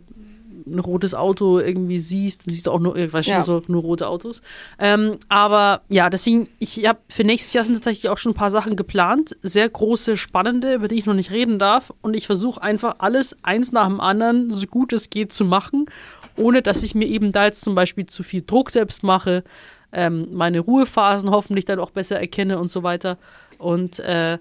ein 0.67 0.79
rotes 0.79 1.13
Auto 1.13 1.59
irgendwie 1.59 1.99
siehst, 1.99 2.45
dann 2.45 2.53
siehst 2.53 2.67
du 2.67 2.71
auch 2.71 2.79
nur, 2.79 2.95
ich 2.95 3.11
weiß 3.11 3.25
schon 3.25 3.33
Ja. 3.33 3.43
so, 3.43 3.61
nur 3.67 3.81
rote 3.81 4.07
Autos. 4.07 4.41
Ähm, 4.79 5.17
aber 5.29 5.81
ja, 5.89 6.09
deswegen, 6.09 6.47
ich 6.59 6.85
habe 6.85 6.99
für 7.09 7.23
nächstes 7.23 7.53
Jahr 7.53 7.65
sind 7.65 7.75
tatsächlich 7.75 8.09
auch 8.09 8.17
schon 8.17 8.31
ein 8.33 8.35
paar 8.35 8.51
Sachen 8.51 8.75
geplant. 8.75 9.35
Sehr 9.43 9.67
große, 9.69 10.17
spannende, 10.17 10.73
über 10.73 10.87
die 10.87 10.95
ich 10.95 11.05
noch 11.05 11.13
nicht 11.13 11.31
reden 11.31 11.59
darf. 11.59 11.93
Und 12.01 12.15
ich 12.15 12.25
versuche 12.25 12.61
einfach 12.61 12.95
alles 12.99 13.35
eins 13.43 13.71
nach 13.71 13.87
dem 13.87 13.99
anderen, 13.99 14.51
so 14.51 14.65
gut 14.67 14.93
es 14.93 15.09
geht, 15.09 15.33
zu 15.33 15.45
machen. 15.45 15.85
Ohne 16.37 16.61
dass 16.61 16.83
ich 16.83 16.95
mir 16.95 17.07
eben 17.07 17.31
da 17.31 17.45
jetzt 17.45 17.63
zum 17.63 17.75
Beispiel 17.75 18.05
zu 18.05 18.23
viel 18.23 18.43
Druck 18.45 18.69
selbst 18.71 19.03
mache, 19.03 19.43
ähm, 19.91 20.27
meine 20.31 20.59
Ruhephasen 20.59 21.31
hoffentlich 21.31 21.65
dann 21.65 21.79
auch 21.79 21.91
besser 21.91 22.19
erkenne 22.19 22.59
und 22.59 22.69
so 22.71 22.83
weiter. 22.83 23.17
Und 23.57 23.99
äh, 23.99 24.37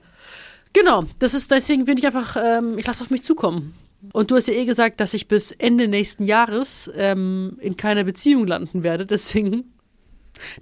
genau, 0.72 1.04
das 1.18 1.34
ist 1.34 1.50
deswegen 1.50 1.84
bin 1.84 1.98
ich 1.98 2.06
einfach, 2.06 2.36
ähm, 2.42 2.78
ich 2.78 2.86
lasse 2.86 3.02
auf 3.02 3.10
mich 3.10 3.22
zukommen. 3.22 3.74
Und 4.12 4.30
du 4.30 4.36
hast 4.36 4.48
ja 4.48 4.54
eh 4.54 4.64
gesagt, 4.66 5.00
dass 5.00 5.14
ich 5.14 5.26
bis 5.26 5.52
Ende 5.52 5.88
nächsten 5.88 6.24
Jahres 6.24 6.90
ähm, 6.96 7.56
in 7.60 7.76
keiner 7.76 8.04
Beziehung 8.04 8.46
landen 8.46 8.82
werde. 8.82 9.06
Deswegen. 9.06 9.72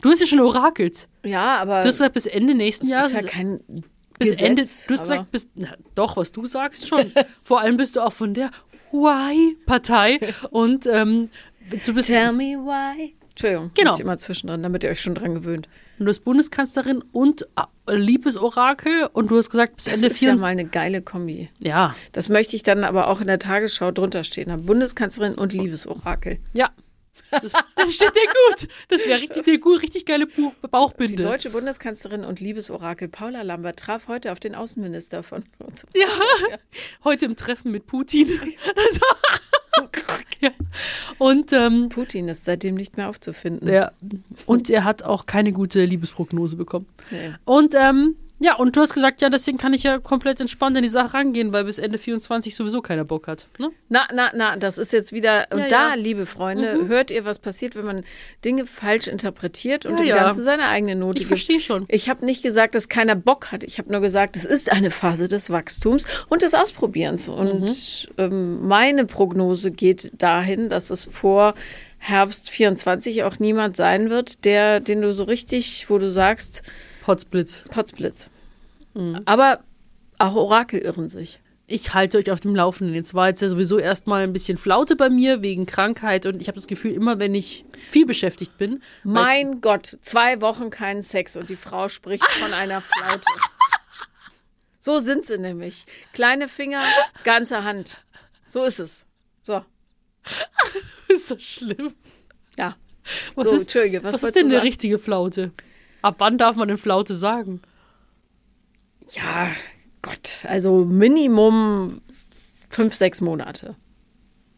Du 0.01 0.11
hast 0.11 0.21
ja 0.21 0.27
schon 0.27 0.41
orakelt. 0.41 1.09
Ja, 1.25 1.57
aber 1.59 1.81
Du 1.83 1.89
hast 1.89 1.97
gesagt, 1.97 2.15
bis 2.15 2.27
Ende 2.27 2.55
nächsten 2.55 2.87
das 2.89 2.93
Jahres. 2.93 3.13
ist 3.13 3.23
ja 3.23 3.29
kein 3.29 3.61
bis 4.19 4.31
Gesetz, 4.31 4.43
Ende. 4.43 4.63
Du 4.63 4.69
hast 4.95 5.01
gesagt, 5.01 5.31
bis. 5.31 5.49
Na, 5.55 5.75
doch, 5.95 6.17
was 6.17 6.33
du 6.33 6.47
sagst 6.47 6.89
schon. 6.89 7.13
Vor 7.43 7.61
allem 7.61 7.77
bist 7.77 7.97
du 7.97 8.01
auch 8.01 8.13
von 8.13 8.35
der 8.35 8.51
Why-Partei. 8.93 10.21
Und 10.51 10.87
ähm, 10.87 11.31
du 11.85 11.95
bist. 11.95 12.09
Tell 12.09 12.33
me 12.33 12.57
why. 12.57 13.15
Entschuldigung, 13.31 13.73
Genau. 13.75 13.97
immer 13.99 14.17
zwischendrin, 14.17 14.63
damit 14.63 14.85
ihr 14.85 14.91
euch 14.91 15.01
schon 15.01 15.17
dran 15.17 15.35
gewöhnt. 15.35 15.69
Du 15.99 16.05
bist 16.05 16.25
Bundeskanzlerin 16.25 17.03
und 17.13 17.49
äh, 17.89 17.95
Liebesorakel. 17.97 19.09
Und 19.13 19.31
du 19.33 19.37
hast 19.39 19.51
gesagt, 19.51 19.75
bis 19.77 19.87
Das 19.87 19.95
Ende 19.95 20.07
ist 20.09 20.21
ja 20.21 20.37
mal 20.37 20.47
eine 20.49 20.65
geile 20.67 21.03
Kombi. 21.03 21.51
Ja, 21.61 21.97
Das 22.13 22.29
möchte 22.29 22.55
ich 22.55 22.63
dann 22.63 22.85
aber 22.85 23.09
auch 23.09 23.21
in 23.21 23.27
der 23.27 23.41
Tagesschau 23.41 23.91
drunter 23.91 24.23
stehen 24.23 24.53
haben. 24.53 24.65
Bundeskanzlerin 24.65 25.35
und 25.35 25.53
Liebesorakel. 25.53 26.39
ja. 26.53 26.71
Das, 27.31 27.53
das 27.75 27.95
steht 27.95 28.15
dir 28.15 28.27
gut. 28.51 28.69
Das 28.89 29.07
wäre 29.07 29.21
richtig, 29.21 29.47
eine 29.47 29.59
gut, 29.59 29.83
richtig 29.83 30.07
geile 30.07 30.27
Buch, 30.27 30.53
Die 30.63 30.69
Bauchbinde. 30.69 31.23
deutsche 31.23 31.51
Bundeskanzlerin 31.51 32.25
und 32.25 32.41
Liebesorakel 32.41 33.09
Paula 33.09 33.43
Lambert 33.43 33.79
traf 33.79 34.09
heute 34.09 34.33
auf 34.33 34.41
den 34.41 34.55
Außenminister 34.55 35.23
von 35.23 35.45
uns. 35.59 35.87
Ja, 35.97 36.07
heute 37.05 37.27
im 37.27 37.37
Treffen 37.37 37.71
mit 37.73 37.87
Putin. 37.87 38.29
ja. 40.41 40.51
Und, 41.19 41.53
ähm, 41.53 41.89
Putin 41.89 42.29
ist 42.29 42.45
seitdem 42.45 42.75
nicht 42.75 42.97
mehr 42.97 43.09
aufzufinden. 43.09 43.69
ja. 43.73 43.93
und 44.47 44.71
er 44.71 44.85
hat 44.85 45.03
auch 45.03 45.27
keine 45.27 45.53
gute 45.53 45.85
Liebesprognose 45.85 46.57
bekommen. 46.57 46.87
Nee. 47.11 47.33
Und 47.45 47.75
ähm, 47.77 48.17
ja, 48.41 48.57
und 48.57 48.77
du 48.77 48.81
hast 48.81 48.93
gesagt, 48.95 49.21
ja, 49.23 49.31
deswegen 49.31 49.59
kann 49.59 49.73
ich 49.73 49.85
ja 49.85 49.99
komplett 49.99 50.41
entspannt 50.41 50.77
in 50.77 50.83
die 50.83 50.89
Sache 50.89 51.15
rangehen, 51.15 51.53
weil 51.53 51.65
bis 51.65 51.79
Ende 51.79 51.99
24 51.99 52.55
sowieso 52.55 52.83
keiner 52.83 53.05
Bock 53.05 53.27
hat. 53.29 53.47
Ne? 53.59 53.71
Na, 53.89 54.07
na, 54.13 54.33
na, 54.35 54.57
das 54.57 54.77
ist 54.77 54.93
jetzt 54.93 55.13
wieder. 55.13 55.47
Und 55.51 55.61
Ja, 55.61 55.69
da, 55.69 55.91
ja. 55.91 55.97
Mhm. 55.97 56.03
liebe 56.03 56.27
Freunde, 56.27 56.87
hört 56.89 57.11
ihr, 57.11 57.25
was 57.25 57.39
passiert, 57.39 57.77
wenn 57.77 57.85
man 57.85 58.05
Dinge 58.45 58.67
falsch 58.67 59.07
interpretiert 59.07 59.87
und 59.87 59.93
Ja, 59.93 59.97
dem 59.99 60.07
ja. 60.07 60.17
Ganzen 60.17 60.45
seine 60.45 60.69
eigene 60.69 60.97
Note 60.97 61.17
Ich 61.23 61.29
gibt. 61.29 61.29
verstehe 61.29 61.61
schon. 61.61 61.85
Ich 61.89 62.09
habe 62.09 62.25
nicht 62.27 62.43
gesagt, 62.43 62.75
dass 62.75 62.89
keiner 62.89 63.15
Bock 63.15 63.53
hat. 63.53 63.65
Ich 63.65 63.79
habe 63.79 63.91
nur 63.93 64.01
gesagt, 64.01 64.37
es 64.37 64.45
ist 64.45 64.71
eine 64.73 64.91
Phase 64.91 65.29
des 65.29 65.49
Wachstums 65.51 66.07
und 66.29 66.43
des 66.43 66.55
Ausprobierens. 66.55 67.29
Und 67.29 67.61
Mhm. 67.63 67.69
ähm, 68.19 68.67
meine 68.69 69.07
Prognose 69.07 69.71
geht 69.71 70.11
dahin, 70.21 70.69
dass 70.69 70.91
es 70.91 71.05
vor 71.07 71.55
Herbst 71.99 72.51
24 72.51 73.23
auch 73.25 73.39
niemand 73.39 73.77
sein 73.77 74.11
wird, 74.11 74.45
der, 74.45 74.81
den 74.81 75.01
du 75.01 75.13
so 75.13 75.25
richtig, 75.25 75.87
wo 75.89 75.97
du 75.99 76.11
sagst, 76.11 76.63
Potzblitz. 77.05 77.65
Potzblitz. 77.69 78.31
Mhm. 78.95 79.21
Aber 79.27 79.61
auch 80.19 80.35
Orakel 80.35 80.81
irren 80.81 81.11
sich. 81.11 81.41
Ich 81.67 81.93
halte 81.95 82.19
euch 82.19 82.31
auf 82.31 82.41
dem 82.41 82.55
Laufenden. 82.55 82.95
Jetzt 82.95 83.15
war 83.15 83.29
jetzt 83.29 83.43
ja 83.43 83.49
sowieso 83.49 83.79
erstmal 83.79 84.23
ein 84.23 84.33
bisschen 84.33 84.57
Flaute 84.59 84.97
bei 84.97 85.11
mir 85.11 85.43
wegen 85.43 85.67
Krankheit 85.67 86.27
und 86.27 86.41
ich 86.41 86.49
habe 86.49 86.57
das 86.57 86.67
Gefühl, 86.67 86.93
immer 86.93 87.19
wenn 87.21 87.35
ich 87.35 87.65
viel 87.89 88.07
beschäftigt 88.07 88.57
bin, 88.59 88.83
Mein 89.03 89.61
Gott, 89.61 89.99
zwei 90.03 90.41
Wochen 90.41 90.71
keinen 90.71 91.03
Sex 91.03 91.37
und 91.37 91.49
die 91.51 91.57
Frau 91.57 91.89
spricht 91.89 92.25
von 92.25 92.53
einer 92.53 92.81
Flaute. 92.83 93.25
So 94.79 94.99
sind 94.99 95.27
sie 95.27 95.39
nämlich. 95.39 95.87
Kleine 96.13 96.49
Finger, 96.49 96.83
ganze 97.25 97.65
Hand. 97.65 97.99
So 98.47 98.65
ist 98.65 98.79
es. 98.79 99.07
So, 99.43 99.63
ist 101.09 101.31
das 101.31 101.43
schlimm. 101.43 101.95
ja. 102.57 102.77
Was 103.35 103.45
so, 103.45 103.55
ist, 103.55 103.75
was, 104.03 104.15
was 104.15 104.23
ist 104.23 104.37
denn 104.37 104.47
eine 104.47 104.63
richtige 104.63 104.99
Flaute? 104.99 105.53
Ab 106.05 106.17
wann 106.19 106.37
darf 106.37 106.57
man 106.57 106.69
denn 106.69 106.77
Flaute 106.77 107.15
sagen? 107.15 107.63
Ja, 109.15 109.51
Gott, 110.03 110.45
also 110.47 110.85
Minimum 110.85 112.03
fünf, 112.69 112.95
sechs 112.95 113.23
Monate. 113.23 113.75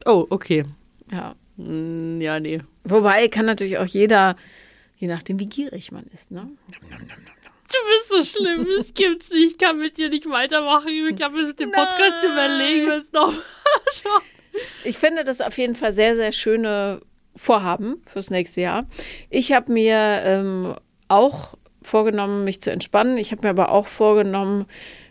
Oh, 0.05 0.27
okay. 0.31 0.65
Ja. 1.13 1.37
Hm, 1.57 2.21
Ja, 2.21 2.41
nee. 2.41 2.63
Wobei 2.83 3.29
kann 3.29 3.47
natürlich 3.47 3.79
auch 3.79 3.87
jeder, 3.87 4.35
je 4.97 5.07
nachdem, 5.07 5.39
wie 5.39 5.47
gierig 5.49 5.93
man 5.93 6.05
ist, 6.13 6.33
ne? 6.33 6.49
Du 6.69 7.79
bist 8.19 8.33
so 8.35 8.39
schlimm, 8.41 8.67
das 8.77 8.93
gibt's 8.93 9.31
nicht. 9.31 9.53
Ich 9.53 9.59
kann 9.59 9.79
mit 9.79 9.99
dir 9.99 10.09
nicht 10.09 10.29
weitermachen. 10.29 10.89
Ich 10.89 11.23
habe 11.23 11.39
es 11.41 11.47
mit 11.47 11.61
dem 11.61 11.71
Podcast 11.71 12.25
Nein. 12.25 12.33
überlegen, 12.33 12.87
was 12.89 13.13
noch. 13.13 13.33
Ich 14.85 14.97
finde 14.99 15.23
das 15.23 15.41
auf 15.43 15.57
jeden 15.59 15.75
Fall 15.77 15.93
sehr, 15.93 16.17
sehr 16.17 16.33
schöne 16.33 17.03
Vorhaben 17.37 18.03
fürs 18.07 18.31
nächste 18.31 18.63
Jahr. 18.63 18.87
Ich 19.29 19.53
habe 19.53 19.71
mir 19.71 19.95
ähm, 20.25 20.75
auch 21.09 21.57
vorgenommen, 21.83 22.45
mich 22.45 22.61
zu 22.61 22.71
entspannen. 22.71 23.17
Ich 23.19 23.33
habe 23.33 23.43
mir 23.43 23.51
aber 23.51 23.71
auch 23.71 23.87
vorgenommen, 23.87 24.67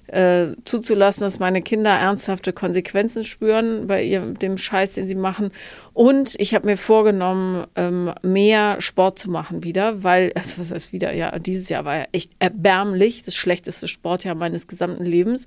äh, 0.07 0.47
zuzulassen, 0.65 1.21
dass 1.21 1.39
meine 1.39 1.61
Kinder 1.61 1.91
ernsthafte 1.91 2.53
Konsequenzen 2.53 3.23
spüren 3.23 3.87
bei 3.87 4.03
ihrem, 4.03 4.37
dem 4.37 4.57
Scheiß, 4.57 4.93
den 4.93 5.07
sie 5.07 5.15
machen. 5.15 5.51
Und 5.93 6.35
ich 6.37 6.53
habe 6.53 6.67
mir 6.67 6.77
vorgenommen, 6.77 7.65
ähm, 7.75 8.13
mehr 8.21 8.81
Sport 8.81 9.19
zu 9.19 9.29
machen 9.29 9.63
wieder, 9.63 10.03
weil, 10.03 10.31
also 10.35 10.59
was 10.61 10.71
heißt 10.71 10.93
wieder, 10.93 11.13
ja, 11.13 11.37
dieses 11.39 11.69
Jahr 11.69 11.85
war 11.85 11.97
ja 11.97 12.05
echt 12.11 12.31
erbärmlich, 12.39 13.23
das 13.23 13.35
schlechteste 13.35 13.87
Sportjahr 13.87 14.35
meines 14.35 14.67
gesamten 14.67 15.05
Lebens. 15.05 15.45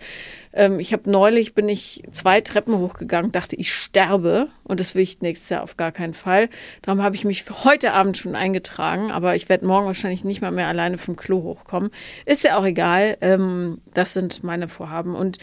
Ähm, 0.52 0.80
ich 0.80 0.92
habe 0.92 1.10
neulich, 1.10 1.54
bin 1.54 1.68
ich 1.68 2.02
zwei 2.10 2.40
Treppen 2.40 2.78
hochgegangen, 2.78 3.32
dachte, 3.32 3.56
ich 3.56 3.72
sterbe 3.72 4.48
und 4.64 4.80
das 4.80 4.94
will 4.94 5.02
ich 5.02 5.20
nächstes 5.20 5.48
Jahr 5.50 5.62
auf 5.62 5.76
gar 5.76 5.92
keinen 5.92 6.14
Fall. 6.14 6.48
Darum 6.82 7.02
habe 7.02 7.14
ich 7.14 7.24
mich 7.24 7.42
für 7.42 7.64
heute 7.64 7.92
Abend 7.92 8.16
schon 8.16 8.34
eingetragen, 8.34 9.10
aber 9.10 9.36
ich 9.36 9.48
werde 9.48 9.66
morgen 9.66 9.86
wahrscheinlich 9.86 10.24
nicht 10.24 10.40
mal 10.40 10.50
mehr 10.50 10.66
alleine 10.66 10.98
vom 10.98 11.16
Klo 11.16 11.42
hochkommen. 11.42 11.90
Ist 12.26 12.44
ja 12.44 12.58
auch 12.58 12.64
egal. 12.64 13.16
Ähm, 13.20 13.78
das 13.94 14.14
sind 14.14 14.42
meine 14.48 14.66
Vorhaben. 14.66 15.14
Und 15.14 15.38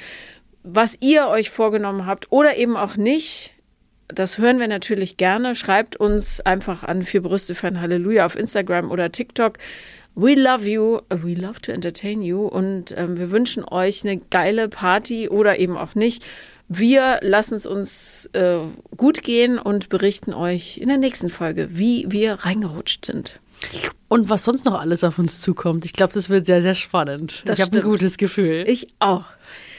was 0.63 0.97
ihr 0.99 1.27
euch 1.27 1.49
vorgenommen 1.49 2.05
habt 2.05 2.31
oder 2.31 2.57
eben 2.57 2.75
auch 2.75 2.97
nicht, 2.97 3.51
das 4.07 4.37
hören 4.37 4.59
wir 4.59 4.67
natürlich 4.67 5.15
gerne. 5.15 5.55
Schreibt 5.55 5.95
uns 5.95 6.41
einfach 6.41 6.83
an 6.83 7.03
vier 7.03 7.21
Brüste 7.21 7.55
für 7.55 7.67
ein 7.67 7.79
Halleluja 7.81 8.25
auf 8.25 8.35
Instagram 8.35 8.91
oder 8.91 9.11
TikTok. 9.11 9.57
We 10.15 10.33
love 10.35 10.67
you, 10.67 11.01
we 11.09 11.33
love 11.33 11.61
to 11.61 11.71
entertain 11.71 12.21
you 12.21 12.47
und 12.47 12.93
ähm, 12.97 13.17
wir 13.17 13.31
wünschen 13.31 13.65
euch 13.65 14.03
eine 14.05 14.17
geile 14.17 14.69
Party 14.69 15.27
oder 15.27 15.59
eben 15.59 15.77
auch 15.77 15.93
nicht. 15.93 16.25
Wir 16.67 17.19
lassen 17.21 17.55
es 17.55 17.65
uns 17.65 18.29
äh, 18.33 18.59
gut 18.95 19.23
gehen 19.23 19.59
und 19.59 19.89
berichten 19.89 20.33
euch 20.33 20.77
in 20.77 20.87
der 20.87 20.97
nächsten 20.97 21.29
Folge, 21.29 21.67
wie 21.71 22.05
wir 22.09 22.33
reingerutscht 22.33 23.05
sind. 23.05 23.39
Und 24.07 24.29
was 24.29 24.43
sonst 24.43 24.65
noch 24.65 24.79
alles 24.79 25.03
auf 25.03 25.17
uns 25.17 25.41
zukommt. 25.41 25.83
Ich 25.83 25.93
glaube, 25.93 26.13
das 26.13 26.29
wird 26.29 26.45
sehr, 26.45 26.61
sehr 26.61 26.75
spannend. 26.75 27.41
Das 27.45 27.59
ich 27.59 27.65
habe 27.65 27.75
ein 27.75 27.83
gutes 27.83 28.17
Gefühl. 28.17 28.63
Ich 28.67 28.87
auch. 28.99 29.25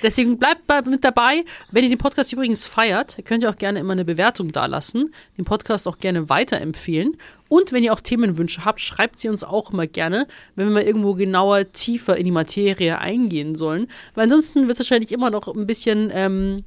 Deswegen 0.03 0.39
bleibt 0.39 0.87
mit 0.87 1.05
dabei. 1.05 1.45
Wenn 1.71 1.85
ihr 1.85 1.91
den 1.91 1.99
Podcast 1.99 2.33
übrigens 2.33 2.67
feiert, 2.67 3.17
könnt 3.25 3.45
ihr 3.45 3.51
auch 3.51 3.57
gerne 3.57 3.79
immer 3.79 3.93
eine 3.93 4.05
Bewertung 4.05 4.53
dalassen, 4.53 5.15
den 5.39 5.45
Podcast 5.45 5.87
auch 5.89 5.99
gerne 5.99 6.29
weiterempfehlen. 6.29 7.17
Und 7.49 7.73
wenn 7.73 7.85
ihr 7.85 7.93
auch 7.93 8.01
Themenwünsche 8.01 8.65
habt, 8.65 8.81
schreibt 8.81 9.19
sie 9.19 9.29
uns 9.29 9.45
auch 9.45 9.73
immer 9.73 9.87
gerne, 9.87 10.27
wenn 10.55 10.67
wir 10.67 10.75
mal 10.75 10.83
irgendwo 10.83 11.15
genauer 11.15 11.73
tiefer 11.73 12.17
in 12.17 12.25
die 12.25 12.33
Materie 12.33 12.99
eingehen 12.99 13.55
sollen. 13.55 13.87
Weil 14.15 14.25
ansonsten 14.25 14.69
wird 14.69 14.79
es 14.79 14.85
wahrscheinlich 14.85 15.13
immer 15.13 15.31
noch 15.31 15.49
ein 15.49 15.67
bisschen 15.67 16.11
ähm, 16.13 16.65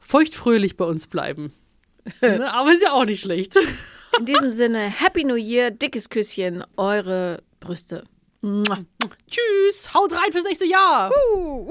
feuchtfröhlich 0.00 0.76
bei 0.76 0.86
uns 0.86 1.06
bleiben. 1.06 1.52
ne? 2.20 2.52
Aber 2.52 2.72
ist 2.72 2.82
ja 2.82 2.92
auch 2.92 3.04
nicht 3.04 3.20
schlecht. 3.20 3.58
In 4.18 4.26
diesem 4.26 4.52
Sinne, 4.52 4.88
Happy 4.88 5.24
New 5.24 5.36
Year, 5.36 5.70
dickes 5.70 6.08
Küsschen, 6.08 6.64
eure 6.76 7.42
Brüste. 7.60 8.04
Tschüss, 8.42 9.94
haut 9.94 10.12
rein 10.12 10.32
fürs 10.32 10.44
nächste 10.44 10.66
Jahr. 10.66 11.10
Uh, 11.34 11.66
uh. 11.66 11.70